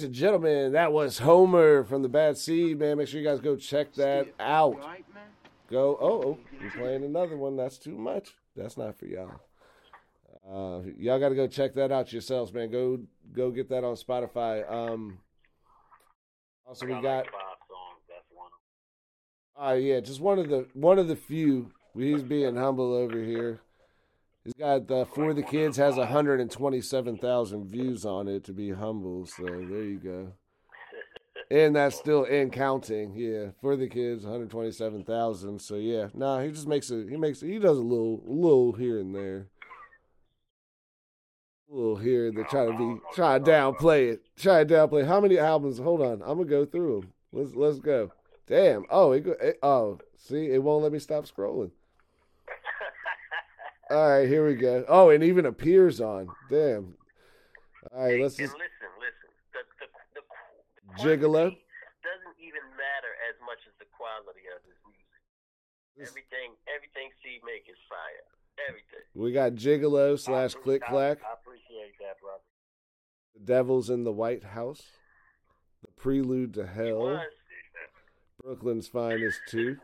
And 0.07 0.14
gentlemen, 0.14 0.72
that 0.72 0.92
was 0.92 1.18
Homer 1.18 1.84
from 1.84 2.02
the 2.02 2.09
Bad 2.09 2.38
Seed, 2.38 2.78
man. 2.78 2.96
Make 2.96 3.09
sure 3.09 3.20
you 3.20 3.26
guys 3.26 3.40
go 3.40 3.57
check 3.57 3.92
that 3.94 4.28
out. 4.38 4.76
Go. 5.68 5.98
Oh, 6.00 6.22
oh, 6.22 6.38
you're 6.61 6.70
playing 6.70 7.04
another 7.04 7.36
one. 7.36 7.57
That's 7.57 7.76
too 7.76 7.96
much. 7.96 8.30
That's 8.54 8.76
not 8.76 8.96
for 8.96 9.07
y'all. 9.07 9.40
Uh, 10.48 10.82
y'all 10.96 11.18
got 11.18 11.30
to 11.30 11.34
go 11.34 11.48
check 11.48 11.74
that 11.74 11.90
out 11.90 12.12
yourselves, 12.12 12.52
man. 12.52 12.70
Go, 12.70 13.00
go 13.32 13.50
get 13.50 13.68
that 13.70 13.82
on 13.82 13.96
Spotify. 13.96 14.70
Um, 14.70 15.18
also, 16.64 16.86
we 16.86 16.92
got. 16.92 17.02
like 17.02 17.24
five 17.24 17.59
songs. 17.68 18.02
That's 18.09 18.26
one 18.30 18.46
of 18.46 19.66
them. 19.66 19.68
Uh, 19.68 19.74
yeah, 19.74 20.00
just 20.00 20.20
one 20.20 20.38
of 20.38 20.48
the 20.48 20.68
one 20.72 21.00
of 21.00 21.09
the 21.09 21.16
few. 21.16 21.72
He's 21.96 22.22
being 22.22 22.54
humble 22.54 22.94
over 22.94 23.20
here. 23.20 23.61
He's 24.47 24.55
got 24.55 24.88
uh, 24.92 25.05
for 25.05 25.34
the 25.34 25.42
kids 25.42 25.76
has 25.76 25.97
127,000 25.97 27.68
views 27.68 28.07
on 28.07 28.28
it 28.28 28.44
to 28.44 28.53
be 28.53 28.70
humble. 28.70 29.26
So 29.26 29.42
there 29.42 29.82
you 29.82 29.99
go. 29.99 30.32
And 31.51 31.74
that's 31.74 31.97
still 31.97 32.22
in 32.22 32.51
counting. 32.51 33.16
Yeah, 33.16 33.51
for 33.61 33.74
the 33.74 33.88
kids 33.88 34.22
127,000. 34.22 35.61
So 35.61 35.74
yeah, 35.74 36.11
nah, 36.14 36.42
he 36.42 36.53
just 36.53 36.68
makes 36.68 36.92
it. 36.92 37.09
He 37.09 37.16
makes 37.16 37.42
it. 37.42 37.49
He 37.49 37.59
does 37.59 37.78
a 37.78 37.82
little, 37.82 38.22
little 38.24 38.72
here 38.72 39.01
and 39.01 39.12
there. 39.12 39.49
A 41.68 41.74
little 41.74 41.97
here. 41.97 42.30
They 42.30 42.44
try 42.44 42.66
to 42.66 42.78
be 42.78 43.01
try 43.14 43.40
to 43.40 43.44
downplay 43.44 44.12
it. 44.12 44.20
Try 44.36 44.62
to 44.62 44.74
downplay. 44.74 45.05
How 45.05 45.20
many 45.20 45.38
albums? 45.38 45.78
Hold 45.78 46.03
on, 46.03 46.22
I'm 46.22 46.38
gonna 46.38 46.44
go 46.44 46.64
through 46.64 47.01
them. 47.01 47.12
Let's 47.32 47.57
let's 47.57 47.80
go. 47.80 48.12
Damn. 48.47 48.84
Oh, 48.90 49.11
it, 49.11 49.26
it 49.26 49.59
oh, 49.61 49.99
see, 50.16 50.47
it 50.53 50.62
won't 50.62 50.84
let 50.84 50.92
me 50.92 51.01
stop 51.01 51.26
scrolling. 51.26 51.72
All 53.91 54.09
right, 54.11 54.28
here 54.28 54.47
we 54.47 54.55
go. 54.55 54.84
Oh, 54.89 55.11
and 55.11 55.22
even 55.22 55.47
appears 55.47 56.01
on. 56.01 56.28
Damn. 56.51 56.95
All 57.95 58.03
right, 58.05 58.20
let's 58.20 58.34
just 58.34 58.53
listen, 58.55 58.91
listen. 58.99 59.30
The 59.55 59.62
the 59.78 59.87
the, 60.18 60.22
the 60.22 61.03
Gigolo? 61.03 61.45
doesn't 62.03 62.39
even 62.43 62.62
matter 62.74 63.12
as 63.30 63.37
much 63.47 63.62
as 63.66 63.74
the 63.78 63.87
quality 63.97 64.43
of 64.55 64.62
his 64.66 64.74
music. 64.87 65.22
This- 65.97 66.09
Everything 66.11 66.57
everything 66.74 67.11
C 67.22 67.39
make 67.47 67.68
is 67.70 67.78
fire. 67.89 68.26
Everything. 68.68 69.05
we 69.14 69.32
got 69.32 69.53
Gigolo 69.53 70.18
slash 70.18 70.55
Click 70.55 70.82
Clack, 70.82 71.18
I 71.22 71.34
appreciate 71.34 71.93
that, 72.01 72.18
brother. 72.20 72.43
The 73.34 73.41
Devils 73.45 73.91
in 73.91 74.03
the 74.05 74.12
White 74.12 74.43
House, 74.45 74.82
The 75.82 75.93
Prelude 75.93 76.55
to 76.55 76.66
Hell. 76.66 77.20
Brooklyn's 78.43 78.89
Finest 78.89 79.41
Two, 79.49 79.76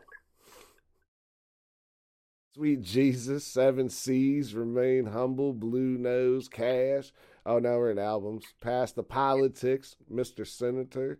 Sweet 2.55 2.81
Jesus, 2.81 3.43
Seven 3.43 3.89
Seas, 3.89 4.53
Remain 4.53 5.07
Humble, 5.07 5.53
Blue 5.53 5.97
Nose, 5.97 6.47
Cash. 6.47 7.11
Oh, 7.47 7.57
now 7.57 7.77
we're 7.77 7.89
in 7.89 7.97
albums. 7.97 8.45
Past 8.61 8.95
the 8.95 9.01
Politics, 9.01 9.95
Mr. 10.11 10.45
Senator, 10.45 11.19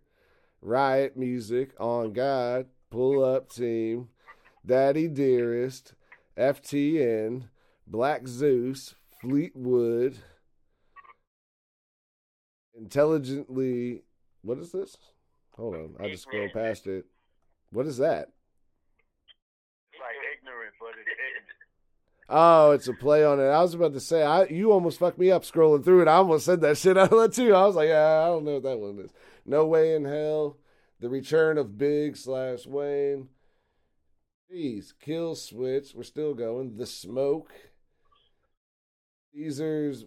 Riot 0.62 1.18
Music, 1.18 1.72
On 1.80 2.14
God, 2.14 2.68
Pull 2.92 3.26
Up 3.26 3.52
Team, 3.52 4.10
Daddy 4.64 5.08
Dearest, 5.08 5.96
FTN, 6.38 7.50
Black 7.88 8.28
Zeus, 8.28 8.94
Fleetwood, 9.20 10.20
Intelligently. 12.76 14.04
What 14.44 14.60
is 14.60 14.72
this? 14.72 14.98
Hold 15.58 15.76
on, 15.76 15.96
I 16.00 16.10
just 16.10 16.24
scrolled 16.24 16.54
past 16.54 16.86
it. 16.86 17.06
What 17.72 17.88
is 17.88 17.98
that? 17.98 18.30
Like 20.00 20.18
ignorant, 20.38 20.74
but 20.80 20.90
it's. 21.00 21.13
Oh, 22.30 22.72
it's 22.72 22.88
a 22.88 22.94
play 22.94 23.26
on 23.26 23.40
it. 23.40 23.48
I 23.48 23.62
was 23.62 23.74
about 23.74 23.94
to 23.94 24.00
say, 24.00 24.24
I 24.24 24.46
you 24.46 24.72
almost 24.72 25.00
fucked 25.00 25.20
me 25.20 25.32
up 25.32 25.44
scrolling 25.44 25.84
through 25.84 26.02
it. 26.02 26.08
I 26.08 26.16
almost 26.16 26.46
said 26.46 26.62
that 26.62 26.78
shit 26.78 26.98
out 27.00 27.12
of 27.12 27.20
that 27.20 27.34
too. 27.34 27.54
I 27.54 27.66
was 27.66 27.76
like, 27.76 27.90
yeah, 27.90 28.22
I 28.24 28.28
don't 28.28 28.46
know 28.46 28.56
what 28.56 28.64
that 28.64 28.80
one 28.80 29.00
is. 29.00 29.12
No 29.46 29.66
way 29.66 29.96
in 29.96 30.06
hell. 30.06 30.58
The 31.00 31.10
return 31.10 31.58
of 31.58 31.78
Big 31.78 32.16
slash 32.16 32.66
Wayne. 32.66 33.28
Jeez, 34.52 34.94
kill 35.02 35.36
switch. 35.36 35.94
We're 35.94 36.04
still 36.04 36.34
going. 36.34 36.78
The 36.78 36.86
smoke. 36.86 37.52
Caesar's 39.34 40.06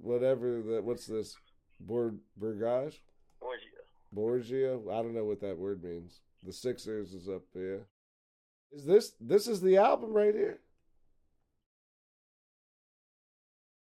whatever 0.00 0.62
that. 0.62 0.84
What's 0.84 1.06
this? 1.06 1.36
Bor 1.78 2.14
Burgage. 2.36 3.02
Borgia. 3.40 3.82
Borgia. 4.12 4.80
I 4.90 5.02
don't 5.02 5.14
know 5.14 5.24
what 5.24 5.40
that 5.40 5.58
word 5.58 5.82
means. 5.82 6.20
The 6.42 6.52
Sixers 6.52 7.12
is 7.12 7.28
up 7.28 7.42
there. 7.54 7.86
Is 8.72 8.84
this 8.84 9.12
this 9.20 9.46
is 9.46 9.60
the 9.60 9.76
album 9.76 10.12
right 10.12 10.34
here? 10.34 10.58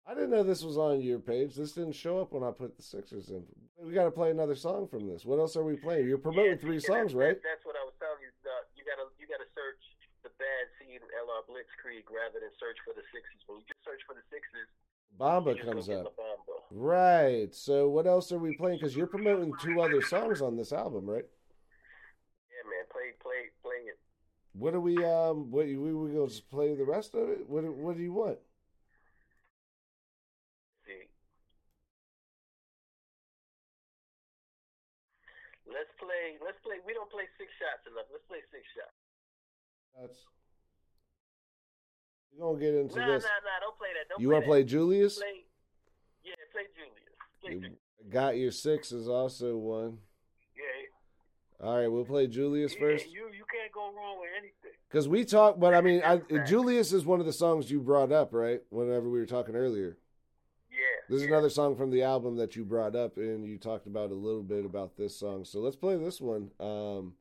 I 0.06 0.14
didn't 0.14 0.32
know 0.32 0.43
this 0.43 0.64
was 0.64 0.78
on 0.78 0.99
your 1.01 1.20
page. 1.20 1.56
This 1.56 1.72
didn't 1.72 1.95
show 1.95 2.20
up 2.20 2.34
when 2.34 2.43
I 2.43 2.51
put 2.51 2.76
the 2.76 2.84
Sixers 2.84 3.30
in. 3.30 3.43
We 3.80 3.93
got 3.93 4.04
to 4.04 4.12
play 4.12 4.32
another 4.32 4.56
song 4.56 4.88
from 4.88 5.08
this. 5.08 5.24
What 5.26 5.39
else 5.39 5.56
are 5.56 5.64
we 5.64 5.76
playing? 5.76 6.08
You're 6.08 6.18
promoting 6.20 6.60
Yeah, 6.60 6.66
three 6.66 6.80
yeah, 6.84 6.88
songs, 6.91 7.16
right? 7.16 7.39
That's 7.39 7.64
what 7.64 7.76
I 7.80 7.84
was 7.88 7.95
telling 7.99 8.20
you. 8.20 8.32
Uh, 8.43 8.51
you 8.76 8.84
gotta 8.84 9.08
you 9.16 9.28
gotta 9.32 9.47
search 9.56 9.80
the 10.24 10.32
Bad 10.36 10.66
Seed 10.80 10.99
and 10.99 11.12
LR 11.24 11.43
Blitzkrieg 11.47 12.04
rather 12.12 12.39
than 12.43 12.51
search 12.60 12.76
for 12.84 12.91
the 12.93 13.04
Sixes. 13.16 13.39
When 13.47 13.60
you 13.60 13.66
just 13.68 13.80
search 13.88 14.04
for 14.04 14.16
the 14.16 14.24
Sixes, 14.28 14.68
Bamba 15.20 15.56
comes 15.64 15.88
up. 15.89 16.16
Bamba. 16.20 16.56
Right. 16.70 17.54
So 17.56 17.88
what 17.89 18.08
else 18.08 18.32
are 18.32 18.39
we 18.39 18.51
playing? 18.51 18.80
Because 18.80 18.95
you're 18.95 19.08
promoting 19.08 19.54
two 19.62 19.80
other 19.82 20.01
songs 20.01 20.41
on 20.41 20.58
this 20.58 20.74
album, 20.74 21.06
right? 21.10 21.26
Yeah, 22.49 22.64
man. 22.70 22.86
Play 22.91 23.12
play 23.20 23.51
play 23.62 23.80
it. 23.91 23.99
What 24.54 24.72
do 24.74 24.80
we 24.82 25.04
um? 25.04 25.51
What 25.51 25.66
we 25.66 25.76
we 25.78 26.14
gonna 26.14 26.28
just 26.28 26.49
play 26.49 26.76
the 26.76 26.86
rest 26.86 27.14
of 27.16 27.30
it? 27.30 27.49
What 27.49 27.64
what 27.66 27.97
do 27.97 28.04
you 28.04 28.14
want? 28.14 28.39
See. 30.86 31.08
Let's 35.74 35.89
play. 35.97 36.38
Let's 36.45 36.59
play. 36.61 36.78
We 36.86 36.93
don't 36.93 37.09
play 37.09 37.26
six 37.41 37.49
shots 37.57 37.84
enough. 37.89 38.05
Let's 38.13 38.26
play 38.30 38.39
six 38.53 38.63
shots. 38.78 38.97
That's. 39.97 40.19
We're 42.34 42.45
gonna 42.45 42.59
get 42.59 42.74
into 42.74 42.97
Nah, 42.97 43.13
this. 43.13 43.24
nah, 43.24 43.30
nah. 43.45 43.59
Don't 43.61 43.78
play 43.78 43.89
that. 43.93 44.09
Don't 44.09 44.21
You 44.21 44.30
want 44.30 44.43
to 44.43 44.47
play 44.49 44.63
Julius? 44.63 45.17
Play. 45.17 45.45
Yeah, 46.24 46.34
play 46.51 46.65
Julius. 46.74 47.13
Play 47.41 47.51
You 47.53 47.59
Julius. 47.61 47.80
got 48.09 48.38
your 48.38 48.51
six 48.51 48.91
is 48.91 49.07
also 49.07 49.57
one. 49.57 49.99
Yeah, 50.55 51.65
All 51.67 51.78
right, 51.78 51.88
we'll 51.88 52.05
play 52.05 52.28
Julius 52.28 52.74
yeah, 52.74 52.80
first. 52.80 53.05
you 53.11 53.28
you 53.38 53.45
can't 53.51 53.71
go 53.71 53.91
wrong 53.95 54.19
with 54.19 54.30
anything. 54.38 54.78
Because 54.89 55.07
we 55.07 55.26
talk, 55.26 55.59
but 55.59 55.74
I 55.74 55.82
mean, 55.82 56.01
I, 56.05 56.21
Julius 56.45 56.93
is 56.93 57.05
one 57.05 57.19
of 57.19 57.26
the 57.26 57.34
songs 57.34 57.69
you 57.71 57.80
brought 57.82 58.11
up, 58.11 58.34
right? 58.34 58.61
Whenever 58.69 59.09
we 59.09 59.19
were 59.19 59.26
talking 59.26 59.55
earlier. 59.55 59.97
Yeah. 60.74 60.80
There's 61.07 61.21
yeah. 61.21 61.28
another 61.28 61.49
song 61.49 61.76
from 61.76 61.91
the 61.91 62.01
album 62.01 62.36
that 62.38 62.55
you 62.55 62.65
brought 62.65 62.95
up, 62.95 63.17
and 63.17 63.45
you 63.45 63.57
talked 63.57 63.86
about 63.86 64.09
a 64.09 64.15
little 64.15 64.41
bit 64.41 64.65
about 64.65 64.97
this 64.97 65.15
song. 65.15 65.45
So 65.45 65.59
let's 65.59 65.76
play 65.76 65.95
this 65.97 66.19
one. 66.19 66.49
Um, 66.59 67.13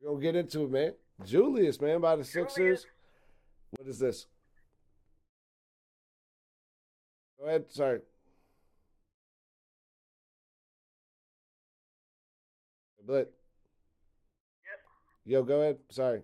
we're 0.00 0.10
gonna 0.10 0.22
get 0.22 0.36
into 0.36 0.64
it, 0.64 0.70
man. 0.70 0.92
Julius, 1.24 1.80
man, 1.80 2.00
by 2.00 2.16
the 2.16 2.24
Sixers. 2.24 2.54
Julius. 2.56 2.86
What 3.76 3.88
is 3.88 3.98
this? 3.98 4.26
Go 7.40 7.46
ahead. 7.46 7.70
Sorry. 7.70 8.00
But 13.06 13.34
Yep. 14.64 14.80
yo, 15.26 15.42
go 15.42 15.60
ahead. 15.60 15.78
Sorry. 15.90 16.22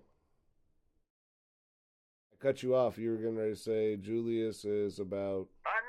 I 2.33 2.37
cut 2.39 2.63
you 2.63 2.75
off. 2.75 2.97
You 2.97 3.11
were 3.11 3.17
gonna 3.19 3.55
say 3.55 3.97
Julius 3.97 4.65
is 4.65 4.99
about 4.99 5.49
I 5.67 5.80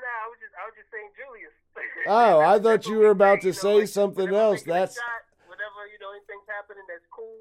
I 0.56 0.64
was 0.68 0.74
just 0.76 0.90
saying 0.92 1.10
Julius. 1.16 1.54
Oh, 2.06 2.40
I 2.40 2.58
thought 2.58 2.86
you 2.86 2.96
were 2.98 3.14
we 3.14 3.18
about 3.18 3.40
to 3.42 3.48
you 3.48 3.52
know, 3.54 3.80
say 3.80 3.86
something 3.86 4.26
whenever 4.26 4.44
else. 4.56 4.60
we 4.60 4.66
get 4.66 4.70
a 4.70 4.74
That's- 4.80 4.94
shot, 4.96 5.22
whenever 5.46 5.86
you 5.88 5.98
know 6.02 6.10
anything's 6.12 6.48
happening 6.50 6.82
that's 6.88 7.06
cool. 7.14 7.38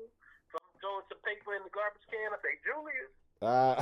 So 0.52 0.58
I'm 0.62 0.76
throwing 0.80 1.06
some 1.10 1.20
paper 1.26 1.52
in 1.58 1.64
the 1.66 1.74
garbage 1.74 2.06
can. 2.08 2.30
I 2.32 2.38
say 2.46 2.56
Julius. 2.64 3.12
Uh, 3.42 3.76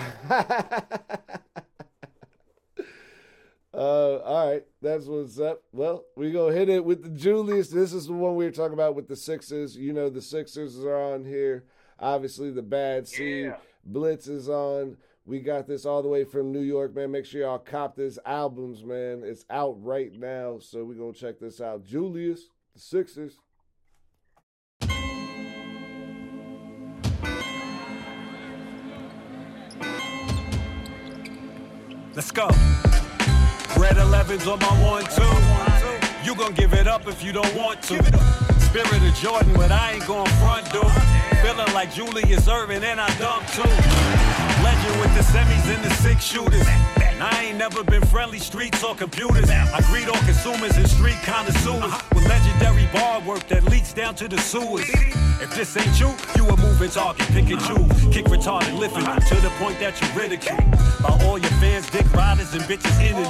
uh, 3.74 4.18
all 4.24 4.50
right, 4.52 4.64
that's 4.82 5.06
what's 5.06 5.40
up. 5.40 5.62
Well, 5.74 6.06
we 6.16 6.32
gonna 6.32 6.54
hit 6.56 6.70
it 6.70 6.84
with 6.84 7.04
the 7.04 7.10
Julius. 7.10 7.70
This 7.70 7.94
is 7.94 8.08
the 8.08 8.14
one 8.14 8.36
we 8.36 8.46
were 8.46 8.52
talking 8.52 8.74
about 8.74 8.96
with 8.96 9.08
the 9.08 9.16
Sixers. 9.16 9.76
You 9.76 9.94
know, 9.94 10.10
the 10.10 10.22
Sixers 10.22 10.80
are 10.84 10.96
on 11.14 11.26
here. 11.26 11.66
Obviously, 12.00 12.52
the 12.52 12.62
bad 12.62 13.08
seed 13.08 13.46
Yeah. 13.46 13.58
Blitz 13.86 14.28
is 14.28 14.50
on. 14.50 14.98
We 15.30 15.42
got 15.42 15.68
this 15.68 15.86
all 15.86 16.02
the 16.02 16.08
way 16.08 16.24
from 16.24 16.52
New 16.52 16.62
York, 16.62 16.96
man. 16.96 17.12
Make 17.12 17.24
sure 17.24 17.42
y'all 17.42 17.60
cop 17.60 17.96
this 17.96 18.18
albums, 18.26 18.84
man. 18.84 19.22
It's 19.24 19.46
out 19.52 19.78
right 19.80 20.12
now, 20.12 20.58
so 20.58 20.84
we 20.84 20.96
gonna 20.96 21.14
check 21.14 21.40
this 21.40 21.62
out. 21.62 21.86
Julius, 21.86 22.50
the 22.74 22.80
Sixers. 22.80 23.38
Let's 32.16 32.32
go. 32.32 32.48
Red 33.78 33.98
11's 33.98 34.48
on 34.48 34.58
my 34.58 34.84
one, 34.84 35.04
two. 35.14 36.28
You 36.28 36.34
gon' 36.34 36.56
give 36.56 36.74
it 36.74 36.88
up 36.88 37.08
if 37.08 37.24
you 37.24 37.34
don't 37.34 37.56
want 37.56 37.84
to. 37.84 38.04
Spirit 38.60 39.04
of 39.08 39.14
Jordan, 39.14 39.54
but 39.54 39.72
I 39.72 39.92
ain't 39.92 40.08
gon' 40.08 40.26
front, 40.42 40.72
dude. 40.72 40.92
Feeling 41.44 41.72
like 41.76 41.94
Julius 41.94 42.48
Erving 42.48 42.82
and 42.82 43.00
I 43.00 43.16
dunk 43.20 43.46
too. 43.52 44.19
Legend 44.70 45.02
with 45.02 45.14
the 45.16 45.22
semis 45.22 45.76
and 45.76 45.84
the 45.84 45.90
six 45.96 46.24
shooters. 46.24 46.99
I 47.22 47.46
ain't 47.46 47.58
never 47.58 47.84
been 47.84 48.02
friendly 48.06 48.40
streets 48.40 48.84
or 48.84 48.96
computers. 48.96 49.50
I 49.50 49.82
greet 49.92 50.08
all 50.08 50.22
consumers 50.24 50.78
and 50.78 50.88
street 50.88 51.18
connoisseurs 51.24 51.92
with 52.14 52.26
legendary 52.28 52.88
bar 52.94 53.20
work 53.22 53.46
that 53.50 53.64
leaks 53.66 53.92
down 53.92 54.16
to 54.16 54.28
the 54.28 54.38
sewers. 54.38 54.88
If 55.42 55.54
this 55.56 55.76
ain't 55.76 56.00
you, 56.00 56.14
you 56.36 56.48
a 56.48 56.56
moving 56.58 56.90
target. 56.90 57.28
Pick 57.28 57.50
and 57.50 57.60
choose, 57.60 58.14
kick 58.14 58.26
retarded, 58.26 58.78
lifting 58.78 59.04
to 59.04 59.42
the 59.42 59.50
point 59.60 59.80
that 59.80 60.00
you 60.02 60.08
ridicule. 60.20 60.58
By 61.02 61.26
all 61.26 61.38
your 61.38 61.52
fans, 61.60 61.90
dick 61.90 62.12
riders 62.14 62.54
and 62.54 62.64
bitches 62.64 63.00
in 63.02 63.18
you. 63.18 63.26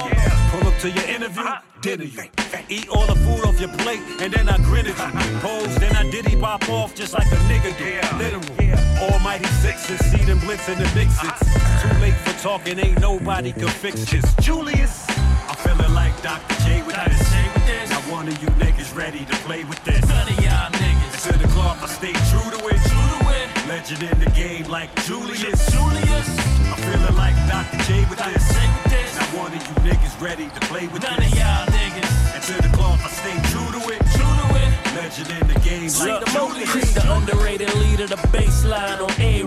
Pull 0.50 0.68
up 0.68 0.78
to 0.80 0.90
your 0.90 1.04
interview, 1.04 1.44
dinner 1.80 2.04
you. 2.04 2.22
Eat 2.68 2.88
all 2.88 3.06
the 3.06 3.16
food 3.16 3.44
off 3.44 3.58
your 3.58 3.70
plate, 3.78 4.02
and 4.20 4.32
then 4.32 4.48
I 4.48 4.56
grin 4.58 4.86
at 4.86 4.98
you. 4.98 5.38
Pose, 5.40 5.76
then 5.78 5.96
I 5.96 6.08
diddy 6.10 6.36
pop 6.36 6.68
off 6.68 6.94
just 6.94 7.12
like 7.14 7.26
a 7.26 7.36
nigga 7.50 7.76
do. 7.76 8.18
Literal. 8.18 8.60
Almighty 9.00 9.46
sixes, 9.46 9.98
see 10.10 10.24
them 10.24 10.38
blitz 10.40 10.68
in 10.68 10.78
the 10.78 10.84
mixes. 10.94 11.32
Too 11.80 11.98
late 12.00 12.14
for 12.14 12.38
talking, 12.42 12.78
ain't 12.78 13.00
nobody 13.00 13.50
can 13.52 13.68
fix 13.80 14.04
this. 14.10 14.34
Julius, 14.44 15.08
I'm 15.48 15.56
feeling 15.56 15.94
like 15.94 16.12
Dr. 16.22 16.54
J 16.64 16.82
with 16.82 16.96
this. 16.96 17.90
Now 17.90 18.00
one 18.12 18.28
of 18.28 18.36
you 18.42 18.48
niggas 18.60 18.94
ready 18.94 19.24
to 19.24 19.36
play 19.48 19.64
with 19.64 19.82
this. 19.84 20.06
None 20.06 20.28
of 20.28 20.38
y'all 20.44 20.68
niggas. 20.76 21.24
To 21.24 21.38
the 21.38 21.48
cloth, 21.48 21.82
I 21.82 21.86
stay 21.88 22.12
true 22.28 22.44
to 22.52 22.60
it. 22.68 22.80
True 22.92 23.08
to 23.16 23.20
it. 23.40 23.48
Legend 23.68 24.02
in 24.02 24.18
the 24.20 24.30
game 24.36 24.68
like 24.68 24.94
Julius. 25.06 25.64
Julius. 25.72 26.28
I'm 26.68 26.76
feeling 26.76 27.16
like 27.16 27.34
Dr. 27.48 27.80
J 27.88 28.04
with 28.10 28.20
this. 28.20 28.44
Now 29.16 29.40
one 29.40 29.52
of 29.52 29.62
you 29.64 29.74
niggas 29.88 30.20
ready 30.20 30.50
to 30.50 30.60
play 30.68 30.86
with 30.88 31.00
None 31.02 31.16
this. 31.16 31.32
None 31.32 31.64
of 31.64 31.72
y'all 31.72 31.72
niggas. 31.72 32.34
And 32.36 32.42
to 32.44 32.68
the 32.68 32.76
cloth, 32.76 33.00
I 33.00 33.08
stay 33.08 33.36
true 33.48 33.80
to 33.80 33.82
it. 33.96 34.00
True 34.12 34.34
to 34.40 34.46
it. 34.60 34.70
Legend 34.92 35.30
in 35.40 35.48
the 35.48 35.58
game 35.60 35.88
like 36.04 36.20
the 36.20 36.30
motive, 36.36 36.68
Julius. 36.68 36.92
the 36.92 37.12
underrated 37.16 37.72
leader, 37.76 38.06
the 38.06 38.20
baseline 38.28 39.00
on 39.00 39.10
A 39.20 39.44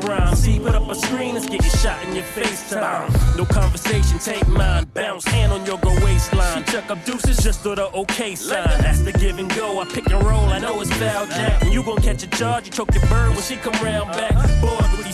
put 0.64 0.76
up 0.76 0.90
a 0.90 0.96
screen, 0.96 1.34
let's 1.36 1.46
get 1.46 1.64
you 1.64 1.70
shot 1.70 2.02
in 2.06 2.16
your 2.16 2.24
FaceTime. 2.24 3.38
No 3.38 3.46
conversation, 3.46 4.18
take 4.20 4.48
mine. 4.48 4.86
Bounce 4.94 5.26
hand 5.26 5.52
on 5.52 5.66
your 5.66 5.78
go 5.80 5.94
waistline. 6.06 6.64
Chuck 6.66 6.90
up 6.90 7.04
deuces, 7.06 7.38
just 7.38 7.62
throw 7.62 7.76
the 7.76 7.88
okay 7.92 8.36
sign. 8.36 8.82
That's 8.82 9.02
the 9.02 9.12
give 9.12 9.40
and 9.40 9.54
go. 9.56 9.80
I 9.80 9.86
pick 9.86 10.10
and 10.10 10.24
roll, 10.24 10.46
I 10.46 10.60
know 10.60 10.80
it's 10.82 10.92
foul 10.94 11.28
jack. 11.28 11.62
When 11.62 11.72
you 11.74 11.84
gon' 11.84 11.98
catch 11.98 12.24
a 12.24 12.28
charge, 12.28 12.66
you 12.68 12.72
choke 12.72 12.94
your 12.94 13.06
bird 13.08 13.32
when 13.32 13.42
she 13.42 13.58
come 13.58 13.74
round 13.84 14.12
back. 14.12 14.34
These 14.48 14.62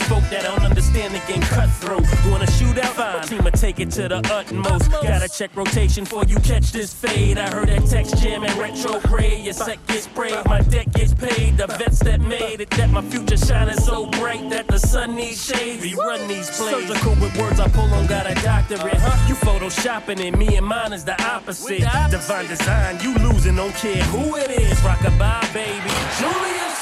folk 0.09 0.23
that 0.31 0.41
don't 0.41 0.65
understand 0.65 1.13
the 1.13 1.21
game 1.31 1.41
cutthroat. 1.41 2.03
Wanna 2.31 2.49
shoot 2.57 2.77
out? 2.79 2.95
Fine. 2.95 3.27
Team 3.27 3.43
take 3.53 3.79
it 3.79 3.91
to 3.91 4.07
the 4.07 4.17
utmost. 4.33 4.89
Gotta 4.89 5.29
check 5.29 5.55
rotation 5.55 6.03
before 6.03 6.23
you 6.25 6.37
catch 6.37 6.71
this 6.71 6.91
fade. 6.91 7.37
I 7.37 7.47
heard 7.49 7.69
that 7.69 7.85
text 7.85 8.17
jam 8.17 8.43
and 8.43 8.55
retrograde. 8.57 9.43
Your 9.45 9.53
set 9.53 9.77
gets 9.85 10.05
sprayed, 10.05 10.43
my 10.45 10.61
deck 10.61 10.91
gets 10.93 11.13
paid. 11.13 11.57
The 11.57 11.67
vets 11.67 11.99
that 11.99 12.21
made 12.21 12.59
it, 12.61 12.71
that 12.71 12.89
my 12.89 13.03
future 13.03 13.37
shining 13.37 13.75
so 13.75 14.07
bright 14.07 14.49
that 14.49 14.67
the 14.67 14.79
sun 14.79 15.15
needs 15.15 15.45
shade. 15.45 15.81
We 15.81 15.93
run 15.93 16.27
these 16.27 16.49
plays. 16.57 16.87
Surgical 16.87 17.15
with 17.21 17.37
words 17.37 17.59
I 17.59 17.67
pull 17.67 17.93
on, 17.93 18.07
got 18.07 18.25
a 18.25 18.33
doctorate. 18.41 19.01
You 19.29 19.35
photoshopping 19.35 20.19
it, 20.25 20.35
me 20.35 20.57
and 20.57 20.65
mine 20.65 20.91
is 20.91 21.05
the 21.05 21.21
opposite. 21.23 21.85
Divine 22.09 22.47
design, 22.47 22.99
you 23.01 23.13
losing, 23.25 23.55
don't 23.55 23.75
care 23.75 24.03
who 24.05 24.37
it 24.37 24.49
is. 24.49 24.81
Rock 24.83 24.99
Rockabye, 24.99 25.53
baby. 25.53 25.93
Julius. 26.17 26.79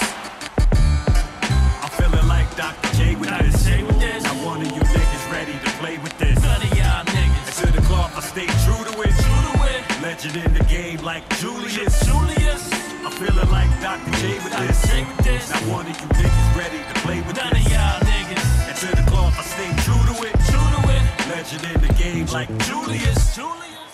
I'm 1.84 1.90
feeling 1.90 2.28
like 2.28 2.56
Dr. 2.56 2.87
J 3.18 3.84
with 3.84 3.99
this. 3.99 4.24
Now 4.24 4.45
one 4.45 4.61
of 4.61 4.68
you 4.68 4.82
niggas 4.82 5.32
ready 5.32 5.53
to 5.53 5.70
play 5.82 5.97
with 5.97 6.15
this. 6.20 6.39
None 6.41 6.61
of 6.61 6.70
y'all 6.78 7.03
niggas. 7.05 7.47
And 7.47 7.74
to 7.74 7.82
the 7.82 7.82
cloth, 7.88 8.13
I 8.15 8.22
stay 8.22 8.45
true 8.63 8.78
to 8.78 8.93
it. 9.01 9.13
True 9.26 9.41
to 9.47 9.53
it. 9.74 9.82
Legend 10.01 10.38
in 10.38 10.53
the 10.53 10.63
game 10.65 11.01
like 11.01 11.28
Julius. 11.39 11.99
Julius. 12.05 12.63
I'm 13.03 13.11
feeling 13.11 13.49
like 13.49 13.70
Dr. 13.82 14.11
J 14.22 14.38
with 14.43 14.53
this. 14.53 15.49
Not 15.49 15.63
one 15.63 15.86
of 15.88 15.97
you 15.99 16.07
niggas 16.13 16.55
ready 16.55 16.78
to 16.78 16.93
play 17.01 17.22
with 17.22 17.36
None 17.38 17.53
this. 17.53 17.65
of 17.65 17.72
y'all 17.74 17.99
niggas. 18.05 18.45
And 18.70 18.78
to 18.78 18.89
the 19.01 19.05
cloth, 19.09 19.34
I 19.38 19.43
stay 19.43 19.72
true 19.82 20.03
to 20.13 20.15
it. 20.22 20.34
True 20.53 20.70
to 20.78 20.82
it. 20.93 21.01
Legend 21.34 21.63
in 21.74 21.80
the 21.88 21.93
game 21.97 22.26
like 22.28 22.49
Julius. 22.70 23.36
Julius. 23.36 23.91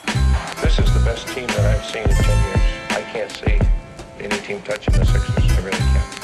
This 0.61 0.79
is 0.79 0.93
the 0.93 1.01
best 1.05 1.27
team 1.29 1.47
that 1.47 1.63
I've 1.63 1.85
seen 1.85 2.03
in 2.03 2.15
10 2.15 2.27
years. 2.45 2.61
I 2.91 3.01
can't 3.13 3.31
see 3.31 3.57
any 4.19 4.37
team 4.43 4.61
touching 4.63 4.93
the 4.93 5.05
Sixers. 5.05 5.51
I 5.51 5.61
really 5.63 5.77
can't. 5.77 6.22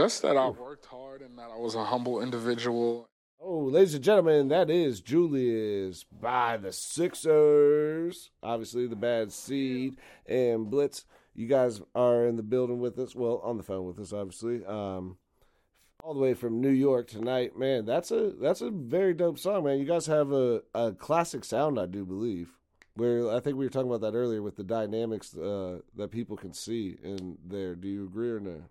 Just 0.00 0.22
that 0.22 0.38
I 0.38 0.48
worked 0.48 0.86
hard 0.86 1.20
and 1.20 1.38
that 1.38 1.50
I 1.52 1.58
was 1.58 1.74
a 1.74 1.84
humble 1.84 2.22
individual. 2.22 3.10
Oh, 3.38 3.64
ladies 3.64 3.92
and 3.92 4.02
gentlemen, 4.02 4.48
that 4.48 4.70
is 4.70 5.02
Julius 5.02 6.04
by 6.04 6.56
the 6.56 6.72
Sixers. 6.72 8.30
Obviously, 8.42 8.86
the 8.86 8.96
bad 8.96 9.30
seed 9.30 9.98
and 10.24 10.70
Blitz. 10.70 11.04
You 11.34 11.48
guys 11.48 11.82
are 11.94 12.24
in 12.24 12.36
the 12.36 12.42
building 12.42 12.80
with 12.80 12.98
us. 12.98 13.14
Well, 13.14 13.42
on 13.44 13.58
the 13.58 13.62
phone 13.62 13.84
with 13.84 13.98
us, 13.98 14.14
obviously. 14.14 14.64
Um, 14.64 15.18
all 16.02 16.14
the 16.14 16.20
way 16.20 16.32
from 16.32 16.62
New 16.62 16.70
York 16.70 17.06
tonight, 17.06 17.58
man. 17.58 17.84
That's 17.84 18.10
a 18.10 18.32
that's 18.40 18.62
a 18.62 18.70
very 18.70 19.12
dope 19.12 19.38
song, 19.38 19.64
man. 19.64 19.80
You 19.80 19.84
guys 19.84 20.06
have 20.06 20.32
a, 20.32 20.62
a 20.74 20.92
classic 20.92 21.44
sound, 21.44 21.78
I 21.78 21.84
do 21.84 22.06
believe. 22.06 22.56
Where 22.94 23.30
I 23.30 23.40
think 23.40 23.58
we 23.58 23.66
were 23.66 23.70
talking 23.70 23.90
about 23.90 24.00
that 24.00 24.16
earlier 24.16 24.40
with 24.40 24.56
the 24.56 24.64
dynamics 24.64 25.36
uh, 25.36 25.80
that 25.94 26.10
people 26.10 26.38
can 26.38 26.54
see 26.54 26.96
in 27.02 27.36
there. 27.46 27.74
Do 27.74 27.86
you 27.86 28.06
agree 28.06 28.30
or 28.30 28.40
no? 28.40 28.62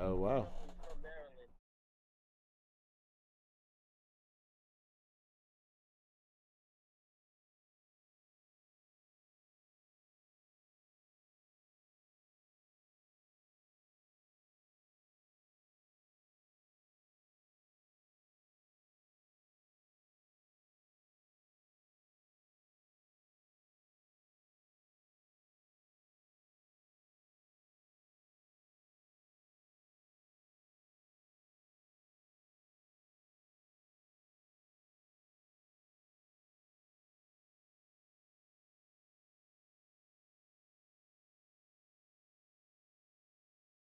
Oh 0.00 0.16
wow. 0.16 0.48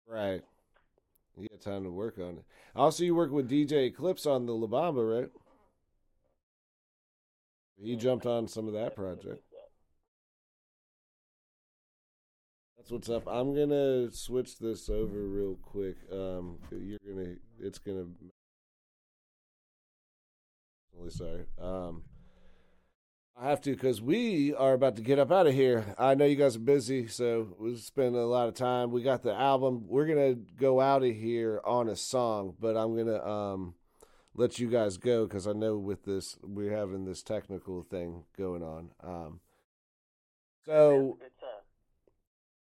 Right. 0.10 0.42
You 1.38 1.48
got 1.50 1.62
time 1.62 1.84
to 1.84 1.92
work 1.92 2.18
on 2.18 2.38
it. 2.38 2.44
Also, 2.76 3.04
you 3.04 3.14
work 3.14 3.32
with 3.32 3.50
DJ 3.50 3.88
Eclipse 3.88 4.26
on 4.26 4.46
the 4.46 4.54
La 4.54 4.68
Bamba, 4.68 5.22
right? 5.22 5.30
He 7.82 7.96
jumped 7.96 8.26
on 8.26 8.48
some 8.48 8.68
of 8.68 8.74
that 8.74 8.96
project. 8.96 9.42
That's 12.76 12.92
what's 12.92 13.10
up. 13.10 13.28
I'm 13.28 13.54
gonna 13.54 14.12
switch 14.12 14.58
this 14.58 14.90
over 14.90 15.20
real 15.20 15.56
quick. 15.62 15.98
Um, 16.12 16.58
you're 16.72 17.00
gonna, 17.08 17.36
it's 17.60 17.78
gonna. 17.78 18.08
Really 20.98 21.12
sorry. 21.12 21.46
Um, 21.62 22.04
I 23.42 23.50
have 23.50 23.62
to 23.62 23.72
because 23.72 24.02
we 24.02 24.54
are 24.54 24.74
about 24.74 24.98
to 24.98 25.02
get 25.02 25.18
up 25.18 25.32
out 25.32 25.48
of 25.48 25.54
here. 25.54 25.96
I 25.98 26.14
know 26.14 26.26
you 26.26 26.36
guys 26.36 26.58
are 26.58 26.60
busy, 26.60 27.08
so 27.08 27.56
we 27.58 27.78
spend 27.78 28.16
a 28.16 28.26
lot 28.26 28.50
of 28.50 28.54
time. 28.54 28.92
We 28.92 29.02
got 29.02 29.24
the 29.24 29.34
album. 29.34 29.86
We're 29.88 30.08
gonna 30.08 30.34
go 30.34 30.82
out 30.82 31.04
of 31.04 31.16
here 31.16 31.62
on 31.64 31.88
a 31.88 31.96
song, 31.96 32.56
but 32.60 32.76
I'm 32.76 32.98
gonna 32.98 33.26
um 33.26 33.76
let 34.36 34.60
you 34.60 34.70
guys 34.70 34.98
go 34.98 35.26
because 35.26 35.48
I 35.48 35.54
know 35.54 35.78
with 35.78 36.04
this 36.04 36.38
we're 36.44 36.76
having 36.76 37.06
this 37.06 37.24
technical 37.24 37.84
thing 37.84 38.26
going 38.38 38.62
on. 38.62 38.90
Um, 39.02 39.40
so. 40.66 41.18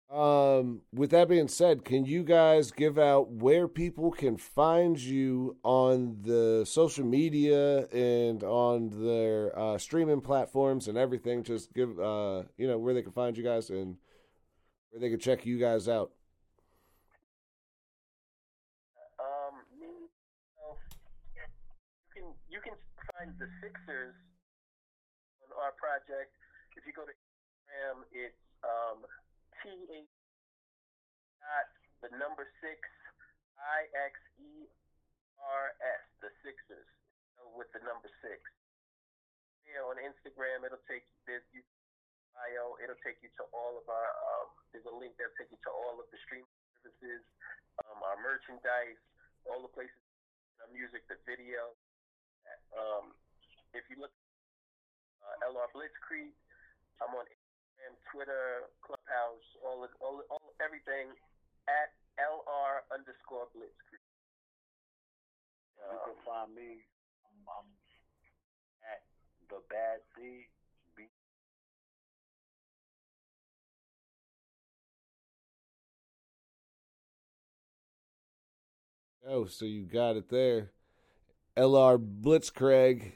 Um, 0.08 0.82
with 0.92 1.10
that 1.10 1.28
being 1.28 1.48
said, 1.48 1.84
can 1.84 2.04
you 2.04 2.22
guys 2.22 2.70
give 2.70 2.96
out 2.96 3.28
where 3.30 3.66
people 3.66 4.12
can 4.12 4.36
find 4.36 4.98
you 4.98 5.56
on 5.64 6.18
the 6.22 6.64
social 6.64 7.04
media 7.04 7.86
and 7.86 8.44
on 8.44 8.90
their 9.04 9.58
uh, 9.58 9.78
streaming 9.78 10.20
platforms 10.20 10.86
and 10.86 10.96
everything? 10.96 11.42
Just 11.42 11.74
give 11.74 11.98
uh, 11.98 12.44
you 12.56 12.68
know 12.68 12.78
where 12.78 12.94
they 12.94 13.02
can 13.02 13.10
find 13.10 13.36
you 13.36 13.42
guys 13.42 13.68
and 13.68 13.96
where 14.90 15.00
they 15.00 15.10
can 15.10 15.18
check 15.18 15.44
you 15.44 15.58
guys 15.58 15.88
out. 15.88 16.12
Um, 19.18 19.58
you 19.74 20.08
can 22.14 22.30
you 22.48 22.60
can 22.62 22.74
find 23.10 23.34
the 23.40 23.48
Sixers 23.60 24.14
on 25.42 25.50
our 25.64 25.72
project. 25.72 26.30
If 26.76 26.86
you 26.86 26.92
go 26.92 27.02
to 27.02 27.10
Instagram, 27.10 28.06
it's 28.12 28.38
um, 28.62 29.02
T 29.62 29.72
H 29.72 30.10
dot 31.40 31.68
the 32.04 32.10
number 32.18 32.44
six 32.60 32.80
I 33.56 33.88
X 34.08 34.14
E 34.40 34.68
R 35.40 35.72
S 35.80 36.02
the 36.20 36.30
Sixers 36.44 36.88
with 37.56 37.70
the 37.72 37.82
number 37.84 38.10
six. 38.20 38.40
Yeah, 39.66 39.82
on 39.86 39.98
Instagram, 39.98 40.62
it'll 40.62 40.82
take 40.86 41.04
you 41.04 41.18
there's 41.26 41.46
you 41.50 41.62
bio. 42.36 42.78
It'll 42.82 43.00
take 43.02 43.18
you 43.24 43.30
to 43.40 43.44
all 43.50 43.80
of 43.80 43.86
our. 43.88 44.10
Um, 44.30 44.48
there's 44.70 44.86
a 44.86 44.94
link 44.94 45.16
that'll 45.16 45.36
take 45.40 45.50
you 45.50 45.60
to 45.66 45.72
all 45.72 45.98
of 45.98 46.06
the 46.12 46.18
streaming 46.28 46.48
services, 46.80 47.24
um, 47.82 47.98
our 48.04 48.18
merchandise, 48.20 49.00
all 49.48 49.64
the 49.64 49.72
places, 49.72 49.98
our 50.62 50.70
music, 50.70 51.02
the 51.08 51.18
video. 51.24 51.74
Um, 52.76 53.16
if 53.74 53.82
you 53.90 53.98
look, 53.98 54.12
uh, 55.24 55.48
LR 55.50 55.66
Blitzkrieg, 55.74 56.30
I'm 57.02 57.12
on 57.16 57.26
Instagram, 57.86 57.94
Twitter, 58.12 58.66
Clubhouse, 58.82 59.46
all 59.64 59.84
of, 59.84 59.90
all, 60.00 60.22
all 60.30 60.54
everything 60.62 61.14
at 61.68 61.94
LR 62.18 62.82
underscore 62.90 63.46
Blitzkrieg. 63.54 64.02
You 65.78 65.98
can 66.02 66.18
find 66.26 66.54
me. 66.54 66.82
I'm, 67.22 67.38
I'm 67.46 67.68
at 68.82 69.02
the 69.48 69.62
Bad 69.70 70.00
Seed. 70.16 70.46
Oh, 79.28 79.46
so 79.46 79.64
you 79.64 79.82
got 79.82 80.14
it 80.14 80.28
there. 80.28 80.70
LR 81.56 81.98
Blitzkrieg. 81.98 83.12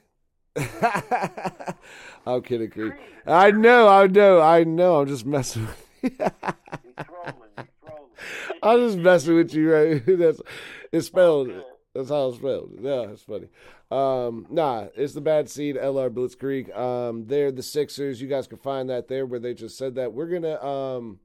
I'm 2.26 2.42
kidding, 2.42 2.70
Creed. 2.70 2.94
I 3.26 3.50
know, 3.50 3.88
I 3.88 4.06
know, 4.06 4.40
I 4.40 4.64
know. 4.64 5.00
I'm 5.00 5.06
just 5.06 5.24
messing 5.24 5.66
with 5.66 5.86
you. 6.02 6.10
He's 6.10 6.18
trolling. 7.06 7.34
He's 7.56 7.66
trolling. 7.84 8.10
I'm 8.62 8.78
just 8.80 8.98
messing 8.98 9.36
with 9.36 9.54
you, 9.54 9.72
right? 9.72 10.02
That's 10.18 10.40
it's 10.92 11.06
spelled. 11.06 11.50
That's 11.94 12.08
how 12.08 12.28
it's 12.28 12.38
spelled. 12.38 12.72
Yeah, 12.80 13.10
it's 13.10 13.22
funny. 13.22 13.48
Um, 13.90 14.46
nah, 14.50 14.86
it's 14.94 15.14
the 15.14 15.20
bad 15.20 15.48
seed, 15.48 15.76
LR 15.76 16.10
Blitzkrieg. 16.10 16.76
Um, 16.76 17.26
they're 17.26 17.50
the 17.50 17.62
Sixers. 17.62 18.20
You 18.20 18.28
guys 18.28 18.46
can 18.46 18.58
find 18.58 18.88
that 18.90 19.08
there 19.08 19.26
where 19.26 19.40
they 19.40 19.54
just 19.54 19.76
said 19.76 19.96
that. 19.96 20.12
We're 20.12 20.28
gonna 20.28 20.62
um 20.64 21.20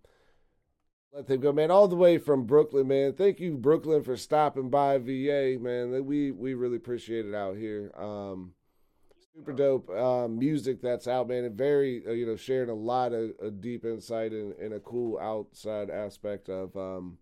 let 1.13 1.27
them 1.27 1.39
go, 1.39 1.51
man. 1.51 1.71
All 1.71 1.87
the 1.87 1.95
way 1.95 2.17
from 2.17 2.45
Brooklyn, 2.45 2.87
man. 2.87 3.13
Thank 3.13 3.39
you, 3.39 3.57
Brooklyn, 3.57 4.03
for 4.03 4.17
stopping 4.17 4.69
by 4.69 4.97
VA, 4.97 5.57
man. 5.59 6.05
We 6.05 6.31
we 6.31 6.53
really 6.55 6.77
appreciate 6.77 7.25
it 7.25 7.35
out 7.35 7.57
here. 7.57 7.91
Um, 7.97 8.53
super 9.35 9.53
dope 9.53 9.89
um, 9.89 10.39
music 10.39 10.81
that's 10.81 11.07
out, 11.07 11.27
man, 11.27 11.43
and 11.43 11.57
very 11.57 12.03
uh, 12.07 12.11
you 12.11 12.25
know 12.25 12.35
sharing 12.35 12.69
a 12.69 12.73
lot 12.73 13.13
of, 13.13 13.31
of 13.39 13.61
deep 13.61 13.85
insight 13.85 14.31
and, 14.31 14.53
and 14.53 14.73
a 14.73 14.79
cool 14.79 15.19
outside 15.19 15.89
aspect 15.89 16.49
of 16.49 16.75
um, 16.77 17.17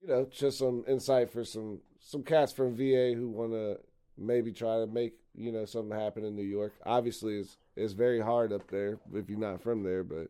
you 0.00 0.08
know 0.08 0.26
just 0.30 0.58
some 0.58 0.84
insight 0.88 1.30
for 1.30 1.44
some 1.44 1.80
some 2.00 2.22
cats 2.22 2.52
from 2.52 2.74
VA 2.74 3.12
who 3.14 3.28
want 3.28 3.52
to 3.52 3.78
maybe 4.18 4.52
try 4.52 4.78
to 4.78 4.86
make 4.86 5.14
you 5.34 5.52
know 5.52 5.64
something 5.64 5.96
happen 5.96 6.24
in 6.24 6.34
New 6.34 6.42
York. 6.42 6.74
Obviously, 6.84 7.38
it's 7.38 7.56
it's 7.76 7.92
very 7.92 8.20
hard 8.20 8.52
up 8.52 8.68
there 8.70 8.98
if 9.14 9.28
you're 9.28 9.38
not 9.38 9.62
from 9.62 9.82
there, 9.82 10.02
but 10.02 10.28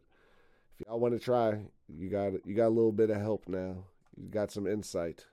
if 0.78 0.86
y'all 0.86 1.00
want 1.00 1.14
to 1.14 1.20
try, 1.20 1.58
you 1.88 2.10
got 2.10 2.32
you 2.46 2.54
got 2.54 2.68
a 2.68 2.76
little 2.76 2.92
bit 2.92 3.10
of 3.10 3.20
help 3.20 3.48
now. 3.48 3.76
You 4.16 4.28
got 4.28 4.52
some 4.52 4.66
insight. 4.66 5.24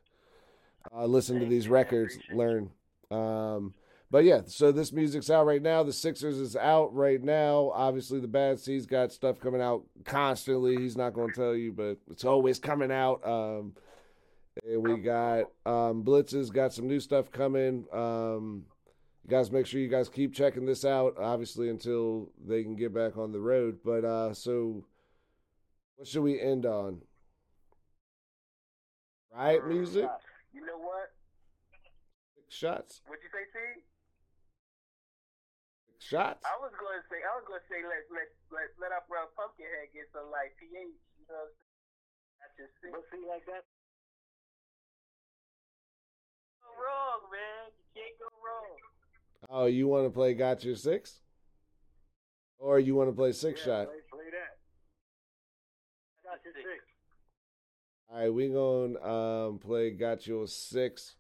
Uh, 0.96 1.06
listen 1.06 1.40
to 1.42 1.46
these 1.46 1.68
records, 1.68 2.18
learn. 2.32 2.72
Um, 3.12 3.74
but 4.12 4.24
yeah, 4.24 4.42
so 4.46 4.72
this 4.72 4.92
music's 4.92 5.30
out 5.30 5.46
right 5.46 5.62
now. 5.62 5.84
The 5.84 5.94
Sixers 5.94 6.38
is 6.38 6.56
out 6.56 6.94
right 6.96 7.22
now. 7.22 7.72
Obviously, 7.74 8.20
the 8.20 8.28
Bad 8.28 8.60
Seed's 8.60 8.86
got 8.86 9.12
stuff 9.12 9.40
coming 9.40 9.62
out 9.62 9.84
constantly. 10.06 10.78
He's 10.78 10.98
not 10.98 11.14
going 11.14 11.30
to 11.30 11.36
tell 11.36 11.56
you, 11.56 11.72
but 11.72 11.98
it's 12.10 12.26
always 12.26 12.60
coming 12.60 12.92
out. 12.92 13.26
Um, 13.28 13.74
and 14.68 14.82
we 14.82 14.98
got 14.98 15.46
um, 15.66 16.04
Blitz's 16.04 16.50
got 16.50 16.74
some 16.74 16.88
new 16.88 17.00
stuff 17.00 17.32
coming. 17.32 17.86
Um, 17.94 18.66
you 19.24 19.30
guys, 19.30 19.52
make 19.52 19.68
sure 19.68 19.80
you 19.80 19.88
guys 19.90 20.10
keep 20.10 20.34
checking 20.34 20.66
this 20.66 20.84
out. 20.84 21.16
Obviously, 21.20 21.70
until 21.70 22.30
they 22.46 22.64
can 22.64 22.76
get 22.76 22.94
back 22.94 23.18
on 23.18 23.32
the 23.32 23.40
road. 23.40 23.78
But 23.86 24.04
uh, 24.04 24.34
so, 24.34 24.84
what 25.98 26.08
should 26.08 26.24
we 26.24 26.42
end 26.42 26.66
on? 26.66 27.02
Riot 29.32 29.68
music, 29.68 30.10
You 30.52 30.62
know 30.66 30.78
what? 30.80 31.12
six 32.36 32.56
shots, 32.56 33.02
What'd 33.06 33.24
you 33.24 33.30
say, 33.32 33.46
T? 33.54 33.84
Six 36.10 36.18
shots. 36.18 36.42
I 36.42 36.58
was 36.58 36.74
gonna 36.74 37.06
say, 37.10 37.22
I 37.22 37.32
was 37.38 37.46
gonna 37.46 37.66
say, 37.70 37.86
let 37.86 38.02
let 38.10 38.30
let 38.50 38.68
let 38.82 38.90
our 38.92 39.06
brother 39.06 39.30
Pumpkinhead 39.38 39.94
get 39.94 40.10
some 40.10 40.34
like 40.34 40.58
pH. 40.58 40.74
You 40.74 41.26
know, 41.30 41.38
what 41.38 41.54
I'm 41.54 41.54
saying? 41.54 41.70
That's 42.42 42.56
just 42.58 42.74
sick. 42.82 42.92
But 42.94 43.06
see, 43.14 43.24
like 43.30 43.46
that. 43.46 43.64
Go 46.66 46.70
wrong, 46.74 47.22
man. 47.30 47.70
You 47.78 47.86
can't 47.94 48.18
go 48.18 48.30
wrong. 48.42 48.78
Oh, 49.50 49.68
you 49.70 49.88
want 49.88 50.06
to 50.06 50.14
play 50.14 50.34
Got 50.34 50.66
Your 50.66 50.76
Six, 50.76 51.22
or 52.58 52.80
you 52.80 52.96
want 52.96 53.10
to 53.10 53.16
play 53.16 53.32
Six 53.32 53.62
Shot? 53.62 53.88
Play, 53.88 54.02
play 54.10 54.30
that. 54.34 54.58
I 56.18 56.36
got 56.36 56.40
your 56.44 56.54
six. 56.54 56.82
All 58.12 58.20
right, 58.20 58.34
we 58.34 58.50
gonna 58.50 58.98
um, 59.00 59.60
play 59.60 59.92
Got 59.92 60.28
Your 60.28 60.48
Six. 60.48 61.16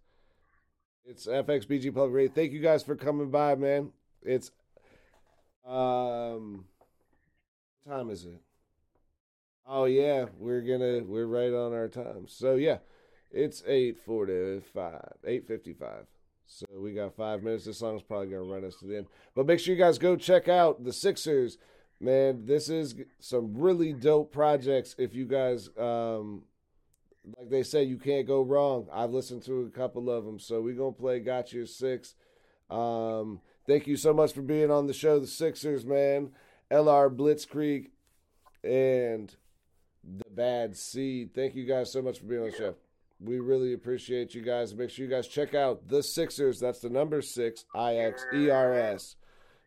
It's 1.05 1.25
FXBG 1.25 1.93
Public 1.93 2.13
Radio. 2.13 2.33
Thank 2.33 2.51
you 2.51 2.59
guys 2.59 2.83
for 2.83 2.95
coming 2.95 3.31
by, 3.31 3.55
man. 3.55 3.91
It's 4.21 4.51
um, 5.69 6.65
what 7.83 7.95
time 7.95 8.09
is 8.09 8.25
it? 8.25 8.41
Oh 9.67 9.85
yeah, 9.85 10.25
we're 10.37 10.61
gonna 10.61 11.03
we're 11.03 11.27
right 11.27 11.53
on 11.53 11.73
our 11.73 11.87
time. 11.87 12.25
So 12.27 12.55
yeah, 12.55 12.79
it's 13.31 13.63
eight 13.67 13.99
forty 13.99 14.61
five, 14.73 15.13
eight 15.25 15.47
fifty 15.47 15.73
five. 15.73 16.07
So 16.47 16.65
we 16.75 16.93
got 16.93 17.15
five 17.15 17.43
minutes. 17.43 17.65
This 17.65 17.77
song's 17.77 18.01
probably 18.01 18.27
gonna 18.27 18.43
run 18.43 18.65
us 18.65 18.77
to 18.77 18.87
the 18.87 18.97
end. 18.97 19.07
But 19.35 19.45
make 19.45 19.59
sure 19.59 19.75
you 19.75 19.79
guys 19.79 19.99
go 19.99 20.15
check 20.15 20.47
out 20.47 20.83
the 20.83 20.93
Sixers. 20.93 21.59
Man, 21.99 22.45
this 22.45 22.69
is 22.69 22.95
some 23.19 23.55
really 23.55 23.93
dope 23.93 24.31
projects. 24.31 24.95
If 24.97 25.13
you 25.13 25.25
guys 25.25 25.69
um 25.77 26.43
like 27.37 27.49
they 27.49 27.63
say, 27.63 27.83
you 27.83 27.97
can't 27.97 28.25
go 28.25 28.41
wrong. 28.41 28.87
I've 28.91 29.11
listened 29.11 29.43
to 29.43 29.61
a 29.61 29.69
couple 29.69 30.09
of 30.09 30.25
them, 30.25 30.39
so 30.39 30.61
we're 30.61 30.73
gonna 30.73 30.93
play 30.93 31.19
"Got 31.19 31.53
Your 31.53 31.65
Six. 31.65 32.15
Um, 32.69 33.41
thank 33.69 33.85
you 33.85 33.95
so 33.95 34.13
much 34.13 34.33
for 34.33 34.41
being 34.41 34.71
on 34.71 34.87
the 34.87 34.93
show, 34.93 35.19
the 35.19 35.27
Sixers, 35.27 35.85
man. 35.85 36.31
LR 36.71 37.15
Blitzkrieg 37.15 37.89
and 38.63 39.33
the 40.03 40.29
Bad 40.31 40.75
Seed. 40.75 41.35
Thank 41.35 41.55
you 41.55 41.65
guys 41.65 41.91
so 41.91 42.01
much 42.01 42.19
for 42.19 42.25
being 42.25 42.41
on 42.41 42.49
the 42.49 42.57
show. 42.57 42.75
We 43.19 43.39
really 43.39 43.73
appreciate 43.73 44.33
you 44.33 44.41
guys. 44.41 44.73
Make 44.73 44.89
sure 44.89 45.05
you 45.05 45.11
guys 45.11 45.27
check 45.27 45.53
out 45.53 45.87
the 45.87 46.01
Sixers. 46.01 46.59
That's 46.59 46.79
the 46.79 46.89
number 46.89 47.21
six 47.21 47.65
I 47.75 47.95
X 47.97 48.25
E 48.33 48.49
R 48.49 48.73
S. 48.73 49.17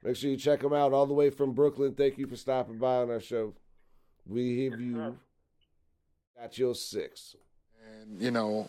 Make 0.03 0.16
sure 0.16 0.30
you 0.30 0.36
check 0.36 0.61
them 0.61 0.72
out 0.72 0.92
all 0.92 1.07
the 1.07 1.14
way 1.14 1.30
from 1.30 1.53
Brooklyn. 1.53 1.94
Thank 1.94 2.18
you 2.18 2.26
for 2.26 2.36
stopping 2.36 2.78
by 2.78 2.96
on 2.96 3.11
our 3.11 3.20
show. 3.20 3.55
We 4.26 4.64
have 4.64 4.80
you 4.80 5.16
got 6.40 6.59
your 6.59 6.74
six. 6.74 7.36
And, 8.00 8.20
you 8.20 8.30
know, 8.30 8.68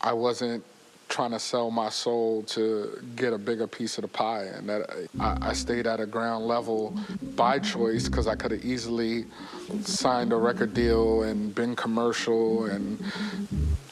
I 0.00 0.12
wasn't 0.12 0.64
trying 1.12 1.30
to 1.30 1.38
sell 1.38 1.70
my 1.70 1.90
soul 1.90 2.42
to 2.44 2.98
get 3.16 3.34
a 3.34 3.38
bigger 3.38 3.66
piece 3.66 3.98
of 3.98 4.02
the 4.02 4.08
pie. 4.08 4.44
And 4.44 4.66
that 4.70 5.08
I, 5.20 5.36
I 5.42 5.52
stayed 5.52 5.86
at 5.86 6.00
a 6.00 6.06
ground 6.06 6.46
level 6.46 6.96
by 7.36 7.58
choice 7.58 8.08
because 8.08 8.26
I 8.26 8.34
could 8.34 8.50
have 8.50 8.64
easily 8.64 9.26
signed 9.82 10.32
a 10.32 10.36
record 10.36 10.72
deal 10.72 11.22
and 11.24 11.54
been 11.54 11.76
commercial 11.76 12.64
and 12.64 12.98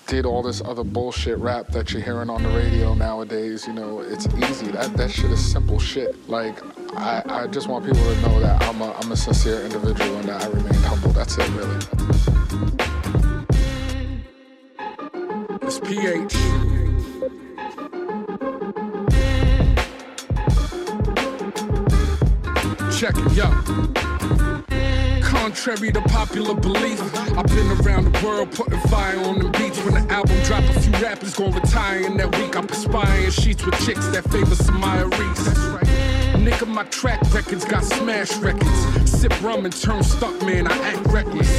did 0.06 0.24
all 0.24 0.42
this 0.42 0.62
other 0.62 0.82
bullshit 0.82 1.36
rap 1.36 1.68
that 1.68 1.92
you're 1.92 2.00
hearing 2.02 2.30
on 2.30 2.42
the 2.42 2.48
radio 2.48 2.94
nowadays. 2.94 3.66
You 3.66 3.74
know, 3.74 4.00
it's 4.00 4.26
easy. 4.48 4.68
That 4.68 4.96
that 4.96 5.10
shit 5.10 5.30
is 5.30 5.52
simple 5.52 5.78
shit. 5.78 6.26
Like 6.26 6.58
I, 6.96 7.22
I 7.26 7.46
just 7.48 7.68
want 7.68 7.84
people 7.84 8.02
to 8.02 8.20
know 8.22 8.40
that 8.40 8.62
I'm 8.62 8.80
a 8.80 8.92
I'm 8.94 9.12
a 9.12 9.16
sincere 9.16 9.60
individual 9.62 10.16
and 10.16 10.28
that 10.30 10.42
I 10.42 10.48
remain 10.48 10.82
humble. 10.84 11.12
That's 11.12 11.36
it 11.36 11.48
really. 11.50 11.76
It's 15.62 15.78
PH. 15.80 16.49
Check 23.00 23.16
it, 23.16 23.32
yo. 23.32 23.48
Contrary 25.22 25.90
to 25.90 26.02
popular 26.02 26.54
belief, 26.54 27.00
I've 27.34 27.46
been 27.46 27.70
around 27.80 28.12
the 28.12 28.22
world 28.22 28.52
putting 28.52 28.78
fire 28.90 29.18
on 29.20 29.38
them 29.38 29.52
beats. 29.52 29.82
When 29.82 29.94
the 29.94 30.12
album 30.12 30.36
drop, 30.42 30.62
a 30.64 30.80
few 30.80 30.92
rappers 30.92 31.34
gon' 31.34 31.52
retire 31.52 32.00
in 32.00 32.18
that 32.18 32.36
week. 32.36 32.54
I'm 32.54 32.66
perspiring 32.66 33.30
sheets 33.30 33.64
with 33.64 33.82
chicks 33.86 34.06
that 34.08 34.24
favor 34.30 34.54
Samaya 34.54 35.08
Reese. 35.18 35.79
Nigga, 36.40 36.66
my 36.66 36.84
track 36.84 37.20
records 37.34 37.66
got 37.66 37.84
smash 37.84 38.34
records. 38.38 39.10
Sip 39.10 39.42
rum 39.42 39.66
and 39.66 39.76
turn 39.76 40.02
stuck, 40.02 40.40
man, 40.40 40.66
I 40.66 40.76
act 40.88 41.06
reckless. 41.08 41.50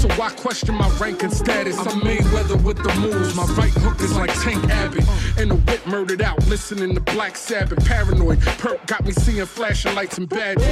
So 0.00 0.08
why 0.14 0.30
question 0.30 0.74
my 0.76 0.88
rank 0.96 1.22
and 1.22 1.32
status? 1.32 1.78
I'm 1.78 2.00
Mayweather 2.00 2.62
with 2.62 2.78
the 2.78 2.94
moves. 3.00 3.34
My 3.34 3.44
right 3.54 3.70
hook 3.70 4.00
is 4.00 4.16
like 4.16 4.32
Tank 4.42 4.64
Abbott. 4.70 5.04
And 5.38 5.50
the 5.50 5.56
whip 5.56 5.86
murdered 5.86 6.22
out, 6.22 6.38
listening 6.46 6.94
to 6.94 7.00
Black 7.00 7.36
Sabbath. 7.36 7.84
Paranoid, 7.84 8.40
perk 8.40 8.86
got 8.86 9.04
me 9.04 9.12
seeing 9.12 9.44
flashing 9.44 9.94
lights 9.94 10.16
and 10.16 10.26
badges. 10.26 10.64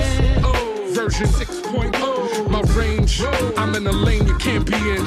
Oh, 0.42 0.90
version 0.94 1.26
6.0. 1.26 2.50
My 2.50 2.62
range, 2.72 3.22
I'm 3.58 3.74
in 3.74 3.86
a 3.86 3.92
lane 3.92 4.26
you 4.26 4.38
can't 4.38 4.64
be 4.64 4.76
in. 4.76 5.04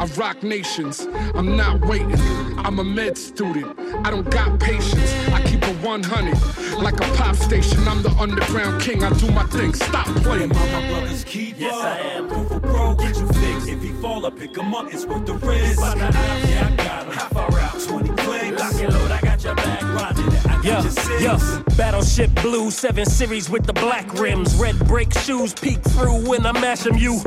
I 0.00 0.06
rock 0.16 0.42
nations, 0.42 1.06
I'm 1.34 1.58
not 1.58 1.84
waiting. 1.84 2.18
I'm 2.56 2.78
a 2.78 2.84
med 2.84 3.18
student, 3.18 3.78
I 4.02 4.10
don't 4.10 4.30
got 4.30 4.58
patience. 4.58 5.12
I 5.28 5.42
keep 5.74 5.82
100, 5.82 6.82
like 6.82 6.94
a 6.94 7.16
pop 7.16 7.36
station. 7.36 7.86
I'm 7.86 8.02
the 8.02 8.10
underground 8.18 8.80
king, 8.80 9.04
I 9.04 9.10
do 9.18 9.30
my 9.30 9.44
thing. 9.44 9.74
Stop 9.74 10.06
playing. 10.22 10.48
My 10.48 10.88
brothers 10.88 11.24
keep 11.24 11.58
yes, 11.58 11.74
up. 11.74 11.84
I 11.84 11.98
am. 11.98 12.28
Go 12.28 12.44
for 12.44 12.60
bro, 12.60 12.94
get 12.94 13.16
you 13.16 13.26
fixed. 13.26 13.68
If 13.68 13.82
he 13.82 13.92
fall, 13.92 14.26
I 14.26 14.30
pick 14.30 14.56
him 14.56 14.74
up, 14.74 14.92
it's 14.92 15.04
worth 15.04 15.26
the 15.26 15.34
risk. 15.34 15.80
By 15.80 15.94
yeah, 15.96 16.68
I 16.70 16.76
got 16.76 17.06
him. 17.06 17.12
How 17.12 17.28
far 17.28 17.60
out? 17.60 17.80
20 17.80 18.08
clicks. 18.22 18.60
Lock 18.60 18.82
and 18.82 18.92
load, 18.94 19.10
I 19.10 19.20
got 19.20 19.44
your 19.44 19.54
back, 19.54 19.82
roger 19.82 20.30
that. 20.30 20.39
Yeah, 20.62 20.84
yeah. 21.18 21.62
Battleship 21.76 22.30
Blue, 22.42 22.70
7 22.70 23.06
Series 23.06 23.48
with 23.48 23.64
the 23.64 23.72
black 23.72 24.12
rims. 24.14 24.54
Red 24.56 24.78
brake 24.86 25.12
shoes 25.14 25.54
peek 25.54 25.80
through 25.82 26.28
when 26.28 26.44
I 26.44 26.52
mash 26.52 26.80
them. 26.80 26.98
You 26.98 27.22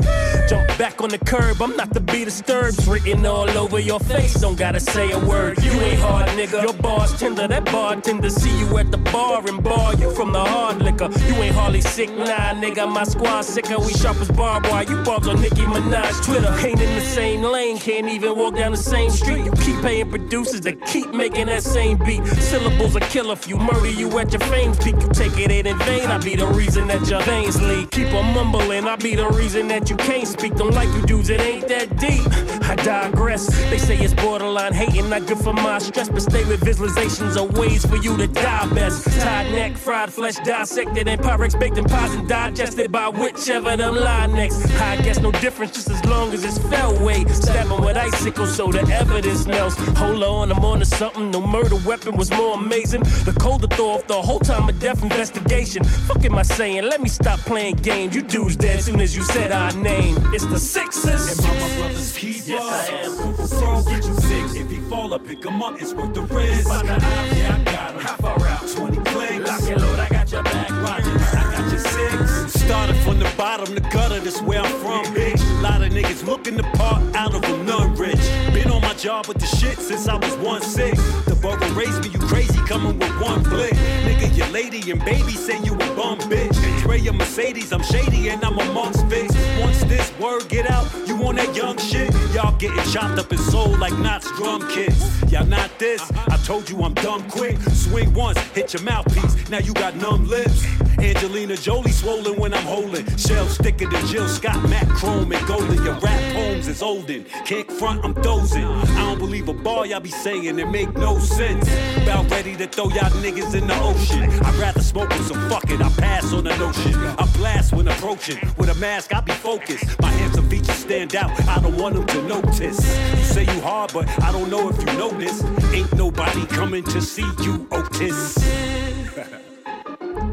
jump 0.48 0.68
back 0.78 1.00
on 1.00 1.08
the 1.08 1.18
curb, 1.18 1.60
I'm 1.60 1.76
not 1.76 1.92
to 1.94 2.00
be 2.00 2.24
disturbed. 2.24 2.86
Written 2.86 3.26
all 3.26 3.50
over 3.50 3.80
your 3.80 3.98
face, 3.98 4.34
don't 4.34 4.56
gotta 4.56 4.78
say 4.78 5.10
a 5.10 5.18
word. 5.18 5.62
You 5.64 5.72
ain't 5.72 5.98
hard, 5.98 6.28
nigga. 6.28 6.62
Your 6.62 6.74
bar's 6.74 7.18
tender, 7.18 7.48
that 7.48 7.64
bartender 7.64 8.30
see 8.30 8.56
you 8.60 8.78
at 8.78 8.92
the 8.92 8.98
bar 8.98 9.44
and 9.48 9.62
bar 9.62 9.94
you 9.96 10.12
from 10.14 10.32
the 10.32 10.44
hard 10.44 10.80
liquor. 10.80 11.08
You 11.26 11.34
ain't 11.42 11.54
hardly 11.54 11.80
sick, 11.80 12.10
nah, 12.16 12.54
nigga. 12.54 12.88
My 12.88 13.04
squad 13.04 13.42
sicker, 13.42 13.78
we 13.80 13.92
sharp 13.94 14.18
as 14.18 14.30
barbed 14.30 14.68
wire. 14.68 14.84
You 14.84 15.02
barbs 15.02 15.26
on 15.26 15.40
Nicki 15.40 15.62
Minaj 15.62 16.24
Twitter. 16.24 16.52
Ain't 16.64 16.80
in 16.80 16.94
the 16.94 17.00
same 17.00 17.42
lane, 17.42 17.78
can't 17.78 18.08
even 18.08 18.36
walk 18.38 18.54
down 18.54 18.70
the 18.70 18.78
same 18.78 19.10
street. 19.10 19.44
You 19.44 19.52
keep 19.52 19.80
paying 19.82 20.08
producers 20.08 20.60
to 20.60 20.72
keep 20.72 21.12
making 21.12 21.46
that 21.46 21.64
same 21.64 21.98
beat. 21.98 22.24
Syllables 22.26 22.94
a 22.94 23.00
if 23.30 23.48
you 23.48 23.56
murder 23.56 23.90
you 23.90 24.18
at 24.18 24.32
your 24.32 24.40
fame 24.40 24.74
peak. 24.76 24.96
You 25.00 25.08
take 25.08 25.38
it 25.38 25.50
in 25.50 25.78
vain. 25.78 26.06
I 26.06 26.18
be 26.18 26.36
the 26.36 26.46
reason 26.46 26.86
that 26.88 27.08
your 27.08 27.22
veins 27.22 27.60
leak. 27.60 27.90
Keep 27.90 28.12
on 28.14 28.34
mumbling, 28.34 28.84
I 28.86 28.96
be 28.96 29.14
the 29.14 29.28
reason 29.28 29.68
that 29.68 29.90
you 29.90 29.96
can't 29.96 30.26
speak. 30.26 30.54
Don't 30.54 30.74
like 30.74 30.88
you 30.94 31.02
dudes, 31.06 31.30
it 31.30 31.40
ain't 31.40 31.68
that 31.68 31.96
deep. 31.98 32.22
I 32.68 32.76
digress. 32.76 33.46
They 33.70 33.78
say 33.78 33.96
it's 33.96 34.14
borderline 34.14 34.72
hating, 34.72 35.08
not 35.08 35.26
good 35.26 35.38
for 35.38 35.52
my 35.52 35.78
stress, 35.78 36.08
but 36.08 36.22
stay 36.22 36.44
with 36.44 36.60
visualizations 36.60 37.36
of 37.36 37.56
ways 37.58 37.84
for 37.84 37.96
you 37.96 38.16
to 38.16 38.26
die 38.26 38.66
best. 38.74 39.04
Tied 39.20 39.50
neck, 39.52 39.76
fried 39.76 40.12
flesh, 40.12 40.36
dissected, 40.44 41.08
and 41.08 41.20
Pyrex 41.20 41.58
baked 41.58 41.78
in 41.78 41.84
pies 41.84 42.14
and 42.14 42.28
digested 42.28 42.90
by 42.90 43.08
whichever 43.08 43.76
them 43.76 43.94
lie 43.96 44.26
next. 44.26 44.64
I 44.80 44.96
guess 45.02 45.20
no 45.20 45.30
difference, 45.30 45.72
just 45.72 45.90
as 45.90 46.04
long 46.04 46.32
as 46.32 46.44
it's 46.44 46.58
weight. 47.00 47.28
Stabbing 47.28 47.84
with 47.84 47.96
icicles 47.96 48.54
so 48.54 48.70
the 48.70 48.80
evidence 48.92 49.46
melts. 49.46 49.76
Hold 49.98 50.22
on, 50.22 50.52
I'm 50.52 50.64
on 50.64 50.80
to 50.80 50.84
something. 50.84 51.30
No 51.30 51.40
murder 51.40 51.76
weapon 51.86 52.16
was 52.16 52.30
more 52.30 52.54
amazing. 52.54 53.02
The 53.24 53.32
colder 53.38 53.66
throw 53.68 53.90
off 53.90 54.06
the 54.06 54.20
whole 54.20 54.40
time 54.40 54.68
of 54.68 54.78
death 54.80 55.02
investigation. 55.02 55.84
Fuck 55.84 56.24
am 56.24 56.36
I 56.36 56.42
saying? 56.42 56.84
Let 56.84 57.00
me 57.00 57.08
stop 57.08 57.38
playing 57.40 57.76
games. 57.76 58.14
You 58.14 58.22
dudes 58.22 58.56
dead 58.56 58.80
soon 58.82 59.00
as 59.00 59.16
you 59.16 59.22
said 59.22 59.52
our 59.52 59.72
name. 59.72 60.16
It's 60.34 60.46
the 60.46 60.58
Sixers. 60.58 61.38
Am 61.38 61.50
I 61.50 61.60
my 61.60 61.76
brother's 61.76 62.16
keeper? 62.16 62.44
Yes, 62.46 62.90
I 62.90 62.94
am. 63.04 63.14
Bro, 63.14 63.82
get 63.84 64.04
you 64.04 64.14
six. 64.14 64.54
If 64.54 64.70
he 64.70 64.78
fall, 64.90 65.14
I 65.14 65.18
pick 65.18 65.44
him 65.44 65.62
up. 65.62 65.80
It's 65.80 65.94
worth 65.94 66.14
the 66.14 66.22
risk. 66.22 66.68
By 66.68 66.82
the 66.82 66.92
eye, 66.92 67.32
yeah, 67.36 67.56
I 67.58 67.64
got 67.64 67.94
him. 67.94 68.00
How 68.00 68.16
far 68.16 68.46
out? 68.46 68.68
20 68.68 68.96
clicks. 69.10 69.48
Lock 69.48 69.70
and 69.70 69.80
load, 69.80 69.98
I 69.98 70.08
got 70.08 70.32
your 70.32 70.42
back. 70.42 70.70
Roger, 70.70 71.10
I 71.10 71.56
got 71.56 71.70
your 71.70 71.80
six. 71.80 72.52
Started 72.64 72.96
from 72.96 73.18
the 73.18 73.30
bottom, 73.36 73.74
the 73.74 73.80
gutter, 73.80 74.20
that's 74.20 74.40
where 74.42 74.60
I'm 74.60 74.72
from, 74.80 75.04
bitch. 75.14 75.40
A 75.58 75.62
lot 75.62 75.82
of 75.82 75.92
niggas 75.92 76.24
looking 76.26 76.56
the 76.56 76.62
part 76.78 77.02
out 77.14 77.34
of 77.34 77.42
them, 77.42 77.66
none 77.66 77.94
rich. 77.94 78.16
Been 78.52 78.70
on 78.70 78.80
my 78.82 78.94
job 78.94 79.26
with 79.26 79.38
the 79.38 79.46
shit 79.46 79.78
since 79.78 80.08
I 80.08 80.16
was 80.16 80.34
one 80.36 80.62
six. 80.62 80.96
The 81.24 81.34
borough 81.34 81.68
raised 81.74 82.02
me, 82.02 82.08
you 82.10 82.18
crazy, 82.18 82.53
coming 82.66 82.98
with 82.98 83.20
one 83.20 83.42
blick. 83.42 83.74
Nigga, 84.04 84.33
your 84.36 84.48
lady 84.48 84.90
and 84.90 85.04
baby 85.04 85.32
say 85.32 85.58
you 85.62 85.74
a 85.74 85.94
bum 85.94 86.18
bitch. 86.30 86.56
Dre 86.82 86.98
a 87.06 87.12
Mercedes, 87.12 87.72
I'm 87.72 87.82
shady 87.82 88.28
and 88.28 88.44
I'm 88.44 88.58
amongst 88.58 89.06
fix. 89.08 89.34
Once 89.60 89.84
this 89.84 90.12
word 90.18 90.48
get 90.48 90.70
out, 90.70 90.86
you 91.06 91.16
on 91.24 91.36
that 91.36 91.54
young 91.54 91.78
shit. 91.78 92.12
Y'all 92.34 92.56
getting 92.58 92.82
chopped 92.90 93.18
up 93.18 93.30
and 93.30 93.40
sold 93.40 93.78
like 93.78 93.92
Nottz 93.94 94.34
drum 94.36 94.68
kits. 94.70 95.22
Y'all 95.30 95.46
not 95.46 95.70
this, 95.78 96.02
I 96.28 96.36
told 96.44 96.68
you 96.68 96.82
I'm 96.82 96.94
dumb 96.94 97.28
quick. 97.30 97.60
Swing 97.72 98.12
once, 98.14 98.38
hit 98.52 98.72
your 98.72 98.82
mouthpiece, 98.82 99.48
now 99.50 99.58
you 99.58 99.72
got 99.74 99.96
numb 99.96 100.26
lips. 100.26 100.66
Angelina 100.98 101.56
Jolie 101.56 101.90
swollen 101.90 102.38
when 102.40 102.54
I'm 102.54 102.64
holding. 102.64 103.04
Shell 103.16 103.46
thicker 103.46 103.88
than 103.90 104.06
Jill 104.06 104.28
Scott, 104.28 104.68
Matt 104.68 104.88
Chrome 104.88 105.30
and 105.32 105.46
Golden. 105.46 105.82
Your 105.84 105.94
rap 105.94 106.34
poems 106.34 106.66
is 106.68 106.82
olden. 106.82 107.24
Can't 107.44 107.70
front, 107.70 108.04
I'm 108.04 108.14
dozing. 108.14 108.64
I 108.64 109.00
don't 109.02 109.18
believe 109.18 109.48
a 109.48 109.52
bar 109.52 109.86
y'all 109.86 110.00
be 110.00 110.10
saying, 110.10 110.58
it 110.58 110.68
make 110.70 110.94
no 110.96 111.18
sense. 111.18 111.68
About 112.02 112.30
ready 112.30 112.56
to 112.56 112.66
throw 112.66 112.88
y'all 112.88 113.10
niggas 113.22 113.54
in 113.54 113.66
the 113.66 113.78
ocean. 113.82 114.23
I'd 114.30 114.54
rather 114.56 114.80
smoke 114.80 115.10
with 115.10 115.26
some 115.26 115.48
fuck 115.48 115.70
it, 115.70 115.80
I 115.80 115.88
pass 115.90 116.32
on 116.32 116.44
the 116.44 116.56
notion. 116.56 116.94
I 116.94 117.26
blast 117.36 117.72
when 117.72 117.88
approaching. 117.88 118.38
With 118.58 118.70
a 118.70 118.74
mask, 118.76 119.14
I 119.14 119.20
be 119.20 119.32
focused. 119.32 120.00
My 120.00 120.10
handsome 120.10 120.48
features 120.48 120.76
stand 120.76 121.14
out, 121.16 121.30
I 121.48 121.60
don't 121.60 121.76
want 121.76 121.94
them 121.94 122.06
to 122.06 122.22
notice. 122.28 122.78
You 123.16 123.24
say 123.24 123.42
you 123.42 123.60
hard, 123.60 123.92
but 123.92 124.08
I 124.22 124.32
don't 124.32 124.50
know 124.50 124.68
if 124.68 124.78
you 124.78 124.94
this. 125.18 125.44
Ain't 125.72 125.92
nobody 125.94 126.46
coming 126.46 126.84
to 126.84 127.00
see 127.00 127.28
you, 127.42 127.66
Otis. 127.70 128.34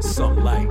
Some 0.00 0.42
like. 0.42 0.68